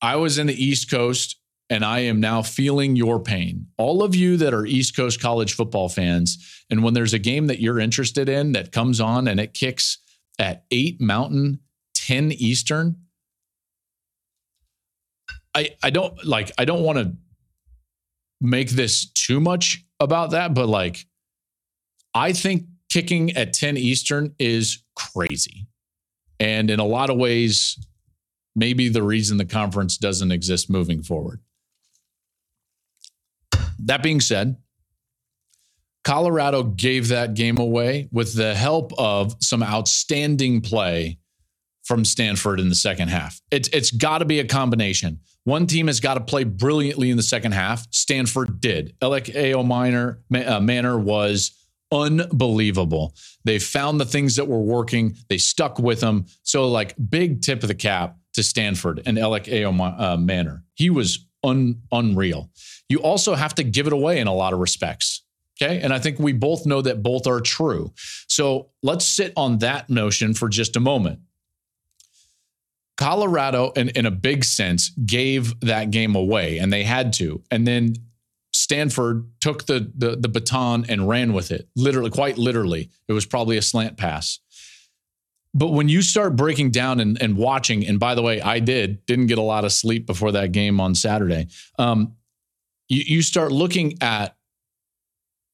I 0.03 0.17
was 0.17 0.39
in 0.39 0.47
the 0.47 0.65
East 0.65 0.91
Coast 0.91 1.37
and 1.69 1.85
I 1.85 2.01
am 2.01 2.21
now 2.21 2.43
feeling 2.43 2.97
your 2.97 3.21
pain. 3.21 3.69
All 3.79 4.03
of 4.03 4.15
you 4.15 4.37
that 4.39 4.53
are 4.53 4.67
East 4.67 4.97
Coast 4.97 5.21
college 5.21 5.55
football 5.55 5.89
fans, 5.89 6.65
and 6.69 6.83
when 6.83 6.95
there's 6.95 7.15
a 7.15 7.19
game 7.19 7.47
that 7.47 7.61
you're 7.61 7.79
interested 7.79 8.29
in 8.29 8.53
that 8.53 8.73
comes 8.73 9.01
on 9.01 9.29
and 9.29 9.39
it 9.39 9.55
kicks 9.55 9.99
at 10.39 10.65
8 10.71 11.01
Mountain, 11.01 11.61
10 11.95 12.33
Eastern, 12.33 12.97
I 15.55 15.71
I 15.83 15.91
don't 15.91 16.25
like 16.25 16.53
I 16.59 16.65
don't 16.65 16.83
want 16.83 16.99
to 16.99 17.13
make 18.41 18.71
this 18.71 19.11
too 19.11 19.41
much 19.41 19.85
about 19.99 20.31
that, 20.31 20.55
but 20.55 20.69
like 20.69 21.07
I 22.15 22.33
think 22.33 22.65
kicking 22.91 23.37
at 23.37 23.53
10 23.53 23.77
Eastern 23.77 24.35
is 24.39 24.83
crazy. 24.97 25.67
And 26.39 26.71
in 26.71 26.81
a 26.81 26.85
lot 26.85 27.11
of 27.11 27.17
ways, 27.17 27.79
maybe 28.57 28.89
the 28.89 29.03
reason 29.03 29.37
the 29.37 29.45
conference 29.45 29.97
doesn't 29.97 30.33
exist 30.33 30.71
moving 30.71 31.03
forward. 31.03 31.41
That 33.79 34.03
being 34.03 34.21
said, 34.21 34.57
Colorado 36.03 36.63
gave 36.63 37.09
that 37.09 37.35
game 37.35 37.59
away 37.59 38.09
with 38.11 38.35
the 38.35 38.55
help 38.55 38.93
of 38.99 39.37
some 39.41 39.63
outstanding 39.63 40.61
play 40.61 41.19
from 41.85 42.05
Stanford 42.05 42.61
in 42.61 42.69
the 42.69 42.75
second 42.75 43.09
half. 43.09 43.41
It's 43.51 43.69
it's 43.69 43.91
got 43.91 44.19
to 44.19 44.25
be 44.25 44.41
a 44.41 44.45
combination. 44.45 45.21
One 45.45 45.67
team 45.67 45.87
has 45.87 46.01
got 46.01 46.15
to 46.15 46.21
play 46.21 46.45
brilliantly 46.45 47.11
in 47.11 47.17
the 47.17 47.23
second 47.23 47.53
half. 47.53 47.87
Stanford 47.91 48.61
did. 48.61 48.95
Elic 49.01 49.35
Ayomanor, 49.35 50.19
uh, 50.47 50.61
Manor 50.61 50.99
was 50.99 51.53
unbelievable. 51.93 53.15
They 53.45 53.59
found 53.59 54.01
the 54.01 54.05
things 54.05 54.37
that 54.37 54.47
were 54.47 54.61
working. 54.61 55.17
They 55.29 55.39
stuck 55.39 55.79
with 55.79 56.01
them. 56.01 56.27
So, 56.43 56.69
like, 56.69 56.95
big 57.09 57.43
tip 57.43 57.63
of 57.63 57.69
the 57.69 57.75
cap 57.75 58.17
to 58.35 58.43
Stanford 58.43 59.03
and 59.07 59.19
Elic 59.19 59.49
uh, 60.01 60.17
Manor. 60.17 60.63
He 60.75 60.91
was 60.91 61.27
un- 61.43 61.83
unreal. 61.91 62.51
You 62.89 62.99
also 62.99 63.35
have 63.35 63.55
to 63.57 63.65
give 63.65 63.87
it 63.87 63.93
away 63.93 64.19
in 64.19 64.27
a 64.27 64.35
lot 64.35 64.53
of 64.53 64.59
respects. 64.59 65.23
Okay. 65.61 65.81
And 65.81 65.93
I 65.93 65.99
think 65.99 66.19
we 66.19 66.33
both 66.33 66.65
know 66.65 66.81
that 66.81 67.03
both 67.03 67.27
are 67.27 67.41
true. 67.41 67.93
So 68.29 68.71
let's 68.83 69.07
sit 69.07 69.33
on 69.37 69.59
that 69.59 69.91
notion 69.91 70.33
for 70.33 70.49
just 70.49 70.77
a 70.77 70.81
moment. 70.81 71.21
Colorado, 73.01 73.71
in, 73.71 73.89
in 73.91 74.05
a 74.05 74.11
big 74.11 74.45
sense, 74.45 74.91
gave 74.91 75.59
that 75.61 75.91
game 75.91 76.15
away, 76.15 76.59
and 76.59 76.71
they 76.71 76.85
had 76.85 77.15
to. 77.15 77.43
And 77.51 77.67
then 77.67 77.95
Stanford 78.53 79.27
took 79.41 79.65
the, 79.65 79.91
the, 79.97 80.17
the 80.17 80.29
baton 80.29 80.85
and 80.87 81.09
ran 81.09 81.33
with 81.33 81.51
it. 81.51 81.67
Literally, 81.75 82.11
quite 82.11 82.37
literally, 82.37 82.91
it 83.09 83.15
was 83.15 83.25
probably 83.25 83.57
a 83.57 83.63
slant 83.63 83.97
pass. 83.97 84.39
But 85.55 85.69
when 85.69 85.89
you 85.89 86.03
start 86.03 86.37
breaking 86.37 86.73
down 86.73 87.01
and, 87.01 87.21
and 87.23 87.39
watching, 87.39 87.87
and 87.87 87.99
by 87.99 88.15
the 88.15 88.23
way, 88.23 88.41
I 88.43 88.59
did 88.61 89.05
didn't 89.07 89.27
get 89.29 89.39
a 89.39 89.43
lot 89.43 89.65
of 89.65 89.73
sleep 89.73 90.07
before 90.07 90.33
that 90.33 90.53
game 90.53 90.79
on 90.79 90.95
Saturday. 90.95 91.49
Um, 91.79 92.17
you, 92.89 93.03
you 93.17 93.23
start 93.23 93.51
looking 93.51 93.97
at 94.03 94.37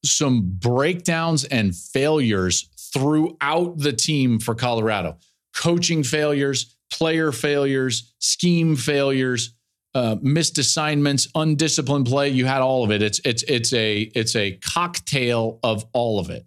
some 0.04 0.42
breakdowns 0.42 1.44
and 1.44 1.76
failures 1.76 2.68
throughout 2.92 3.78
the 3.78 3.92
team 3.92 4.40
for 4.40 4.54
Colorado. 4.56 5.16
Coaching 5.54 6.02
failures, 6.02 6.75
player 6.90 7.32
failures, 7.32 8.14
scheme 8.18 8.76
failures, 8.76 9.54
uh, 9.94 10.16
missed 10.20 10.58
assignments, 10.58 11.26
undisciplined 11.34 12.06
play. 12.06 12.28
You 12.28 12.44
had 12.44 12.60
all 12.60 12.84
of 12.84 12.90
it. 12.90 13.02
It's 13.02 13.18
it's 13.24 13.42
it's 13.44 13.72
a 13.72 14.00
it's 14.14 14.36
a 14.36 14.52
cocktail 14.58 15.58
of 15.62 15.86
all 15.92 16.18
of 16.18 16.30
it. 16.30 16.44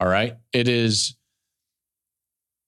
All 0.00 0.08
right, 0.08 0.36
it 0.52 0.68
is 0.68 1.14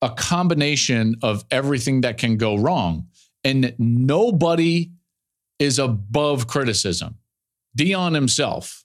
a 0.02 0.10
combination 0.10 1.16
of 1.22 1.44
everything 1.50 2.02
that 2.02 2.18
can 2.18 2.36
go 2.36 2.56
wrong, 2.56 3.08
and 3.42 3.74
nobody 3.78 4.90
is 5.58 5.78
above 5.78 6.46
criticism. 6.46 7.16
Deion 7.76 8.14
himself, 8.14 8.84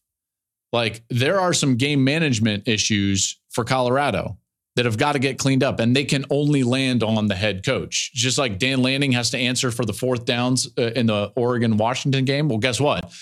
like 0.72 1.04
there 1.10 1.40
are 1.40 1.54
some 1.54 1.76
game 1.76 2.04
management 2.04 2.68
issues 2.68 3.40
for 3.50 3.64
Colorado 3.64 4.38
that 4.76 4.86
have 4.86 4.98
got 4.98 5.14
to 5.14 5.20
get 5.20 5.38
cleaned 5.38 5.64
up, 5.64 5.80
and 5.80 5.96
they 5.96 6.06
can 6.06 6.26
only 6.30 6.64
land 6.64 7.04
on 7.04 7.28
the 7.28 7.36
head 7.36 7.64
coach. 7.64 8.12
Just 8.14 8.38
like 8.38 8.58
Dan 8.58 8.82
Lanning 8.82 9.12
has 9.12 9.30
to 9.32 9.38
answer 9.38 9.72
for 9.72 9.86
the 9.86 9.94
fourth 9.94 10.26
downs 10.26 10.68
uh, 10.78 10.92
in 10.96 11.06
the 11.08 11.32
Oregon 11.36 11.78
Washington 11.78 12.26
game. 12.26 12.50
Well, 12.50 12.58
guess 12.58 12.80
what? 12.80 13.14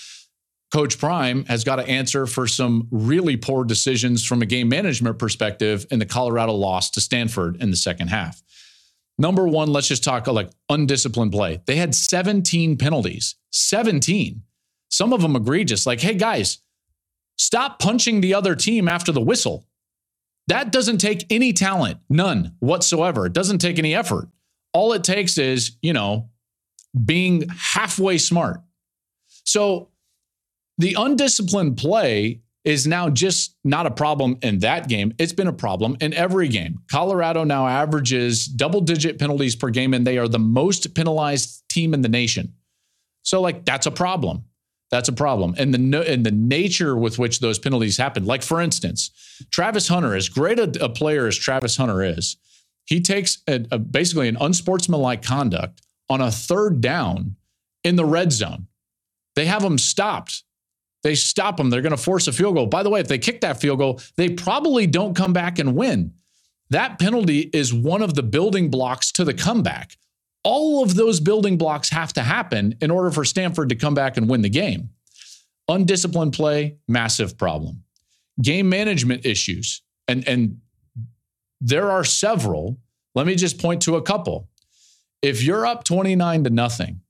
Coach 0.72 0.98
Prime 0.98 1.44
has 1.44 1.64
got 1.64 1.76
to 1.76 1.86
answer 1.86 2.26
for 2.26 2.46
some 2.46 2.88
really 2.90 3.36
poor 3.36 3.64
decisions 3.64 4.24
from 4.24 4.40
a 4.40 4.46
game 4.46 4.70
management 4.70 5.18
perspective 5.18 5.84
in 5.90 5.98
the 5.98 6.06
Colorado 6.06 6.54
loss 6.54 6.90
to 6.92 7.00
Stanford 7.00 7.60
in 7.60 7.70
the 7.70 7.76
second 7.76 8.08
half. 8.08 8.42
Number 9.18 9.46
one, 9.46 9.70
let's 9.70 9.88
just 9.88 10.02
talk 10.02 10.26
like 10.26 10.50
undisciplined 10.70 11.32
play. 11.32 11.60
They 11.66 11.76
had 11.76 11.94
17 11.94 12.78
penalties, 12.78 13.36
17. 13.50 14.42
Some 14.88 15.12
of 15.12 15.20
them 15.20 15.36
egregious. 15.36 15.86
Like, 15.86 16.00
hey, 16.00 16.14
guys, 16.14 16.58
stop 17.36 17.78
punching 17.78 18.22
the 18.22 18.32
other 18.32 18.54
team 18.54 18.88
after 18.88 19.12
the 19.12 19.20
whistle. 19.20 19.66
That 20.52 20.70
doesn't 20.70 20.98
take 20.98 21.24
any 21.30 21.54
talent, 21.54 21.98
none 22.10 22.56
whatsoever. 22.60 23.24
It 23.24 23.32
doesn't 23.32 23.60
take 23.60 23.78
any 23.78 23.94
effort. 23.94 24.28
All 24.74 24.92
it 24.92 25.02
takes 25.02 25.38
is, 25.38 25.78
you 25.80 25.94
know, 25.94 26.28
being 27.06 27.48
halfway 27.48 28.18
smart. 28.18 28.60
So 29.44 29.88
the 30.76 30.94
undisciplined 30.98 31.78
play 31.78 32.42
is 32.66 32.86
now 32.86 33.08
just 33.08 33.56
not 33.64 33.86
a 33.86 33.90
problem 33.90 34.36
in 34.42 34.58
that 34.58 34.90
game. 34.90 35.14
It's 35.18 35.32
been 35.32 35.46
a 35.46 35.54
problem 35.54 35.96
in 36.02 36.12
every 36.12 36.48
game. 36.48 36.80
Colorado 36.90 37.44
now 37.44 37.66
averages 37.66 38.44
double 38.44 38.82
digit 38.82 39.18
penalties 39.18 39.56
per 39.56 39.70
game, 39.70 39.94
and 39.94 40.06
they 40.06 40.18
are 40.18 40.28
the 40.28 40.38
most 40.38 40.94
penalized 40.94 41.66
team 41.70 41.94
in 41.94 42.02
the 42.02 42.10
nation. 42.10 42.52
So, 43.22 43.40
like, 43.40 43.64
that's 43.64 43.86
a 43.86 43.90
problem. 43.90 44.44
That's 44.92 45.08
a 45.08 45.12
problem. 45.12 45.56
And 45.58 45.74
the 45.74 46.04
and 46.08 46.24
the 46.24 46.30
nature 46.30 46.96
with 46.96 47.18
which 47.18 47.40
those 47.40 47.58
penalties 47.58 47.96
happen. 47.96 48.24
Like, 48.24 48.42
for 48.42 48.60
instance, 48.60 49.10
Travis 49.50 49.88
Hunter, 49.88 50.14
as 50.14 50.28
great 50.28 50.60
a, 50.60 50.84
a 50.84 50.88
player 50.88 51.26
as 51.26 51.36
Travis 51.36 51.76
Hunter 51.76 52.02
is, 52.02 52.36
he 52.84 53.00
takes 53.00 53.38
a, 53.48 53.66
a, 53.72 53.78
basically 53.78 54.28
an 54.28 54.36
unsportsmanlike 54.40 55.24
conduct 55.24 55.82
on 56.08 56.20
a 56.20 56.30
third 56.30 56.80
down 56.80 57.34
in 57.82 57.96
the 57.96 58.04
red 58.04 58.32
zone. 58.32 58.68
They 59.34 59.46
have 59.46 59.64
him 59.64 59.78
stopped 59.78 60.44
they 61.02 61.14
stop 61.14 61.58
him. 61.58 61.70
They're 61.70 61.82
going 61.82 61.96
to 61.96 61.96
force 61.96 62.28
a 62.28 62.32
field 62.32 62.54
goal. 62.54 62.66
By 62.66 62.82
the 62.82 62.90
way, 62.90 63.00
if 63.00 63.08
they 63.08 63.18
kick 63.18 63.40
that 63.40 63.60
field 63.60 63.78
goal, 63.78 64.00
they 64.16 64.30
probably 64.30 64.86
don't 64.86 65.14
come 65.14 65.32
back 65.32 65.58
and 65.58 65.74
win. 65.74 66.14
That 66.70 66.98
penalty 66.98 67.50
is 67.52 67.74
one 67.74 68.02
of 68.02 68.14
the 68.14 68.22
building 68.22 68.70
blocks 68.70 69.12
to 69.12 69.24
the 69.24 69.34
comeback. 69.34 69.96
All 70.44 70.82
of 70.82 70.94
those 70.94 71.20
building 71.20 71.56
blocks 71.56 71.90
have 71.90 72.12
to 72.14 72.22
happen 72.22 72.76
in 72.80 72.90
order 72.90 73.10
for 73.10 73.24
Stanford 73.24 73.68
to 73.68 73.76
come 73.76 73.94
back 73.94 74.16
and 74.16 74.28
win 74.28 74.42
the 74.42 74.48
game. 74.48 74.90
Undisciplined 75.68 76.32
play, 76.32 76.76
massive 76.88 77.38
problem. 77.38 77.84
Game 78.40 78.68
management 78.68 79.24
issues, 79.24 79.82
and, 80.08 80.26
and 80.26 80.60
there 81.60 81.90
are 81.90 82.04
several. 82.04 82.78
Let 83.14 83.26
me 83.26 83.36
just 83.36 83.60
point 83.60 83.82
to 83.82 83.96
a 83.96 84.02
couple. 84.02 84.48
If 85.20 85.42
you're 85.42 85.64
up 85.64 85.84
29 85.84 86.44
to 86.44 86.50
nothing, 86.50 87.02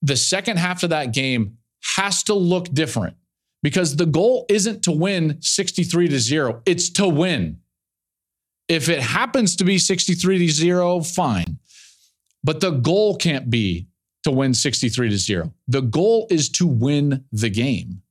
the 0.00 0.16
second 0.16 0.58
half 0.58 0.82
of 0.82 0.90
that 0.90 1.12
game 1.12 1.58
has 1.96 2.22
to 2.24 2.34
look 2.34 2.72
different 2.72 3.16
because 3.62 3.96
the 3.96 4.06
goal 4.06 4.46
isn't 4.48 4.82
to 4.84 4.92
win 4.92 5.38
63 5.40 6.08
to 6.08 6.18
0, 6.18 6.62
it's 6.64 6.90
to 6.90 7.08
win. 7.08 7.60
If 8.70 8.88
it 8.88 9.00
happens 9.00 9.56
to 9.56 9.64
be 9.64 9.78
63 9.78 10.46
to 10.46 10.52
0, 10.52 11.00
fine. 11.00 11.58
But 12.44 12.60
the 12.60 12.70
goal 12.70 13.16
can't 13.16 13.50
be 13.50 13.88
to 14.22 14.30
win 14.30 14.54
63 14.54 15.10
to 15.10 15.18
0. 15.18 15.52
The 15.66 15.80
goal 15.80 16.28
is 16.30 16.48
to 16.50 16.68
win 16.68 17.24
the 17.32 17.50
game. 17.50 18.02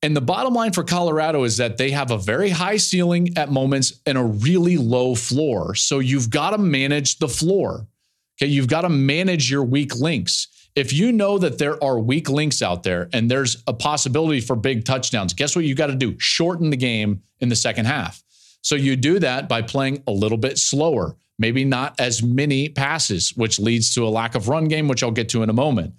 And 0.00 0.16
the 0.16 0.22
bottom 0.22 0.54
line 0.54 0.72
for 0.72 0.82
Colorado 0.82 1.44
is 1.44 1.58
that 1.58 1.76
they 1.76 1.90
have 1.90 2.10
a 2.10 2.16
very 2.16 2.48
high 2.48 2.78
ceiling 2.78 3.36
at 3.36 3.52
moments 3.52 4.00
and 4.06 4.16
a 4.16 4.24
really 4.24 4.78
low 4.78 5.14
floor. 5.14 5.74
So 5.74 5.98
you've 5.98 6.30
got 6.30 6.52
to 6.52 6.58
manage 6.58 7.18
the 7.18 7.28
floor. 7.28 7.86
Okay, 8.40 8.50
you've 8.50 8.66
got 8.66 8.80
to 8.80 8.88
manage 8.88 9.50
your 9.50 9.62
weak 9.62 9.94
links. 9.94 10.48
If 10.74 10.94
you 10.94 11.12
know 11.12 11.36
that 11.36 11.58
there 11.58 11.82
are 11.84 11.98
weak 11.98 12.30
links 12.30 12.62
out 12.62 12.82
there 12.82 13.10
and 13.12 13.30
there's 13.30 13.62
a 13.66 13.74
possibility 13.74 14.40
for 14.40 14.56
big 14.56 14.86
touchdowns, 14.86 15.34
guess 15.34 15.54
what 15.54 15.66
you 15.66 15.74
got 15.74 15.88
to 15.88 15.94
do? 15.94 16.18
Shorten 16.18 16.70
the 16.70 16.78
game 16.78 17.22
in 17.40 17.50
the 17.50 17.56
second 17.56 17.84
half. 17.84 18.21
So 18.62 18.76
you 18.76 18.96
do 18.96 19.18
that 19.18 19.48
by 19.48 19.62
playing 19.62 20.02
a 20.06 20.12
little 20.12 20.38
bit 20.38 20.56
slower, 20.56 21.16
maybe 21.38 21.64
not 21.64 22.00
as 22.00 22.22
many 22.22 22.68
passes, 22.68 23.36
which 23.36 23.58
leads 23.58 23.94
to 23.94 24.06
a 24.06 24.08
lack 24.08 24.34
of 24.34 24.48
run 24.48 24.68
game, 24.68 24.88
which 24.88 25.02
I'll 25.02 25.10
get 25.10 25.28
to 25.30 25.42
in 25.42 25.50
a 25.50 25.54
moment. 25.54 25.94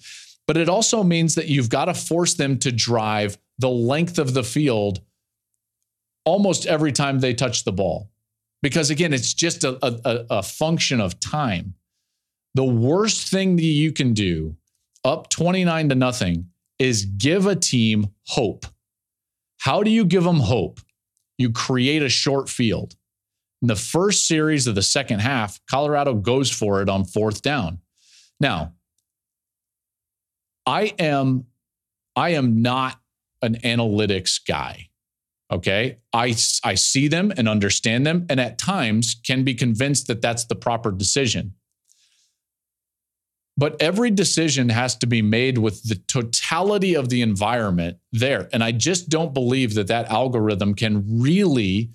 But 0.47 0.57
it 0.57 0.69
also 0.69 1.03
means 1.03 1.35
that 1.35 1.47
you've 1.47 1.69
got 1.69 1.85
to 1.85 1.93
force 1.93 2.33
them 2.33 2.57
to 2.59 2.71
drive 2.71 3.37
the 3.59 3.69
length 3.69 4.17
of 4.17 4.33
the 4.33 4.43
field 4.43 5.01
almost 6.25 6.65
every 6.65 6.91
time 6.91 7.19
they 7.19 7.33
touch 7.33 7.63
the 7.63 7.71
ball. 7.71 8.09
Because 8.61 8.89
again, 8.89 9.13
it's 9.13 9.33
just 9.33 9.63
a, 9.65 9.77
a, 9.85 10.25
a 10.37 10.43
function 10.43 11.01
of 11.01 11.19
time. 11.19 11.75
The 12.55 12.63
worst 12.63 13.29
thing 13.29 13.57
that 13.57 13.63
you 13.63 13.91
can 13.91 14.13
do 14.13 14.55
up 15.03 15.29
29 15.29 15.89
to 15.89 15.95
nothing 15.95 16.47
is 16.79 17.05
give 17.05 17.45
a 17.45 17.55
team 17.55 18.07
hope. 18.27 18.65
How 19.59 19.83
do 19.83 19.89
you 19.89 20.05
give 20.05 20.23
them 20.23 20.39
hope? 20.39 20.79
You 21.37 21.51
create 21.51 22.03
a 22.03 22.09
short 22.09 22.49
field. 22.49 22.95
In 23.61 23.67
the 23.67 23.75
first 23.75 24.27
series 24.27 24.67
of 24.67 24.75
the 24.75 24.81
second 24.81 25.19
half, 25.19 25.59
Colorado 25.69 26.13
goes 26.15 26.51
for 26.51 26.81
it 26.81 26.89
on 26.89 27.05
fourth 27.05 27.41
down. 27.41 27.79
Now, 28.39 28.73
I 30.65 30.93
am 30.99 31.45
I 32.15 32.29
am 32.31 32.61
not 32.61 32.99
an 33.41 33.55
analytics 33.63 34.39
guy. 34.45 34.89
Okay? 35.51 35.99
I 36.11 36.35
I 36.63 36.75
see 36.75 37.07
them 37.07 37.31
and 37.35 37.47
understand 37.47 38.05
them 38.05 38.25
and 38.29 38.39
at 38.39 38.57
times 38.57 39.15
can 39.25 39.43
be 39.43 39.53
convinced 39.53 40.07
that 40.07 40.21
that's 40.21 40.45
the 40.45 40.55
proper 40.55 40.91
decision. 40.91 41.53
But 43.55 43.79
every 43.79 44.09
decision 44.09 44.69
has 44.69 44.95
to 44.97 45.07
be 45.07 45.21
made 45.21 45.59
with 45.59 45.83
the 45.83 45.95
totality 45.95 46.95
of 46.95 47.09
the 47.09 47.21
environment 47.21 47.97
there. 48.11 48.49
And 48.51 48.63
I 48.63 48.71
just 48.71 49.09
don't 49.09 49.33
believe 49.33 49.75
that 49.75 49.87
that 49.87 50.09
algorithm 50.09 50.73
can 50.73 51.21
really 51.21 51.91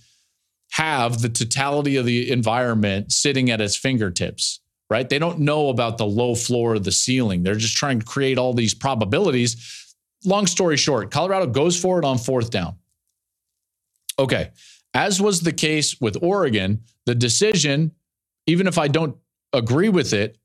have 0.73 1.21
the 1.21 1.29
totality 1.29 1.97
of 1.97 2.07
the 2.07 2.31
environment 2.31 3.11
sitting 3.11 3.51
at 3.51 3.61
its 3.61 3.77
fingertips, 3.77 4.61
right? 4.89 5.09
They 5.09 5.19
don't 5.19 5.41
know 5.41 5.69
about 5.69 5.99
the 5.99 6.07
low 6.07 6.37
floor 6.37 6.75
of 6.75 6.85
the 6.85 6.93
ceiling. 6.93 7.43
They're 7.43 7.57
just 7.57 7.77
trying 7.77 8.01
to 8.01 8.07
create 8.07 8.39
all 8.39 8.53
these 8.53 8.75
probabilities. 8.75 9.95
Long 10.25 10.47
story 10.47 10.77
short, 10.77 11.11
Colorado 11.11 11.47
goes 11.47 11.81
for 11.81 11.99
it 11.99 12.05
on 12.05 12.19
fourth 12.19 12.51
down. 12.51 12.77
Okay. 14.19 14.51
As 14.95 15.21
was 15.21 15.41
the 15.41 15.53
case 15.53 16.01
with 16.01 16.23
Oregon, 16.23 16.83
the 17.05 17.15
decision, 17.15 17.93
even 18.47 18.67
if 18.67 18.79
I 18.79 18.89
don't 18.89 19.17
agree 19.53 19.89
with 19.89 20.13
it, 20.13 20.39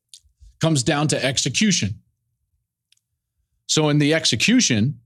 comes 0.59 0.83
down 0.83 1.07
to 1.09 1.25
execution. 1.25 1.99
So 3.67 3.89
in 3.89 3.97
the 3.97 4.13
execution, 4.13 4.99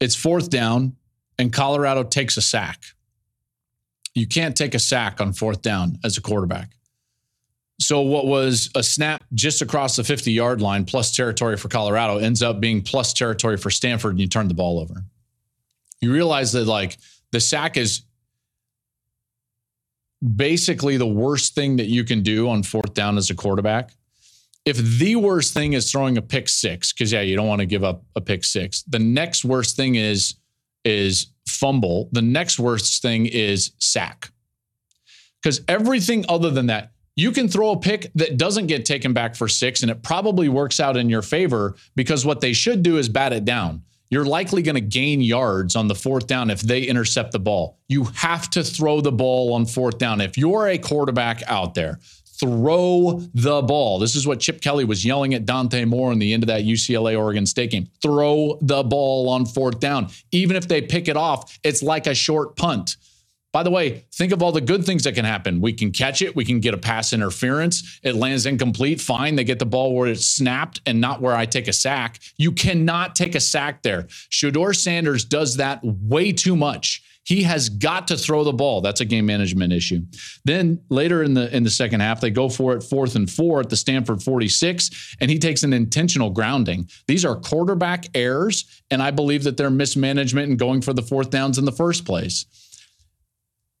it's 0.00 0.14
fourth 0.14 0.50
down 0.50 0.96
and 1.38 1.52
Colorado 1.52 2.02
takes 2.02 2.36
a 2.36 2.42
sack. 2.42 2.82
You 4.14 4.26
can't 4.26 4.56
take 4.56 4.74
a 4.74 4.78
sack 4.78 5.20
on 5.20 5.32
fourth 5.32 5.62
down 5.62 5.98
as 6.04 6.16
a 6.16 6.20
quarterback. 6.20 6.70
So 7.80 8.02
what 8.02 8.26
was 8.26 8.70
a 8.76 8.82
snap 8.82 9.24
just 9.34 9.60
across 9.60 9.96
the 9.96 10.04
50 10.04 10.30
yard 10.30 10.60
line 10.60 10.84
plus 10.84 11.14
territory 11.14 11.56
for 11.56 11.68
Colorado 11.68 12.18
ends 12.18 12.42
up 12.42 12.60
being 12.60 12.82
plus 12.82 13.12
territory 13.12 13.56
for 13.56 13.70
Stanford 13.70 14.12
and 14.12 14.20
you 14.20 14.28
turn 14.28 14.46
the 14.46 14.54
ball 14.54 14.78
over. 14.78 15.04
You 16.00 16.12
realize 16.12 16.52
that 16.52 16.66
like 16.66 16.98
the 17.32 17.40
sack 17.40 17.76
is 17.76 18.02
basically 20.36 20.96
the 20.96 21.06
worst 21.06 21.54
thing 21.54 21.76
that 21.76 21.86
you 21.86 22.04
can 22.04 22.22
do 22.22 22.48
on 22.48 22.62
fourth 22.62 22.94
down 22.94 23.18
as 23.18 23.30
a 23.30 23.34
quarterback 23.34 23.90
if 24.64 24.76
the 24.76 25.16
worst 25.16 25.52
thing 25.52 25.74
is 25.74 25.90
throwing 25.90 26.16
a 26.16 26.22
pick 26.22 26.48
six, 26.48 26.92
because 26.92 27.12
yeah, 27.12 27.20
you 27.20 27.36
don't 27.36 27.48
want 27.48 27.60
to 27.60 27.66
give 27.66 27.84
up 27.84 28.02
a 28.16 28.20
pick 28.20 28.44
six. 28.44 28.82
The 28.82 28.98
next 28.98 29.44
worst 29.44 29.76
thing 29.76 29.94
is 29.96 30.36
is 30.84 31.28
fumble. 31.46 32.08
The 32.12 32.22
next 32.22 32.58
worst 32.58 33.02
thing 33.02 33.26
is 33.26 33.72
sack. 33.78 34.30
Because 35.42 35.60
everything 35.68 36.24
other 36.28 36.50
than 36.50 36.66
that, 36.66 36.92
you 37.16 37.30
can 37.30 37.48
throw 37.48 37.72
a 37.72 37.78
pick 37.78 38.10
that 38.14 38.38
doesn't 38.38 38.66
get 38.66 38.84
taken 38.84 39.12
back 39.12 39.36
for 39.36 39.48
six, 39.48 39.82
and 39.82 39.90
it 39.90 40.02
probably 40.02 40.48
works 40.48 40.80
out 40.80 40.96
in 40.96 41.08
your 41.08 41.22
favor 41.22 41.76
because 41.94 42.26
what 42.26 42.40
they 42.40 42.52
should 42.52 42.82
do 42.82 42.96
is 42.96 43.08
bat 43.08 43.32
it 43.32 43.44
down. 43.44 43.82
You're 44.10 44.24
likely 44.24 44.62
going 44.62 44.74
to 44.74 44.80
gain 44.80 45.20
yards 45.20 45.76
on 45.76 45.88
the 45.88 45.94
fourth 45.94 46.26
down 46.26 46.50
if 46.50 46.60
they 46.60 46.82
intercept 46.82 47.32
the 47.32 47.38
ball. 47.38 47.78
You 47.88 48.04
have 48.14 48.50
to 48.50 48.62
throw 48.62 49.00
the 49.00 49.12
ball 49.12 49.54
on 49.54 49.66
fourth 49.66 49.98
down. 49.98 50.20
If 50.20 50.36
you're 50.36 50.68
a 50.68 50.78
quarterback 50.78 51.42
out 51.46 51.74
there, 51.74 52.00
throw 52.44 53.22
the 53.32 53.62
ball. 53.62 53.98
This 53.98 54.14
is 54.14 54.26
what 54.26 54.38
Chip 54.38 54.60
Kelly 54.60 54.84
was 54.84 55.04
yelling 55.04 55.32
at 55.32 55.46
Dante 55.46 55.84
Moore 55.86 56.12
in 56.12 56.18
the 56.18 56.34
end 56.34 56.42
of 56.42 56.48
that 56.48 56.64
UCLA 56.64 57.18
Oregon 57.18 57.46
State 57.46 57.70
game. 57.70 57.88
Throw 58.02 58.58
the 58.60 58.82
ball 58.82 59.30
on 59.30 59.46
fourth 59.46 59.80
down. 59.80 60.08
Even 60.30 60.56
if 60.56 60.68
they 60.68 60.82
pick 60.82 61.08
it 61.08 61.16
off, 61.16 61.58
it's 61.62 61.82
like 61.82 62.06
a 62.06 62.14
short 62.14 62.56
punt. 62.56 62.96
By 63.50 63.62
the 63.62 63.70
way, 63.70 64.04
think 64.12 64.32
of 64.32 64.42
all 64.42 64.50
the 64.50 64.60
good 64.60 64.84
things 64.84 65.04
that 65.04 65.14
can 65.14 65.24
happen. 65.24 65.60
We 65.60 65.72
can 65.72 65.92
catch 65.92 66.22
it. 66.22 66.34
We 66.34 66.44
can 66.44 66.58
get 66.58 66.74
a 66.74 66.76
pass 66.76 67.12
interference. 67.12 68.00
It 68.02 68.16
lands 68.16 68.46
incomplete. 68.46 69.00
Fine. 69.00 69.36
They 69.36 69.44
get 69.44 69.60
the 69.60 69.64
ball 69.64 69.94
where 69.94 70.08
it's 70.08 70.26
snapped 70.26 70.80
and 70.86 71.00
not 71.00 71.22
where 71.22 71.36
I 71.36 71.46
take 71.46 71.68
a 71.68 71.72
sack. 71.72 72.20
You 72.36 72.50
cannot 72.50 73.14
take 73.14 73.36
a 73.36 73.40
sack 73.40 73.82
there. 73.82 74.02
Shedeur 74.28 74.74
Sanders 74.74 75.24
does 75.24 75.56
that 75.58 75.78
way 75.84 76.32
too 76.32 76.56
much. 76.56 77.03
He 77.24 77.42
has 77.42 77.70
got 77.70 78.06
to 78.08 78.18
throw 78.18 78.44
the 78.44 78.52
ball. 78.52 78.82
That's 78.82 79.00
a 79.00 79.04
game 79.04 79.26
management 79.26 79.72
issue. 79.72 80.02
Then 80.44 80.80
later 80.90 81.22
in 81.22 81.32
the 81.32 81.54
in 81.54 81.64
the 81.64 81.70
second 81.70 82.00
half, 82.00 82.20
they 82.20 82.30
go 82.30 82.50
for 82.50 82.76
it 82.76 82.82
fourth 82.82 83.16
and 83.16 83.30
four 83.30 83.60
at 83.60 83.70
the 83.70 83.76
Stanford 83.76 84.22
46, 84.22 85.16
and 85.20 85.30
he 85.30 85.38
takes 85.38 85.62
an 85.62 85.72
intentional 85.72 86.30
grounding. 86.30 86.88
These 87.06 87.24
are 87.24 87.34
quarterback 87.34 88.06
errors, 88.14 88.82
and 88.90 89.02
I 89.02 89.10
believe 89.10 89.42
that 89.44 89.56
they're 89.56 89.70
mismanagement 89.70 90.50
and 90.50 90.58
going 90.58 90.82
for 90.82 90.92
the 90.92 91.02
fourth 91.02 91.30
downs 91.30 91.56
in 91.56 91.64
the 91.64 91.72
first 91.72 92.04
place. 92.04 92.44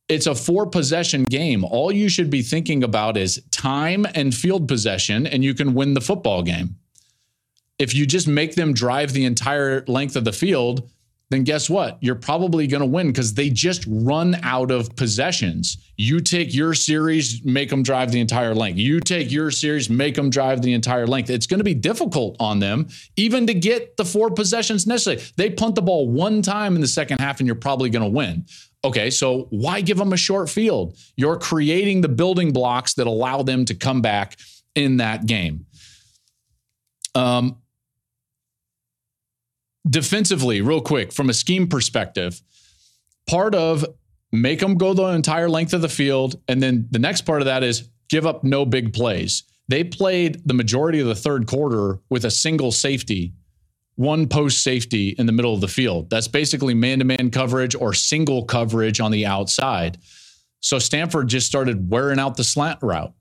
It's 0.08 0.26
a 0.26 0.34
four 0.34 0.66
possession 0.66 1.24
game. 1.24 1.64
All 1.64 1.92
you 1.92 2.08
should 2.08 2.30
be 2.30 2.42
thinking 2.42 2.82
about 2.82 3.16
is 3.16 3.42
time 3.50 4.06
and 4.14 4.34
field 4.34 4.68
possession, 4.68 5.26
and 5.26 5.44
you 5.44 5.54
can 5.54 5.74
win 5.74 5.94
the 5.94 6.00
football 6.00 6.42
game. 6.42 6.76
If 7.78 7.94
you 7.94 8.06
just 8.06 8.28
make 8.28 8.54
them 8.54 8.72
drive 8.72 9.12
the 9.12 9.24
entire 9.24 9.84
length 9.86 10.16
of 10.16 10.24
the 10.24 10.32
field, 10.32 10.88
then 11.34 11.44
guess 11.44 11.68
what? 11.68 11.98
You're 12.00 12.14
probably 12.14 12.66
going 12.66 12.80
to 12.80 12.86
win 12.86 13.08
because 13.08 13.34
they 13.34 13.50
just 13.50 13.84
run 13.88 14.36
out 14.42 14.70
of 14.70 14.94
possessions. 14.96 15.78
You 15.96 16.20
take 16.20 16.54
your 16.54 16.74
series, 16.74 17.44
make 17.44 17.68
them 17.70 17.82
drive 17.82 18.12
the 18.12 18.20
entire 18.20 18.54
length. 18.54 18.78
You 18.78 19.00
take 19.00 19.30
your 19.30 19.50
series, 19.50 19.90
make 19.90 20.14
them 20.14 20.30
drive 20.30 20.62
the 20.62 20.72
entire 20.72 21.06
length. 21.06 21.30
It's 21.30 21.46
going 21.46 21.58
to 21.58 21.64
be 21.64 21.74
difficult 21.74 22.36
on 22.40 22.58
them 22.60 22.88
even 23.16 23.46
to 23.48 23.54
get 23.54 23.96
the 23.96 24.04
four 24.04 24.30
possessions 24.30 24.86
necessary. 24.86 25.20
They 25.36 25.50
punt 25.50 25.74
the 25.74 25.82
ball 25.82 26.08
one 26.08 26.40
time 26.40 26.74
in 26.74 26.80
the 26.80 26.86
second 26.86 27.18
half 27.18 27.40
and 27.40 27.46
you're 27.46 27.56
probably 27.56 27.90
going 27.90 28.04
to 28.04 28.16
win. 28.16 28.46
Okay, 28.84 29.10
so 29.10 29.46
why 29.50 29.80
give 29.80 29.96
them 29.96 30.12
a 30.12 30.16
short 30.16 30.48
field? 30.48 30.96
You're 31.16 31.38
creating 31.38 32.00
the 32.00 32.08
building 32.08 32.52
blocks 32.52 32.94
that 32.94 33.06
allow 33.06 33.42
them 33.42 33.64
to 33.64 33.74
come 33.74 34.02
back 34.02 34.36
in 34.74 34.98
that 34.98 35.26
game. 35.26 35.66
Um, 37.14 37.56
defensively, 39.88 40.60
real 40.60 40.80
quick, 40.80 41.12
from 41.12 41.30
a 41.30 41.34
scheme 41.34 41.66
perspective, 41.68 42.40
part 43.26 43.54
of 43.54 43.84
make 44.32 44.60
them 44.60 44.76
go 44.76 44.94
the 44.94 45.04
entire 45.08 45.48
length 45.48 45.72
of 45.72 45.82
the 45.82 45.88
field. 45.88 46.40
And 46.48 46.62
then 46.62 46.88
the 46.90 46.98
next 46.98 47.22
part 47.22 47.40
of 47.40 47.46
that 47.46 47.62
is 47.62 47.88
give 48.08 48.26
up 48.26 48.44
no 48.44 48.64
big 48.64 48.92
plays. 48.92 49.44
They 49.68 49.84
played 49.84 50.46
the 50.46 50.54
majority 50.54 51.00
of 51.00 51.06
the 51.06 51.14
third 51.14 51.46
quarter 51.46 52.00
with 52.10 52.24
a 52.24 52.30
single 52.30 52.72
safety, 52.72 53.32
one 53.94 54.28
post 54.28 54.62
safety 54.62 55.10
in 55.18 55.26
the 55.26 55.32
middle 55.32 55.54
of 55.54 55.60
the 55.60 55.68
field. 55.68 56.10
That's 56.10 56.28
basically 56.28 56.74
man 56.74 56.98
to 56.98 57.04
man 57.04 57.30
coverage 57.30 57.74
or 57.74 57.94
single 57.94 58.44
coverage 58.44 59.00
on 59.00 59.10
the 59.10 59.24
outside. 59.24 59.98
So 60.60 60.78
Stanford 60.78 61.28
just 61.28 61.46
started 61.46 61.90
wearing 61.90 62.18
out 62.18 62.36
the 62.36 62.44
slant 62.44 62.78
route. 62.82 63.12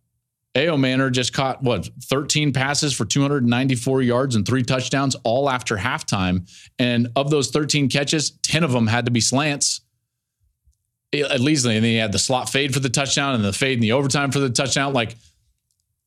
Ayomanor 0.56 1.12
just 1.12 1.34
caught 1.34 1.64
what 1.64 1.90
13 2.04 2.54
passes 2.54 2.94
for 2.94 3.06
294 3.06 4.02
yards 4.04 4.36
and 4.36 4.46
three 4.46 4.62
touchdowns 4.62 5.16
all 5.24 5.50
after 5.50 5.78
halftime. 5.78 6.48
And 6.78 7.10
of 7.16 7.32
those 7.32 7.50
13 7.50 7.90
catches, 7.90 8.32
10 8.44 8.64
of 8.64 8.72
them 8.72 8.88
had 8.88 9.06
to 9.06 9.12
be 9.12 9.22
slants. 9.22 9.82
At 11.12 11.40
least 11.40 11.66
and 11.66 11.76
then 11.76 11.84
he 11.84 11.96
had 11.96 12.12
the 12.12 12.20
slot 12.20 12.50
fade 12.50 12.74
for 12.74 12.80
the 12.80 12.90
touchdown 12.90 13.36
and 13.36 13.44
the 13.44 13.54
fade 13.54 13.78
in 13.78 13.82
the 13.82 13.92
overtime 13.92 14.32
for 14.32 14.40
the 14.40 14.50
touchdown. 14.50 14.94
Like 14.94 15.16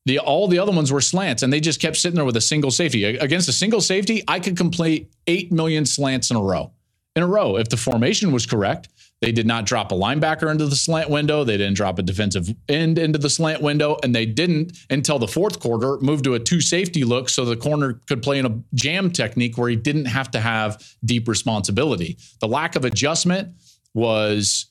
the 0.05 0.19
all 0.19 0.47
the 0.47 0.59
other 0.59 0.71
ones 0.71 0.91
were 0.91 1.01
slants, 1.01 1.43
and 1.43 1.51
they 1.51 1.59
just 1.59 1.81
kept 1.81 1.97
sitting 1.97 2.15
there 2.15 2.25
with 2.25 2.37
a 2.37 2.41
single 2.41 2.71
safety. 2.71 3.03
Against 3.03 3.47
a 3.47 3.53
single 3.53 3.81
safety, 3.81 4.23
I 4.27 4.39
could 4.39 4.57
complete 4.57 5.11
eight 5.27 5.51
million 5.51 5.85
slants 5.85 6.29
in 6.29 6.37
a 6.37 6.41
row. 6.41 6.71
In 7.15 7.23
a 7.23 7.27
row, 7.27 7.57
if 7.57 7.69
the 7.69 7.77
formation 7.77 8.31
was 8.31 8.45
correct. 8.45 8.89
They 9.19 9.31
did 9.31 9.47
not 9.47 9.65
drop 9.65 9.91
a 9.91 9.95
linebacker 9.95 10.51
into 10.51 10.67
the 10.67 10.75
slant 10.75 11.09
window. 11.09 11.43
They 11.43 11.57
didn't 11.57 11.75
drop 11.75 11.97
a 11.97 12.03
defensive 12.03 12.53
end 12.69 12.99
into 12.99 13.17
the 13.17 13.31
slant 13.31 13.63
window. 13.63 13.97
And 14.03 14.13
they 14.13 14.27
didn't 14.27 14.77
until 14.91 15.17
the 15.17 15.27
fourth 15.27 15.59
quarter 15.59 15.97
move 16.01 16.21
to 16.23 16.35
a 16.35 16.39
two 16.39 16.61
safety 16.61 17.03
look 17.03 17.29
so 17.29 17.43
the 17.43 17.57
corner 17.57 17.99
could 18.07 18.21
play 18.21 18.37
in 18.37 18.45
a 18.45 18.59
jam 18.75 19.09
technique 19.09 19.57
where 19.57 19.69
he 19.69 19.75
didn't 19.75 20.05
have 20.05 20.29
to 20.31 20.39
have 20.39 20.83
deep 21.03 21.27
responsibility. 21.27 22.17
The 22.41 22.47
lack 22.47 22.75
of 22.75 22.85
adjustment 22.85 23.55
was 23.95 24.67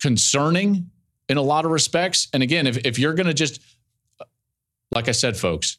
concerning 0.00 0.90
in 1.28 1.36
a 1.36 1.42
lot 1.42 1.66
of 1.66 1.70
respects. 1.70 2.28
And 2.32 2.42
again, 2.42 2.66
if, 2.66 2.78
if 2.86 2.98
you're 2.98 3.14
going 3.14 3.26
to 3.26 3.34
just, 3.34 3.60
like 4.90 5.08
I 5.08 5.12
said, 5.12 5.36
folks, 5.36 5.76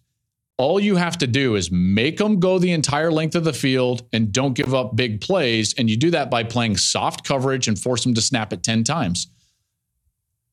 all 0.60 0.78
you 0.78 0.98
have 0.98 1.18
to 1.18 1.26
do 1.26 1.56
is 1.56 1.72
make 1.72 2.18
them 2.18 2.38
go 2.38 2.60
the 2.60 2.74
entire 2.74 3.10
length 3.10 3.34
of 3.34 3.46
the 3.46 3.54
field 3.54 4.06
and 4.12 4.34
don't 4.34 4.54
give 4.54 4.76
up 4.76 4.94
big 4.94 5.22
plays. 5.22 5.74
And 5.76 5.90
you 5.90 5.96
do 5.96 6.12
that 6.12 6.30
by 6.30 6.44
playing 6.44 6.76
soft 6.76 7.24
coverage 7.24 7.70
and 7.70 7.80
force 7.80 8.04
them 8.04 8.14
to 8.14 8.22
snap 8.22 8.52
it 8.52 8.62
10 8.62 8.84
times. 8.84 9.28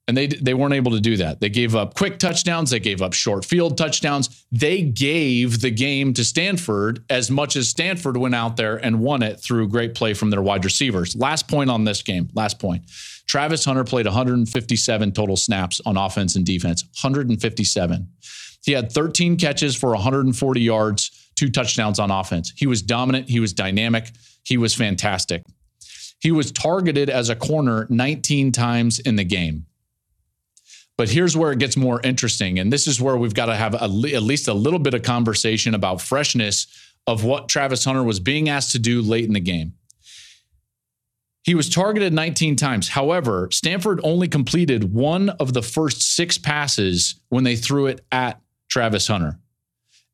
And 0.07 0.17
they, 0.17 0.29
they 0.29 0.55
weren't 0.55 0.75
able 0.75 0.93
to 0.93 1.01
do 1.01 1.17
that. 1.17 1.41
They 1.41 1.49
gave 1.49 1.75
up 1.75 1.95
quick 1.95 2.21
touchdowns. 2.21 2.71
They 2.71 2.79
gave 2.79 3.03
up 3.03 3.15
short 3.15 3.45
field 3.45 3.77
touchdowns. 3.77 4.47
They 4.53 4.83
gave 4.83 5.61
the 5.61 5.73
game 5.73 6.15
to 6.15 6.25
Stanford 6.25 7.05
as 7.11 7.29
much 7.29 7.57
as 7.57 7.69
Stanford 7.69 8.17
went 8.17 8.37
out 8.37 8.57
there 8.57 8.77
and 8.77 9.01
won 9.01 9.25
it 9.25 9.41
through 9.41 9.67
great 9.67 9.97
play 9.97 10.15
from 10.15 10.31
their 10.31 10.41
wide 10.41 10.65
receivers. 10.65 11.17
Last 11.17 11.49
point 11.49 11.69
on 11.69 11.83
this 11.83 12.03
game. 12.03 12.29
Last 12.33 12.61
point. 12.61 12.89
Travis 13.27 13.65
Hunter 13.65 13.83
played 13.83 14.07
157 14.07 15.11
total 15.11 15.37
snaps 15.37 15.81
on 15.85 15.97
offense 15.97 16.37
and 16.37 16.47
defense. 16.47 16.85
157. 17.03 18.09
He 18.67 18.73
had 18.73 18.91
13 18.91 19.37
catches 19.37 19.77
for 19.77 19.91
140 19.91 20.61
yards, 20.61 21.31
two 21.37 21.49
touchdowns 21.49 22.01
on 22.01 22.11
offense. 22.11 22.53
He 22.57 22.67
was 22.67 22.83
dominant. 22.83 23.29
He 23.31 23.39
was 23.39 23.53
dynamic. 23.53 24.11
He 24.43 24.59
was 24.59 24.75
fantastic. 24.75 25.45
He 26.19 26.33
was 26.33 26.51
targeted 26.51 27.09
as 27.09 27.29
a 27.29 27.37
corner 27.37 27.87
19 27.91 28.51
times 28.51 28.99
in 28.99 29.14
the 29.14 29.25
game. 29.25 29.67
But 30.99 31.11
here's 31.11 31.37
where 31.37 31.53
it 31.53 31.61
gets 31.61 31.77
more 31.77 32.01
interesting. 32.03 32.59
And 32.59 32.73
this 32.73 32.89
is 32.89 33.01
where 33.01 33.17
we've 33.17 33.35
got 33.35 33.47
to 33.47 33.55
have 33.55 33.75
a, 33.75 33.85
at 33.85 34.23
least 34.23 34.49
a 34.49 34.55
little 34.55 34.81
bit 34.81 34.95
of 34.95 35.03
conversation 35.03 35.73
about 35.75 36.01
freshness 36.01 36.67
of 37.07 37.23
what 37.23 37.49
Travis 37.49 37.85
Hunter 37.85 38.03
was 38.03 38.19
being 38.19 38.49
asked 38.49 38.73
to 38.73 38.81
do 38.81 39.01
late 39.01 39.27
in 39.27 39.33
the 39.33 39.41
game. 39.41 39.75
He 41.45 41.55
was 41.55 41.69
targeted 41.69 42.12
19 42.12 42.57
times. 42.57 42.89
However, 42.89 43.49
Stanford 43.53 44.01
only 44.03 44.27
completed 44.27 44.93
one 44.93 45.29
of 45.29 45.53
the 45.53 45.62
first 45.62 46.03
six 46.03 46.37
passes 46.37 47.21
when 47.29 47.45
they 47.45 47.55
threw 47.55 47.87
it 47.87 48.05
at 48.11 48.41
Travis 48.69 49.07
Hunter. 49.09 49.39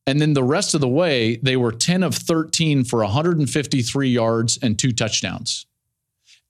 And 0.07 0.21
then 0.21 0.33
the 0.33 0.43
rest 0.43 0.75
of 0.75 0.81
the 0.81 0.89
way, 0.89 1.37
they 1.37 1.57
were 1.57 1.73
10 1.73 2.03
of 2.03 2.15
13 2.15 2.85
for 2.85 3.01
153 3.01 4.09
yards 4.09 4.59
and 4.61 4.79
two 4.79 4.93
touchdowns. 4.93 5.67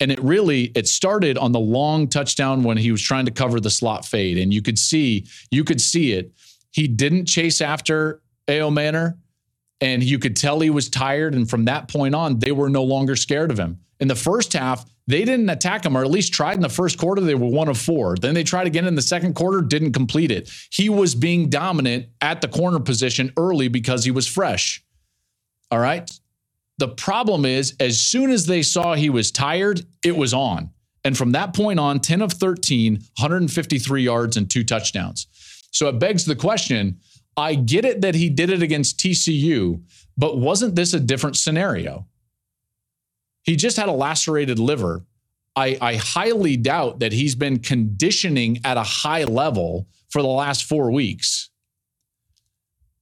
And 0.00 0.11
it 0.11 0.20
really 0.20 0.72
it 0.74 0.88
started 0.88 1.38
on 1.38 1.53
the 1.53 1.61
long 1.61 2.09
touchdown 2.09 2.62
when 2.62 2.76
he 2.76 2.90
was 2.90 3.03
trying 3.03 3.26
to 3.26 3.30
cover 3.30 3.61
the 3.61 3.70
slot 3.70 4.05
fade. 4.05 4.38
And 4.38 4.53
you 4.53 4.62
could 4.62 4.78
see, 4.78 5.26
you 5.50 5.64
could 5.64 5.80
see 5.80 6.12
it. 6.12 6.32
He 6.70 6.88
didn't 6.88 7.26
chase 7.26 7.61
after 7.61 8.22
Ayomanor, 8.48 9.18
and 9.80 10.03
you 10.03 10.18
could 10.18 10.34
tell 10.34 10.61
he 10.61 10.70
was 10.70 10.88
tired. 10.88 11.34
And 11.34 11.48
from 11.48 11.66
that 11.66 11.88
point 11.88 12.14
on, 12.14 12.38
they 12.38 12.53
were 12.53 12.70
no 12.70 12.82
longer 12.82 13.14
scared 13.14 13.50
of 13.50 13.59
him. 13.59 13.78
In 14.00 14.09
the 14.09 14.16
first 14.16 14.55
half, 14.55 14.84
they 15.07 15.24
didn't 15.24 15.50
attack 15.50 15.84
him, 15.84 15.96
or 15.96 16.05
at 16.05 16.11
least 16.11 16.32
tried 16.32 16.55
in 16.55 16.61
the 16.61 16.68
first 16.68 16.98
quarter. 16.98 17.20
They 17.20 17.34
were 17.34 17.48
one 17.48 17.68
of 17.68 17.78
four. 17.78 18.16
Then 18.16 18.34
they 18.34 18.44
tried 18.44 18.66
again 18.66 18.86
in 18.86 18.94
the 18.94 19.03
second 19.03 19.34
quarter, 19.34 19.61
didn't 19.61 19.92
complete 19.92 20.30
it. 20.30 20.50
He 20.70 20.88
was 20.88 21.14
being 21.14 21.50
dominant 21.50 22.07
at 22.20 22.40
the 22.40 22.48
corner 22.48 22.78
position 22.78 23.32
early 23.36 23.68
because 23.68 24.05
he 24.05 24.11
was 24.11 24.26
fresh. 24.26 24.84
All 25.70 25.80
right. 25.80 26.11
The 26.78 26.88
problem 26.88 27.44
is, 27.44 27.74
as 27.80 28.00
soon 28.00 28.30
as 28.30 28.46
they 28.46 28.62
saw 28.62 28.94
he 28.94 29.11
was 29.11 29.30
tired, 29.30 29.84
it 30.05 30.16
was 30.16 30.32
on. 30.32 30.70
And 31.05 31.18
from 31.18 31.32
that 31.32 31.55
point 31.55 31.80
on, 31.80 32.00
10 32.00 32.22
of 32.22 32.32
13, 32.32 32.94
153 32.94 34.03
yards 34.03 34.36
and 34.36 34.48
two 34.48 34.64
touchdowns. 34.64 35.26
So 35.72 35.88
it 35.88 35.98
begs 35.98 36.24
the 36.24 36.36
question 36.36 36.98
I 37.36 37.55
get 37.55 37.84
it 37.84 38.03
that 38.03 38.14
he 38.14 38.28
did 38.28 38.50
it 38.50 38.62
against 38.62 38.98
TCU, 38.98 39.82
but 40.16 40.38
wasn't 40.38 40.76
this 40.76 40.92
a 40.92 41.00
different 41.00 41.36
scenario? 41.36 42.07
He 43.43 43.57
just 43.57 43.76
had 43.76 43.88
a 43.88 43.93
lacerated 43.93 44.59
liver. 44.59 45.05
I, 45.55 45.76
I 45.80 45.97
highly 45.97 46.57
doubt 46.57 47.01
that 47.01 47.12
he's 47.12 47.34
been 47.34 47.59
conditioning 47.59 48.61
at 48.64 48.76
a 48.76 48.82
high 48.82 49.24
level 49.24 49.88
for 50.11 50.22
the 50.22 50.28
last 50.28 50.64
four 50.64 50.90
weeks. 50.90 51.51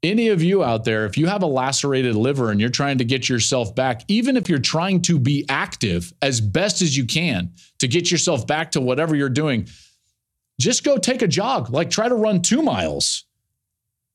Any 0.02 0.28
of 0.28 0.42
you 0.42 0.64
out 0.64 0.84
there, 0.84 1.04
if 1.04 1.18
you 1.18 1.26
have 1.26 1.42
a 1.42 1.46
lacerated 1.46 2.16
liver 2.16 2.50
and 2.50 2.58
you're 2.58 2.70
trying 2.70 2.98
to 2.98 3.04
get 3.04 3.28
yourself 3.28 3.74
back, 3.74 4.02
even 4.08 4.36
if 4.36 4.48
you're 4.48 4.58
trying 4.58 5.02
to 5.02 5.18
be 5.18 5.44
active 5.50 6.12
as 6.22 6.40
best 6.40 6.80
as 6.80 6.96
you 6.96 7.04
can 7.04 7.52
to 7.80 7.86
get 7.86 8.10
yourself 8.10 8.46
back 8.46 8.70
to 8.72 8.80
whatever 8.80 9.14
you're 9.14 9.28
doing, 9.28 9.68
just 10.58 10.84
go 10.84 10.96
take 10.96 11.20
a 11.20 11.28
jog. 11.28 11.68
Like 11.68 11.90
try 11.90 12.08
to 12.08 12.14
run 12.14 12.40
two 12.40 12.62
miles 12.62 13.26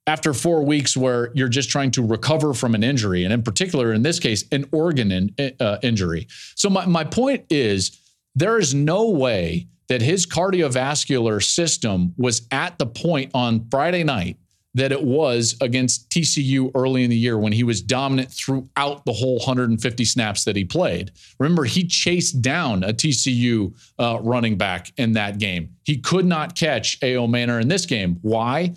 after 0.08 0.34
four 0.34 0.64
weeks 0.64 0.96
where 0.96 1.32
you're 1.34 1.50
just 1.50 1.70
trying 1.70 1.92
to 1.92 2.06
recover 2.06 2.54
from 2.54 2.76
an 2.76 2.84
injury, 2.84 3.24
and 3.24 3.34
in 3.34 3.42
particular, 3.42 3.94
in 3.94 4.04
this 4.04 4.20
case, 4.20 4.46
an 4.52 4.66
organ 4.72 5.12
in, 5.12 5.56
uh, 5.60 5.78
injury. 5.82 6.28
So, 6.56 6.70
my, 6.70 6.86
my 6.86 7.04
point 7.04 7.46
is 7.50 8.00
there 8.36 8.60
is 8.60 8.74
no 8.74 9.10
way 9.10 9.68
that 9.88 10.02
his 10.02 10.26
cardiovascular 10.26 11.44
system 11.44 12.14
was 12.18 12.48
at 12.52 12.78
the 12.78 12.86
point 12.86 13.32
on 13.34 13.68
Friday 13.70 14.04
night 14.04 14.38
that 14.76 14.92
it 14.92 15.02
was 15.02 15.56
against 15.62 16.10
TCU 16.10 16.70
early 16.76 17.04
in 17.06 17.10
the 17.10 17.16
year 17.16 17.38
when 17.38 17.54
he 17.54 17.64
was 17.64 17.82
dominant 17.82 18.30
throughout 18.30 19.06
the 19.06 19.14
whole 19.14 19.38
150 19.38 20.06
snaps 20.06 20.44
that 20.44 20.56
he 20.56 20.66
played. 20.66 21.12
Remember, 21.40 21.64
he 21.64 21.88
chased 21.88 22.42
down 22.42 22.84
a 22.84 22.92
TCU 22.92 23.74
uh, 23.98 24.20
running 24.22 24.58
back 24.58 24.92
in 24.98 25.14
that 25.14 25.38
game. 25.38 25.70
He 25.84 25.98
could 25.98 26.26
not 26.26 26.56
catch 26.56 27.00
Ayomanor 27.00 27.62
in 27.62 27.70
this 27.70 27.86
game. 27.86 28.20
Why? 28.22 28.74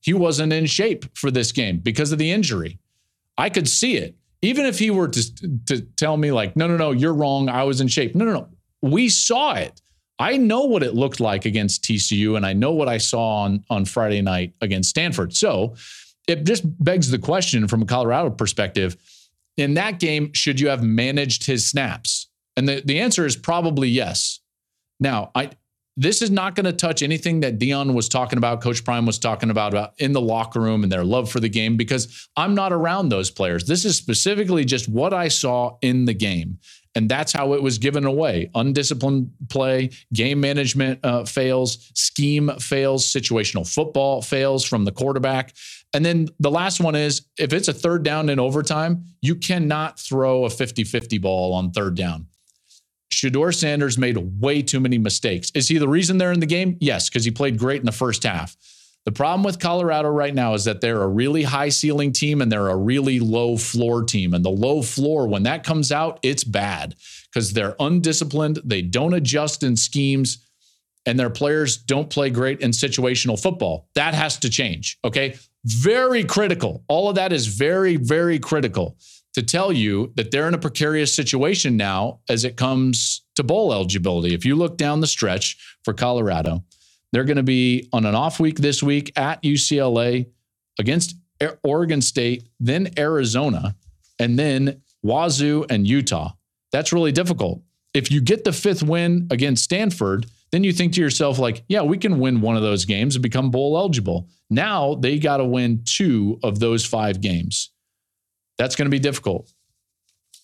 He 0.00 0.14
wasn't 0.14 0.52
in 0.52 0.66
shape 0.66 1.16
for 1.16 1.30
this 1.30 1.52
game 1.52 1.78
because 1.78 2.12
of 2.12 2.18
the 2.18 2.30
injury. 2.30 2.78
I 3.36 3.50
could 3.50 3.68
see 3.68 3.96
it. 3.96 4.16
Even 4.42 4.64
if 4.64 4.78
he 4.78 4.90
were 4.90 5.08
to, 5.08 5.58
to 5.66 5.80
tell 5.96 6.16
me, 6.16 6.32
like, 6.32 6.56
no, 6.56 6.66
no, 6.66 6.76
no, 6.76 6.92
you're 6.92 7.12
wrong. 7.12 7.48
I 7.48 7.64
was 7.64 7.80
in 7.80 7.88
shape. 7.88 8.14
No, 8.14 8.24
no, 8.24 8.32
no. 8.32 8.48
We 8.80 9.10
saw 9.10 9.54
it. 9.54 9.82
I 10.18 10.36
know 10.36 10.64
what 10.64 10.82
it 10.82 10.94
looked 10.94 11.20
like 11.20 11.44
against 11.44 11.84
TCU, 11.84 12.36
and 12.36 12.44
I 12.44 12.52
know 12.52 12.72
what 12.72 12.88
I 12.88 12.98
saw 12.98 13.42
on, 13.42 13.64
on 13.68 13.84
Friday 13.84 14.22
night 14.22 14.54
against 14.60 14.90
Stanford. 14.90 15.34
So 15.34 15.74
it 16.26 16.44
just 16.44 16.62
begs 16.82 17.10
the 17.10 17.18
question 17.18 17.68
from 17.68 17.82
a 17.82 17.86
Colorado 17.86 18.30
perspective 18.30 18.96
in 19.56 19.74
that 19.74 19.98
game, 19.98 20.32
should 20.32 20.58
you 20.58 20.68
have 20.68 20.82
managed 20.82 21.46
his 21.46 21.68
snaps? 21.68 22.28
And 22.56 22.68
the, 22.68 22.82
the 22.84 23.00
answer 23.00 23.26
is 23.26 23.36
probably 23.36 23.88
yes. 23.88 24.40
Now, 24.98 25.30
I 25.34 25.50
this 25.96 26.22
is 26.22 26.30
not 26.30 26.54
going 26.54 26.64
to 26.64 26.72
touch 26.72 27.02
anything 27.02 27.40
that 27.40 27.58
Deion 27.58 27.94
was 27.94 28.08
talking 28.08 28.38
about, 28.38 28.60
Coach 28.60 28.84
Prime 28.84 29.06
was 29.06 29.18
talking 29.18 29.50
about, 29.50 29.72
about 29.72 29.92
in 29.98 30.12
the 30.12 30.20
locker 30.20 30.60
room 30.60 30.82
and 30.82 30.90
their 30.90 31.04
love 31.04 31.30
for 31.30 31.40
the 31.40 31.48
game 31.48 31.76
because 31.76 32.28
I'm 32.36 32.54
not 32.54 32.72
around 32.72 33.08
those 33.08 33.30
players. 33.30 33.66
This 33.66 33.84
is 33.84 33.96
specifically 33.96 34.64
just 34.64 34.88
what 34.88 35.12
I 35.12 35.28
saw 35.28 35.76
in 35.82 36.04
the 36.04 36.14
game. 36.14 36.58
And 36.94 37.08
that's 37.08 37.32
how 37.32 37.54
it 37.54 37.62
was 37.62 37.78
given 37.78 38.04
away. 38.04 38.50
Undisciplined 38.54 39.30
play, 39.48 39.90
game 40.12 40.40
management 40.40 40.98
uh, 41.04 41.24
fails, 41.24 41.90
scheme 41.94 42.50
fails, 42.58 43.06
situational 43.06 43.72
football 43.72 44.22
fails 44.22 44.64
from 44.64 44.84
the 44.84 44.92
quarterback. 44.92 45.54
And 45.92 46.04
then 46.04 46.28
the 46.40 46.50
last 46.50 46.80
one 46.80 46.94
is 46.94 47.22
if 47.38 47.52
it's 47.52 47.68
a 47.68 47.72
third 47.72 48.02
down 48.02 48.28
in 48.28 48.40
overtime, 48.40 49.04
you 49.22 49.36
cannot 49.36 50.00
throw 50.00 50.44
a 50.44 50.50
50 50.50 50.84
50 50.84 51.18
ball 51.18 51.52
on 51.52 51.70
third 51.70 51.94
down. 51.94 52.26
Shedeur 53.20 53.54
Sanders 53.54 53.98
made 53.98 54.16
way 54.40 54.62
too 54.62 54.80
many 54.80 54.96
mistakes. 54.96 55.50
Is 55.54 55.68
he 55.68 55.76
the 55.76 55.88
reason 55.88 56.16
they're 56.16 56.32
in 56.32 56.40
the 56.40 56.46
game? 56.46 56.78
Yes, 56.80 57.10
because 57.10 57.24
he 57.24 57.30
played 57.30 57.58
great 57.58 57.80
in 57.80 57.86
the 57.86 57.92
first 57.92 58.22
half. 58.22 58.56
The 59.04 59.12
problem 59.12 59.42
with 59.42 59.58
Colorado 59.58 60.08
right 60.08 60.34
now 60.34 60.54
is 60.54 60.64
that 60.64 60.80
they're 60.80 61.02
a 61.02 61.08
really 61.08 61.42
high 61.42 61.68
ceiling 61.68 62.12
team 62.12 62.40
and 62.40 62.50
they're 62.50 62.68
a 62.68 62.76
really 62.76 63.20
low 63.20 63.58
floor 63.58 64.04
team. 64.04 64.32
And 64.32 64.44
the 64.44 64.50
low 64.50 64.80
floor, 64.82 65.26
when 65.26 65.42
that 65.42 65.64
comes 65.64 65.92
out, 65.92 66.18
it's 66.22 66.44
bad 66.44 66.94
because 67.30 67.52
they're 67.52 67.76
undisciplined. 67.78 68.60
They 68.64 68.82
don't 68.82 69.14
adjust 69.14 69.62
in 69.62 69.76
schemes 69.76 70.46
and 71.04 71.18
their 71.18 71.30
players 71.30 71.76
don't 71.76 72.08
play 72.08 72.30
great 72.30 72.60
in 72.60 72.70
situational 72.70 73.40
football. 73.40 73.88
That 73.94 74.14
has 74.14 74.38
to 74.38 74.50
change. 74.50 74.98
Okay. 75.04 75.36
Very 75.64 76.24
critical. 76.24 76.84
All 76.88 77.10
of 77.10 77.16
that 77.16 77.32
is 77.32 77.46
very, 77.46 77.96
very 77.96 78.38
critical 78.38 78.96
to 79.34 79.42
tell 79.42 79.72
you 79.72 80.12
that 80.16 80.30
they're 80.30 80.48
in 80.48 80.54
a 80.54 80.58
precarious 80.58 81.14
situation 81.14 81.76
now 81.76 82.20
as 82.28 82.44
it 82.44 82.56
comes 82.56 83.22
to 83.36 83.44
bowl 83.44 83.72
eligibility. 83.72 84.34
If 84.34 84.44
you 84.44 84.56
look 84.56 84.76
down 84.76 85.00
the 85.00 85.06
stretch 85.06 85.56
for 85.84 85.94
Colorado, 85.94 86.64
they're 87.12 87.24
going 87.24 87.36
to 87.36 87.42
be 87.42 87.88
on 87.92 88.06
an 88.06 88.14
off 88.14 88.40
week 88.40 88.58
this 88.58 88.82
week 88.82 89.12
at 89.16 89.42
UCLA 89.42 90.26
against 90.78 91.16
Oregon 91.62 92.02
State, 92.02 92.48
then 92.58 92.92
Arizona, 92.98 93.76
and 94.18 94.38
then 94.38 94.82
Wazoo 95.02 95.64
and 95.70 95.86
Utah. 95.86 96.32
That's 96.72 96.92
really 96.92 97.12
difficult. 97.12 97.62
If 97.94 98.10
you 98.10 98.20
get 98.20 98.44
the 98.44 98.52
fifth 98.52 98.82
win 98.82 99.26
against 99.30 99.64
Stanford, 99.64 100.26
then 100.52 100.64
you 100.64 100.72
think 100.72 100.92
to 100.94 101.00
yourself, 101.00 101.38
like, 101.38 101.64
yeah, 101.68 101.82
we 101.82 101.98
can 101.98 102.18
win 102.18 102.40
one 102.40 102.56
of 102.56 102.62
those 102.62 102.84
games 102.84 103.14
and 103.14 103.22
become 103.22 103.50
bowl 103.50 103.76
eligible. 103.76 104.28
Now 104.48 104.94
they 104.96 105.18
got 105.18 105.38
to 105.38 105.44
win 105.44 105.82
two 105.84 106.38
of 106.42 106.58
those 106.58 106.84
five 106.84 107.20
games. 107.20 107.70
That's 108.60 108.76
going 108.76 108.84
to 108.84 108.90
be 108.90 108.98
difficult. 108.98 109.50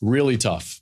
Really 0.00 0.38
tough. 0.38 0.80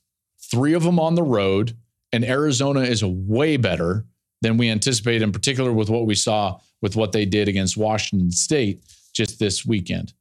Three 0.52 0.72
of 0.72 0.84
them 0.84 1.00
on 1.00 1.16
the 1.16 1.24
road, 1.24 1.76
and 2.12 2.24
Arizona 2.24 2.82
is 2.82 3.04
way 3.04 3.56
better 3.56 4.06
than 4.40 4.56
we 4.56 4.70
anticipated, 4.70 5.20
in 5.20 5.32
particular 5.32 5.72
with 5.72 5.90
what 5.90 6.06
we 6.06 6.14
saw 6.14 6.60
with 6.80 6.94
what 6.94 7.10
they 7.10 7.24
did 7.24 7.48
against 7.48 7.76
Washington 7.76 8.30
State 8.30 8.84
just 9.12 9.40
this 9.40 9.66
weekend. 9.66 10.12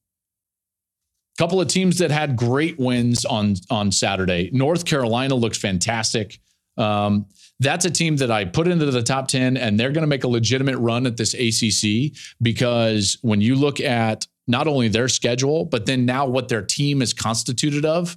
A 1.38 1.44
couple 1.44 1.62
of 1.62 1.68
teams 1.68 2.00
that 2.00 2.10
had 2.10 2.36
great 2.36 2.80
wins 2.80 3.26
on 3.26 3.58
on 3.70 3.92
Saturday. 3.92 4.50
North 4.52 4.84
Carolina 4.84 5.36
looks 5.36 5.60
fantastic. 5.60 6.40
Um, 6.78 7.28
that's 7.60 7.86
a 7.86 7.92
team 7.92 8.18
that 8.18 8.32
I 8.32 8.46
put 8.46 8.68
into 8.68 8.90
the 8.90 9.04
top 9.04 9.28
10, 9.28 9.56
and 9.56 9.80
they're 9.80 9.92
going 9.92 10.02
to 10.02 10.08
make 10.08 10.24
a 10.24 10.28
legitimate 10.28 10.80
run 10.80 11.06
at 11.06 11.18
this 11.18 11.36
ACC 11.36 12.18
because 12.42 13.20
when 13.22 13.40
you 13.40 13.54
look 13.54 13.80
at 13.80 14.26
not 14.48 14.68
only 14.68 14.88
their 14.88 15.08
schedule, 15.08 15.66
but 15.66 15.86
then 15.86 16.06
now 16.06 16.26
what 16.26 16.50
their 16.50 16.62
team 16.62 17.02
is 17.02 17.14
constituted 17.14 17.86
of, 17.86 18.16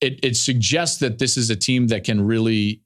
it, 0.00 0.20
it 0.22 0.36
suggests 0.36 0.98
that 0.98 1.18
this 1.18 1.36
is 1.36 1.50
a 1.50 1.56
team 1.56 1.88
that 1.88 2.04
can 2.04 2.24
really 2.24 2.82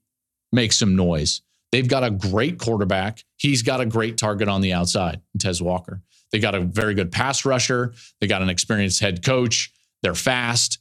make 0.51 0.71
some 0.71 0.95
noise. 0.95 1.41
They've 1.71 1.87
got 1.87 2.03
a 2.03 2.11
great 2.11 2.59
quarterback. 2.59 3.23
He's 3.35 3.61
got 3.61 3.81
a 3.81 3.85
great 3.85 4.17
target 4.17 4.47
on 4.47 4.61
the 4.61 4.73
outside, 4.73 5.21
Tez 5.37 5.61
Walker. 5.61 6.01
They 6.31 6.39
got 6.39 6.55
a 6.55 6.61
very 6.61 6.93
good 6.93 7.11
pass 7.11 7.45
rusher. 7.45 7.93
They 8.19 8.27
got 8.27 8.41
an 8.41 8.49
experienced 8.49 8.99
head 8.99 9.23
coach. 9.23 9.71
They're 10.03 10.15
fast. 10.15 10.79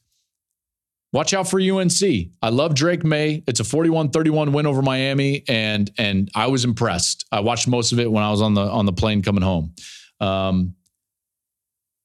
Watch 1.12 1.32
out 1.32 1.48
for 1.48 1.60
UNC. 1.60 2.02
I 2.42 2.48
love 2.50 2.74
Drake 2.74 3.04
Maye. 3.04 3.42
It's 3.46 3.60
a 3.60 3.62
41-31 3.62 4.52
win 4.52 4.66
over 4.66 4.82
Miami, 4.82 5.44
and 5.48 5.90
and 5.98 6.30
I 6.34 6.48
was 6.48 6.64
impressed. 6.64 7.24
I 7.32 7.40
watched 7.40 7.68
most 7.68 7.92
of 7.92 8.00
it 8.00 8.10
when 8.10 8.22
I 8.22 8.30
was 8.30 8.42
on 8.42 8.54
the 8.54 8.62
on 8.62 8.86
the 8.86 8.92
plane 8.92 9.22
coming 9.22 9.42
home. 9.42 9.72
Um, 10.20 10.74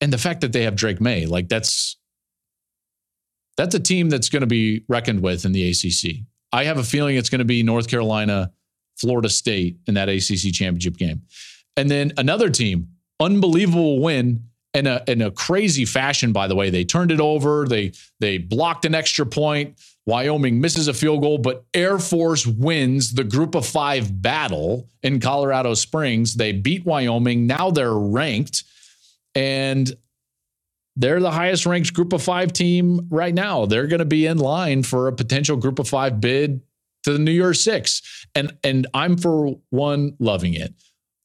and 0.02 0.12
the 0.12 0.18
fact 0.18 0.41
that 0.41 0.52
they 0.52 0.64
have 0.64 0.76
Drake 0.76 0.99
Maye, 0.99 1.28
like 1.28 1.47
that's 1.47 1.97
that's 3.58 3.76
a 3.76 3.80
team 3.80 4.10
that's 4.10 4.30
going 4.30 4.41
to 4.41 4.47
be 4.47 4.84
reckoned 4.89 5.22
with 5.22 5.45
in 5.45 5.52
the 5.52 5.70
ACC. 5.70 6.26
I 6.52 6.64
have 6.64 6.78
a 6.78 6.84
feeling 6.84 7.16
it's 7.16 7.30
going 7.30 7.39
to 7.39 7.45
be 7.45 7.64
North 7.64 7.88
Carolina, 7.88 8.52
Florida 8.97 9.30
State 9.30 9.78
in 9.88 9.93
that 9.93 10.10
ACC 10.10 10.52
championship 10.52 10.97
game. 10.97 11.22
And 11.78 11.89
then 11.89 12.12
another 12.18 12.49
team, 12.49 12.89
unbelievable 13.20 14.02
win 14.02 14.47
in 14.74 14.88
a 14.88 15.04
in 15.08 15.22
a 15.22 15.32
crazy 15.32 15.86
fashion 15.86 16.32
by 16.34 16.47
the 16.47 16.56
way. 16.56 16.70
They 16.70 16.84
turned 16.84 17.12
it 17.12 17.22
over, 17.22 17.68
they 17.68 17.91
they 18.20 18.38
blocked 18.38 18.86
an 18.86 18.95
extra 18.95 19.26
point. 19.26 19.80
Wyoming 20.08 20.60
misses 20.60 20.88
a 20.88 20.95
field 20.95 21.22
goal, 21.22 21.38
but 21.38 21.64
Air 21.76 21.99
Force 21.99 22.47
wins 22.47 23.14
the 23.14 23.24
group 23.24 23.54
of 23.54 23.68
5 23.68 24.20
battle 24.20 24.89
in 25.04 25.20
Colorado 25.20 25.76
Springs. 25.76 26.34
They 26.34 26.54
beat 26.54 26.88
Wyoming. 26.88 27.45
Now 27.45 27.70
they're 27.70 27.93
ranked 27.93 28.64
and 29.36 29.91
they're 30.95 31.19
the 31.19 31.32
highest 31.32 31.65
ranked 31.65 31.93
group 31.93 32.13
of 32.13 32.21
five 32.21 32.51
team 32.53 33.07
right 33.09 33.34
now. 33.34 33.65
They're 33.65 33.88
going 33.88 33.99
to 33.99 34.05
be 34.05 34.25
in 34.25 34.38
line 34.38 34.84
for 34.84 35.07
a 35.07 35.13
potential 35.13 35.57
group 35.57 35.79
of 35.79 35.88
five 35.88 36.19
bid 36.19 36.61
to 37.03 37.13
the 37.13 37.19
New 37.19 37.32
Year's 37.32 37.63
Six. 37.63 38.25
And, 38.36 38.57
and 38.63 38.88
I'm, 38.93 39.17
for 39.17 39.55
one, 39.69 40.15
loving 40.19 40.53
it. 40.53 40.73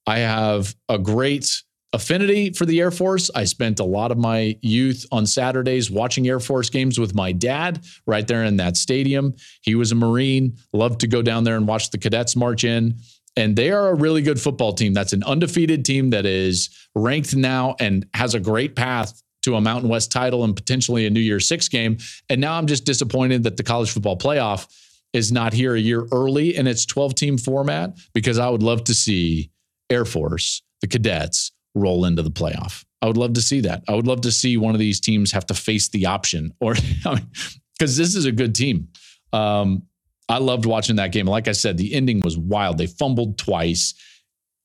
I 0.07 0.19
have 0.19 0.75
a 0.89 0.99
great 0.99 1.51
affinity 1.93 2.53
for 2.53 2.65
the 2.65 2.81
Air 2.81 2.91
Force. 2.91 3.31
I 3.35 3.45
spent 3.45 3.81
a 3.81 3.85
lot 3.85 4.13
of 4.13 4.19
my 4.19 4.57
youth 4.63 5.05
on 5.11 5.27
Saturdays 5.27 5.91
watching 5.91 6.29
Air 6.29 6.41
Force 6.41 6.71
games 6.71 6.99
with 6.99 7.15
my 7.15 7.33
dad 7.33 7.85
right 8.07 8.27
there 8.27 8.45
in 8.45 8.59
that 8.59 8.77
stadium. 8.77 9.35
He 9.63 9.75
was 9.75 9.93
a 9.93 9.95
Marine, 9.95 10.59
loved 10.73 11.01
to 11.01 11.07
go 11.07 11.23
down 11.23 11.45
there 11.45 11.57
and 11.57 11.67
watch 11.67 11.91
the 11.91 11.99
cadets 11.99 12.37
march 12.37 12.65
in. 12.65 12.99
And 13.37 13.55
they 13.55 13.71
are 13.71 13.89
a 13.89 13.95
really 13.95 14.23
good 14.23 14.41
football 14.41 14.73
team. 14.73 14.95
That's 14.95 15.13
an 15.13 15.23
undefeated 15.25 15.85
team 15.85 16.11
that 16.11 16.25
is 16.25 16.71
ranked 16.95 17.37
now 17.37 17.77
and 17.79 18.07
has 18.15 18.35
a 18.35 18.41
great 18.41 18.75
path 18.75 19.23
to 19.43 19.55
a 19.55 19.61
Mountain 19.61 19.89
West 19.89 20.11
title 20.11 20.43
and 20.43 20.57
potentially 20.57 21.07
a 21.07 21.11
New 21.11 21.21
Year's 21.21 21.47
Six 21.47 21.69
game. 21.69 21.99
And 22.29 22.41
now 22.41 22.59
I'm 22.59 22.67
just 22.67 22.85
disappointed 22.85 23.45
that 23.45 23.57
the 23.57 23.63
college 23.63 23.91
football 23.91 24.19
playoff 24.19 24.67
is 25.13 25.31
not 25.31 25.53
here 25.53 25.75
a 25.75 25.81
year 25.81 26.07
early 26.13 26.57
in 26.57 26.67
its 26.67 26.85
12 26.85 27.15
team 27.15 27.39
format 27.39 27.97
because 28.13 28.39
I 28.39 28.49
would 28.49 28.63
love 28.63 28.85
to 28.85 28.95
see 28.95 29.51
Air 29.89 30.05
Force, 30.05 30.63
the 30.81 30.89
cadets, 30.89 31.53
roll 31.75 32.05
into 32.05 32.23
the 32.23 32.31
playoff. 32.31 32.85
I 33.03 33.07
would 33.07 33.17
love 33.17 33.35
to 33.35 33.43
see 33.43 33.61
that. 33.61 33.85
I 33.89 33.95
would 33.95 34.07
love 34.07 34.23
to 34.23 34.33
see 34.33 34.57
one 34.57 34.75
of 34.75 34.81
these 34.81 34.99
teams 34.99 35.31
have 35.33 35.47
to 35.47 35.55
face 35.55 35.89
the 35.89 36.07
option 36.07 36.53
or 36.61 36.75
because 36.75 36.97
I 37.07 37.15
mean, 37.15 37.31
this 37.79 38.15
is 38.15 38.25
a 38.25 38.33
good 38.33 38.55
team. 38.55 38.89
Um, 39.33 39.83
I 40.29 40.39
loved 40.39 40.67
watching 40.67 40.97
that 40.97 41.13
game. 41.13 41.27
Like 41.27 41.49
I 41.49 41.53
said, 41.53 41.77
the 41.77 41.95
ending 41.95 42.21
was 42.25 42.37
wild. 42.37 42.79
They 42.79 42.87
fumbled 42.87 43.39
twice, 43.39 43.95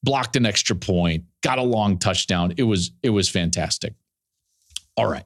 blocked 0.03 0.35
an 0.35 0.45
extra 0.45 0.75
point, 0.75 1.25
got 1.41 1.59
a 1.59 1.63
long 1.63 1.97
touchdown. 1.99 2.53
It 2.57 2.63
was 2.63 2.91
it 3.03 3.11
was 3.11 3.29
fantastic. 3.29 3.93
All 4.97 5.07
right. 5.07 5.25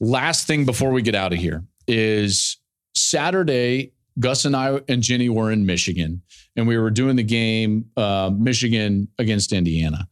Last 0.00 0.46
thing 0.46 0.64
before 0.64 0.90
we 0.90 1.02
get 1.02 1.14
out 1.14 1.32
of 1.32 1.38
here 1.38 1.64
is 1.86 2.58
Saturday. 2.94 3.92
Gus 4.18 4.44
and 4.44 4.54
I 4.54 4.80
and 4.88 5.02
Jenny 5.02 5.30
were 5.30 5.50
in 5.50 5.64
Michigan, 5.64 6.22
and 6.54 6.68
we 6.68 6.76
were 6.76 6.90
doing 6.90 7.16
the 7.16 7.22
game 7.22 7.86
uh, 7.96 8.30
Michigan 8.36 9.08
against 9.18 9.52
Indiana, 9.52 10.06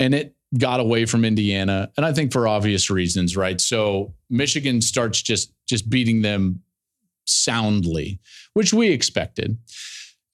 and 0.00 0.14
it 0.14 0.34
got 0.58 0.80
away 0.80 1.06
from 1.06 1.24
Indiana, 1.24 1.90
and 1.96 2.04
I 2.04 2.12
think 2.12 2.32
for 2.32 2.48
obvious 2.48 2.90
reasons, 2.90 3.36
right? 3.36 3.60
So 3.60 4.14
Michigan 4.30 4.80
starts 4.80 5.22
just 5.22 5.52
just 5.66 5.88
beating 5.88 6.22
them 6.22 6.62
soundly, 7.26 8.18
which 8.54 8.72
we 8.72 8.90
expected. 8.90 9.58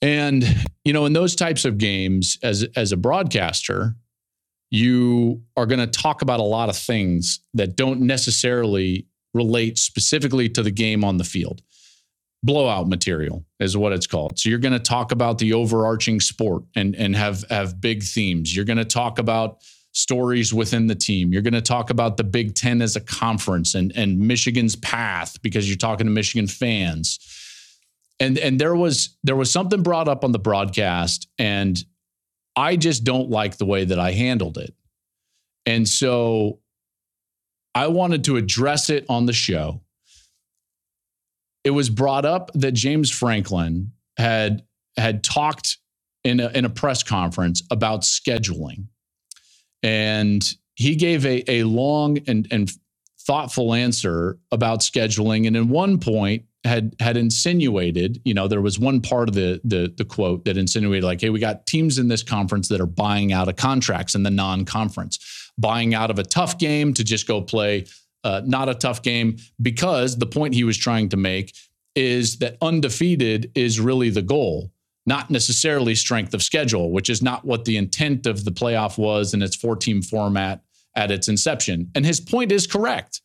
And 0.00 0.44
you 0.84 0.92
know, 0.92 1.06
in 1.06 1.12
those 1.12 1.34
types 1.34 1.64
of 1.64 1.78
games, 1.78 2.38
as 2.42 2.66
as 2.76 2.92
a 2.92 2.96
broadcaster, 2.96 3.94
you 4.70 5.42
are 5.56 5.66
going 5.66 5.78
to 5.78 5.86
talk 5.86 6.22
about 6.22 6.40
a 6.40 6.44
lot 6.44 6.68
of 6.68 6.76
things 6.76 7.40
that 7.54 7.76
don't 7.76 8.00
necessarily 8.00 9.06
relate 9.34 9.78
specifically 9.78 10.48
to 10.48 10.62
the 10.62 10.70
game 10.70 11.04
on 11.04 11.18
the 11.18 11.24
field. 11.24 11.62
Blowout 12.42 12.88
material 12.88 13.44
is 13.60 13.76
what 13.76 13.92
it's 13.92 14.06
called. 14.06 14.38
So 14.38 14.48
you're 14.48 14.58
going 14.58 14.72
to 14.72 14.80
talk 14.80 15.12
about 15.12 15.38
the 15.38 15.52
overarching 15.52 16.20
sport 16.20 16.64
and 16.74 16.96
and 16.96 17.14
have 17.14 17.44
have 17.50 17.80
big 17.80 18.02
themes. 18.02 18.54
You're 18.54 18.64
going 18.64 18.78
to 18.78 18.84
talk 18.84 19.20
about 19.20 19.58
stories 19.92 20.52
within 20.52 20.86
the 20.86 20.94
team. 20.94 21.32
You're 21.32 21.42
going 21.42 21.52
to 21.52 21.60
talk 21.60 21.90
about 21.90 22.16
the 22.16 22.24
Big 22.24 22.54
Ten 22.54 22.82
as 22.82 22.96
a 22.96 23.00
conference 23.00 23.74
and, 23.74 23.92
and 23.94 24.18
Michigan's 24.18 24.76
path 24.76 25.40
because 25.42 25.68
you're 25.68 25.76
talking 25.76 26.06
to 26.06 26.12
Michigan 26.12 26.46
fans. 26.46 27.18
And, 28.18 28.38
and 28.38 28.58
there 28.58 28.74
was 28.74 29.16
there 29.22 29.36
was 29.36 29.50
something 29.50 29.82
brought 29.82 30.08
up 30.08 30.24
on 30.24 30.32
the 30.32 30.38
broadcast, 30.38 31.28
and 31.38 31.82
I 32.54 32.76
just 32.76 33.04
don't 33.04 33.30
like 33.30 33.56
the 33.56 33.66
way 33.66 33.84
that 33.84 33.98
I 33.98 34.12
handled 34.12 34.58
it. 34.58 34.74
And 35.66 35.88
so 35.88 36.60
I 37.74 37.88
wanted 37.88 38.24
to 38.24 38.36
address 38.36 38.90
it 38.90 39.06
on 39.08 39.26
the 39.26 39.32
show. 39.32 39.82
It 41.64 41.70
was 41.70 41.90
brought 41.90 42.24
up 42.24 42.50
that 42.54 42.72
James 42.72 43.10
Franklin 43.10 43.92
had 44.16 44.62
had 44.96 45.24
talked 45.24 45.78
in 46.22 46.38
a, 46.38 46.48
in 46.50 46.64
a 46.64 46.70
press 46.70 47.02
conference 47.02 47.62
about 47.70 48.02
scheduling. 48.02 48.86
And 49.82 50.42
he 50.74 50.96
gave 50.96 51.26
a, 51.26 51.50
a 51.50 51.64
long 51.64 52.18
and, 52.26 52.46
and 52.50 52.72
thoughtful 53.20 53.74
answer 53.74 54.38
about 54.50 54.80
scheduling. 54.80 55.46
And 55.46 55.56
in 55.56 55.68
one 55.68 55.98
point, 55.98 56.44
had 56.64 56.94
had 57.00 57.16
insinuated, 57.16 58.20
you 58.24 58.34
know, 58.34 58.46
there 58.46 58.60
was 58.60 58.78
one 58.78 59.00
part 59.00 59.28
of 59.28 59.34
the 59.34 59.60
the 59.64 59.92
the 59.96 60.04
quote 60.04 60.44
that 60.44 60.56
insinuated 60.56 61.02
like, 61.02 61.20
hey, 61.20 61.30
we 61.30 61.40
got 61.40 61.66
teams 61.66 61.98
in 61.98 62.08
this 62.08 62.22
conference 62.22 62.68
that 62.68 62.80
are 62.80 62.86
buying 62.86 63.32
out 63.32 63.48
of 63.48 63.56
contracts 63.56 64.14
in 64.14 64.22
the 64.22 64.30
non-conference, 64.30 65.50
buying 65.58 65.92
out 65.94 66.10
of 66.10 66.18
a 66.20 66.22
tough 66.22 66.58
game 66.58 66.94
to 66.94 67.02
just 67.02 67.26
go 67.26 67.42
play 67.42 67.86
uh, 68.24 68.42
not 68.44 68.68
a 68.68 68.74
tough 68.74 69.02
game 69.02 69.36
because 69.60 70.18
the 70.18 70.26
point 70.26 70.54
he 70.54 70.64
was 70.64 70.76
trying 70.76 71.08
to 71.08 71.16
make 71.16 71.54
is 71.94 72.38
that 72.38 72.56
undefeated 72.62 73.50
is 73.54 73.80
really 73.80 74.10
the 74.10 74.22
goal, 74.22 74.70
not 75.06 75.30
necessarily 75.30 75.94
strength 75.94 76.34
of 76.34 76.42
schedule, 76.42 76.90
which 76.90 77.10
is 77.10 77.22
not 77.22 77.44
what 77.44 77.64
the 77.64 77.76
intent 77.76 78.26
of 78.26 78.44
the 78.44 78.52
playoff 78.52 78.98
was 78.98 79.34
in 79.34 79.42
its 79.42 79.56
four-team 79.56 80.02
format 80.02 80.62
at 80.94 81.10
its 81.10 81.28
inception. 81.28 81.90
And 81.94 82.06
his 82.06 82.20
point 82.20 82.52
is 82.52 82.66
correct. 82.66 83.20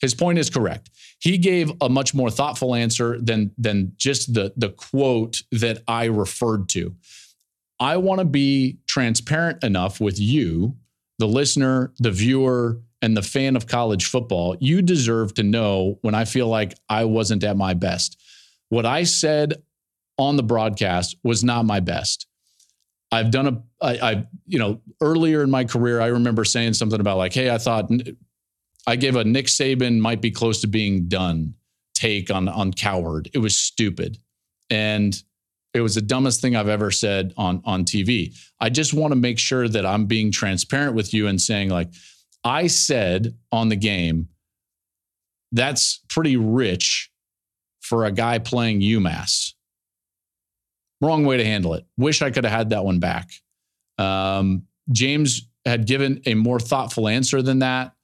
His 0.00 0.14
point 0.14 0.38
is 0.38 0.48
correct. 0.48 0.90
He 1.18 1.38
gave 1.38 1.72
a 1.80 1.88
much 1.88 2.14
more 2.14 2.30
thoughtful 2.30 2.74
answer 2.74 3.20
than 3.20 3.50
than 3.58 3.92
just 3.96 4.32
the 4.32 4.52
the 4.56 4.70
quote 4.70 5.42
that 5.50 5.82
I 5.88 6.04
referred 6.04 6.68
to. 6.70 6.94
I 7.80 7.96
want 7.96 8.20
to 8.20 8.24
be 8.24 8.78
transparent 8.86 9.64
enough 9.64 10.00
with 10.00 10.18
you, 10.18 10.76
the 11.18 11.26
listener, 11.26 11.92
the 11.98 12.12
viewer, 12.12 12.80
and 13.02 13.16
the 13.16 13.22
fan 13.22 13.56
of 13.56 13.66
college 13.66 14.06
football. 14.06 14.56
You 14.60 14.82
deserve 14.82 15.34
to 15.34 15.42
know 15.42 15.98
when 16.02 16.14
I 16.14 16.24
feel 16.24 16.48
like 16.48 16.74
I 16.88 17.04
wasn't 17.04 17.44
at 17.44 17.56
my 17.56 17.74
best. 17.74 18.20
What 18.68 18.86
I 18.86 19.04
said 19.04 19.62
on 20.18 20.36
the 20.36 20.42
broadcast 20.42 21.16
was 21.22 21.44
not 21.44 21.64
my 21.64 21.80
best. 21.80 22.26
I've 23.10 23.30
done 23.30 23.46
a, 23.46 23.62
I, 23.84 24.10
I, 24.10 24.26
you 24.46 24.58
know, 24.58 24.80
earlier 25.00 25.42
in 25.42 25.50
my 25.50 25.64
career, 25.64 26.00
I 26.00 26.08
remember 26.08 26.44
saying 26.44 26.74
something 26.74 27.00
about 27.00 27.16
like, 27.16 27.32
hey, 27.32 27.50
I 27.50 27.58
thought 27.58 27.90
I 28.86 28.96
gave 28.96 29.16
a 29.16 29.24
Nick 29.24 29.46
Saban 29.46 29.98
might 29.98 30.20
be 30.20 30.30
close 30.30 30.60
to 30.60 30.66
being 30.66 31.08
done 31.08 31.54
take 31.94 32.30
on 32.30 32.48
on 32.48 32.72
Cowherd. 32.72 33.28
It 33.32 33.38
was 33.38 33.56
stupid. 33.56 34.18
And 34.70 35.20
it 35.74 35.80
was 35.80 35.94
the 35.94 36.02
dumbest 36.02 36.40
thing 36.40 36.56
I've 36.56 36.68
ever 36.68 36.90
said 36.90 37.32
on 37.36 37.62
on 37.64 37.84
TV. 37.84 38.36
I 38.60 38.70
just 38.70 38.94
want 38.94 39.12
to 39.12 39.18
make 39.18 39.38
sure 39.38 39.68
that 39.68 39.84
I'm 39.84 40.06
being 40.06 40.30
transparent 40.30 40.94
with 40.94 41.12
you 41.12 41.26
and 41.26 41.40
saying 41.40 41.70
like 41.70 41.88
I 42.44 42.66
said 42.66 43.34
on 43.52 43.68
the 43.68 43.76
game 43.76 44.28
that's 45.52 46.00
pretty 46.08 46.36
rich 46.36 47.10
for 47.80 48.04
a 48.04 48.12
guy 48.12 48.38
playing 48.38 48.80
UMass. 48.80 49.54
Wrong 51.00 51.24
way 51.24 51.36
to 51.36 51.44
handle 51.44 51.74
it. 51.74 51.86
Wish 51.96 52.22
I 52.22 52.30
could 52.30 52.44
have 52.44 52.52
had 52.52 52.70
that 52.70 52.84
one 52.84 52.98
back. 52.98 53.30
Um, 53.98 54.64
James 54.90 55.48
had 55.64 55.86
given 55.86 56.22
a 56.26 56.34
more 56.34 56.58
thoughtful 56.58 57.08
answer 57.08 57.42
than 57.42 57.60
that 57.60 57.94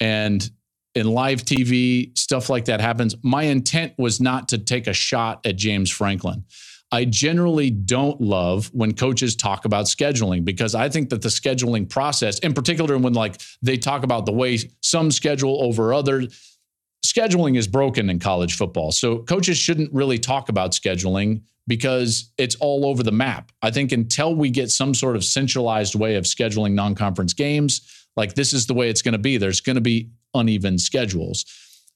and 0.00 0.48
in 0.94 1.06
live 1.06 1.44
TV, 1.44 2.16
stuff 2.16 2.48
like 2.48 2.66
that 2.66 2.80
happens. 2.80 3.14
My 3.22 3.44
intent 3.44 3.92
was 3.98 4.20
not 4.20 4.48
to 4.48 4.58
take 4.58 4.86
a 4.86 4.92
shot 4.92 5.44
at 5.44 5.56
James 5.56 5.90
Franklin. 5.90 6.44
I 6.92 7.04
generally 7.04 7.70
don't 7.70 8.20
love 8.20 8.70
when 8.72 8.94
coaches 8.94 9.34
talk 9.34 9.64
about 9.64 9.86
scheduling 9.86 10.44
because 10.44 10.74
I 10.74 10.88
think 10.88 11.10
that 11.10 11.20
the 11.20 11.28
scheduling 11.28 11.88
process, 11.88 12.38
in 12.38 12.54
particular, 12.54 12.96
when 12.96 13.12
like 13.12 13.40
they 13.60 13.76
talk 13.76 14.04
about 14.04 14.24
the 14.24 14.32
way 14.32 14.58
some 14.80 15.10
schedule 15.10 15.62
over 15.62 15.92
others, 15.92 16.55
scheduling 17.04 17.56
is 17.56 17.66
broken 17.66 18.10
in 18.10 18.18
college 18.18 18.56
football. 18.56 18.92
So 18.92 19.18
coaches 19.20 19.58
shouldn't 19.58 19.92
really 19.92 20.18
talk 20.18 20.48
about 20.48 20.72
scheduling 20.72 21.42
because 21.66 22.32
it's 22.38 22.54
all 22.56 22.86
over 22.86 23.02
the 23.02 23.12
map. 23.12 23.52
I 23.62 23.70
think 23.70 23.92
until 23.92 24.34
we 24.34 24.50
get 24.50 24.70
some 24.70 24.94
sort 24.94 25.16
of 25.16 25.24
centralized 25.24 25.94
way 25.94 26.16
of 26.16 26.24
scheduling 26.24 26.72
non 26.72 26.94
conference 26.94 27.32
games, 27.32 28.06
like 28.16 28.34
this 28.34 28.52
is 28.52 28.66
the 28.66 28.74
way 28.74 28.88
it's 28.88 29.02
going 29.02 29.12
to 29.12 29.18
be. 29.18 29.36
There's 29.36 29.60
going 29.60 29.76
to 29.76 29.82
be 29.82 30.10
uneven 30.34 30.78
schedules. 30.78 31.44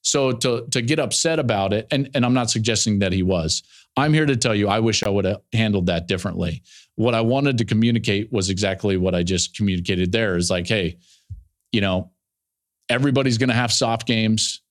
So 0.02 0.32
to 0.32 0.66
to 0.70 0.82
get 0.82 0.98
upset 0.98 1.38
about 1.38 1.72
it, 1.72 1.86
and, 1.90 2.10
and 2.14 2.24
I'm 2.24 2.34
not 2.34 2.50
suggesting 2.50 3.00
that 3.00 3.12
he 3.12 3.22
was. 3.22 3.62
I'm 3.96 4.14
here 4.14 4.26
to 4.26 4.36
tell 4.36 4.54
you, 4.54 4.68
I 4.68 4.80
wish 4.80 5.02
I 5.02 5.08
would 5.08 5.24
have 5.24 5.40
handled 5.52 5.86
that 5.86 6.06
differently. 6.06 6.62
What 6.94 7.14
I 7.14 7.20
wanted 7.20 7.58
to 7.58 7.64
communicate 7.64 8.32
was 8.32 8.48
exactly 8.48 8.96
what 8.96 9.14
I 9.14 9.22
just 9.22 9.56
communicated 9.56 10.12
there 10.12 10.36
is 10.36 10.50
like, 10.50 10.66
hey, 10.66 10.98
you 11.72 11.80
know, 11.80 12.12
everybody's 12.88 13.38
going 13.38 13.48
to 13.48 13.54
have 13.54 13.72
soft 13.72 14.06
games. 14.06 14.62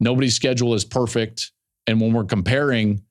Nobody's 0.00 0.34
schedule 0.34 0.74
is 0.74 0.84
perfect. 0.84 1.52
And 1.86 2.00
when 2.00 2.12
we're 2.12 2.24
comparing, 2.24 3.02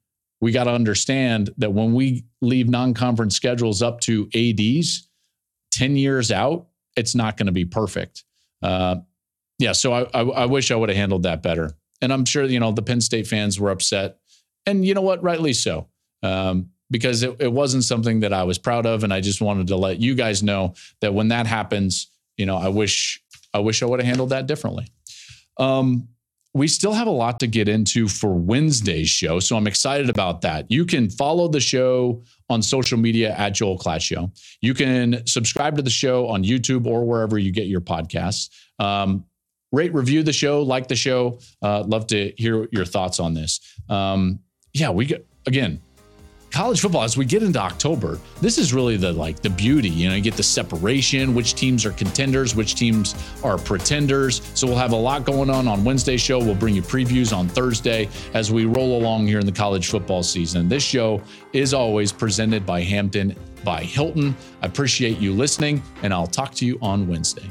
we 0.42 0.52
got 0.52 0.66
to 0.66 0.72
understand 0.72 1.50
that 1.58 1.74
when 1.74 1.94
we 1.94 2.26
leave 2.42 2.70
non 2.70 2.94
conference 2.94 3.36
schedules 3.36 3.82
up 3.82 4.02
to 4.02 4.30
ADs 4.36 5.08
10 5.72 5.98
years 5.98 6.32
out, 6.32 6.68
it's 6.96 7.16
not 7.16 7.38
going 7.38 7.48
to 7.48 7.52
be 7.52 7.66
perfect. 7.66 8.24
Uh, 8.62 8.98
yeah, 9.60 9.72
so 9.72 9.94
I, 9.94 10.04
I, 10.14 10.22
I 10.22 10.46
wish 10.46 10.72
I 10.72 10.76
would 10.76 10.90
have 10.90 10.98
handled 10.98 11.24
that 11.24 11.42
better. 11.42 11.72
And 12.02 12.12
I'm 12.12 12.26
sure 12.26 12.44
you 12.44 12.60
know 12.60 12.72
the 12.72 12.82
Penn 12.82 13.02
State 13.02 13.28
fans 13.28 13.60
were 13.60 13.72
upset, 13.72 14.18
and 14.66 14.86
you 14.86 14.94
know 14.94 15.02
what, 15.02 15.24
rightly 15.24 15.54
so, 15.54 15.88
um, 16.24 16.70
because 16.92 17.24
it, 17.24 17.38
it 17.40 17.52
wasn't 17.52 17.86
something 17.86 18.20
that 18.20 18.34
I 18.34 18.44
was 18.44 18.58
proud 18.58 18.86
of, 18.86 19.04
and 19.04 19.14
I 19.14 19.22
just 19.22 19.42
wanted 19.42 19.68
to 19.68 19.78
let 19.78 20.00
you 20.00 20.14
guys 20.14 20.44
know 20.44 20.74
that 21.00 21.14
when 21.14 21.30
that 21.30 21.48
happens, 21.48 22.08
you 22.38 22.46
know, 22.46 22.58
I 22.58 22.68
wish 22.68 23.24
I 23.54 23.60
wish 23.60 23.82
I 23.82 23.86
would 23.86 24.02
have 24.02 24.08
handled 24.08 24.30
that 24.32 24.46
differently. 24.46 24.88
Um, 25.58 26.10
we 26.56 26.70
still 26.70 26.94
have 26.94 27.06
a 27.06 27.12
lot 27.12 27.38
to 27.42 27.48
get 27.48 27.68
into 27.68 28.08
for 28.08 28.34
Wednesday's 28.34 29.10
show. 29.10 29.42
So 29.42 29.58
I'm 29.58 29.68
excited 29.68 30.10
about 30.10 30.40
that. 30.42 30.72
You 30.72 30.86
can 30.86 31.10
follow 31.10 31.50
the 31.50 31.60
show 31.60 32.24
on 32.50 32.62
social 32.62 32.98
media 32.98 33.36
at 33.36 33.50
Joel 33.50 33.78
Klatt 33.78 34.02
Show. 34.02 34.32
You 34.62 34.74
can 34.74 35.28
subscribe 35.28 35.76
to 35.76 35.82
the 35.82 35.90
show 35.90 36.28
on 36.30 36.46
YouTube 36.46 36.88
or 36.88 37.04
wherever 37.04 37.38
you 37.38 37.52
get 37.52 37.68
your 37.68 37.82
podcasts. 37.82 38.50
Um, 38.80 39.26
rate, 39.74 39.94
review 39.94 40.24
the 40.24 40.32
show, 40.32 40.62
like 40.62 40.88
the 40.88 40.96
show. 40.96 41.40
Uh, 41.62 41.84
love 41.84 42.08
to 42.08 42.32
hear 42.38 42.70
your 42.72 42.86
thoughts 42.86 43.20
on 43.20 43.34
this. 43.34 43.60
Um, 43.90 44.40
yeah, 44.74 44.92
we 44.92 45.08
get, 45.08 45.28
again, 45.46 45.82
college 46.52 46.82
football 46.82 47.04
as 47.04 47.18
we 47.18 47.26
get 47.26 47.44
into 47.44 47.60
October, 47.60 48.20
this 48.42 48.58
is 48.58 48.74
really 48.74 48.98
the 48.98 49.12
like 49.12 49.42
the 49.42 49.50
beauty. 49.50 49.90
You 49.90 50.10
know, 50.10 50.16
you 50.16 50.22
get 50.22 50.36
the 50.36 50.44
separation, 50.44 51.36
which 51.36 51.56
teams 51.56 51.86
are 51.86 51.92
contenders, 51.92 52.56
which 52.56 52.76
teams 52.76 53.16
are 53.44 53.58
pretenders. 53.58 54.42
So 54.54 54.68
we'll 54.68 54.78
have 54.78 54.94
a 54.94 54.98
lot 54.98 55.26
going 55.26 55.50
on 55.50 55.68
on 55.68 55.84
Wednesday 55.84 56.18
show. 56.18 56.40
We'll 56.40 56.56
bring 56.56 56.76
you 56.76 56.82
previews 56.82 57.36
on 57.36 57.48
Thursday 57.48 58.10
as 58.34 58.52
we 58.52 58.66
roll 58.66 58.98
along 58.98 59.28
here 59.28 59.40
in 59.40 59.46
the 59.46 59.52
college 59.52 59.90
football 59.90 60.24
season. 60.24 60.70
This 60.70 60.84
show 60.84 61.22
is 61.54 61.74
always 61.74 62.12
presented 62.12 62.66
by 62.66 62.82
Hampton 62.82 63.36
by 63.64 63.84
Hilton. 63.84 64.36
I 64.62 64.68
appreciate 64.68 65.18
you 65.18 65.34
listening, 65.34 65.82
and 66.04 66.14
I'll 66.14 66.28
talk 66.28 66.54
to 66.56 66.66
you 66.66 66.78
on 66.82 67.08
Wednesday. 67.08 67.50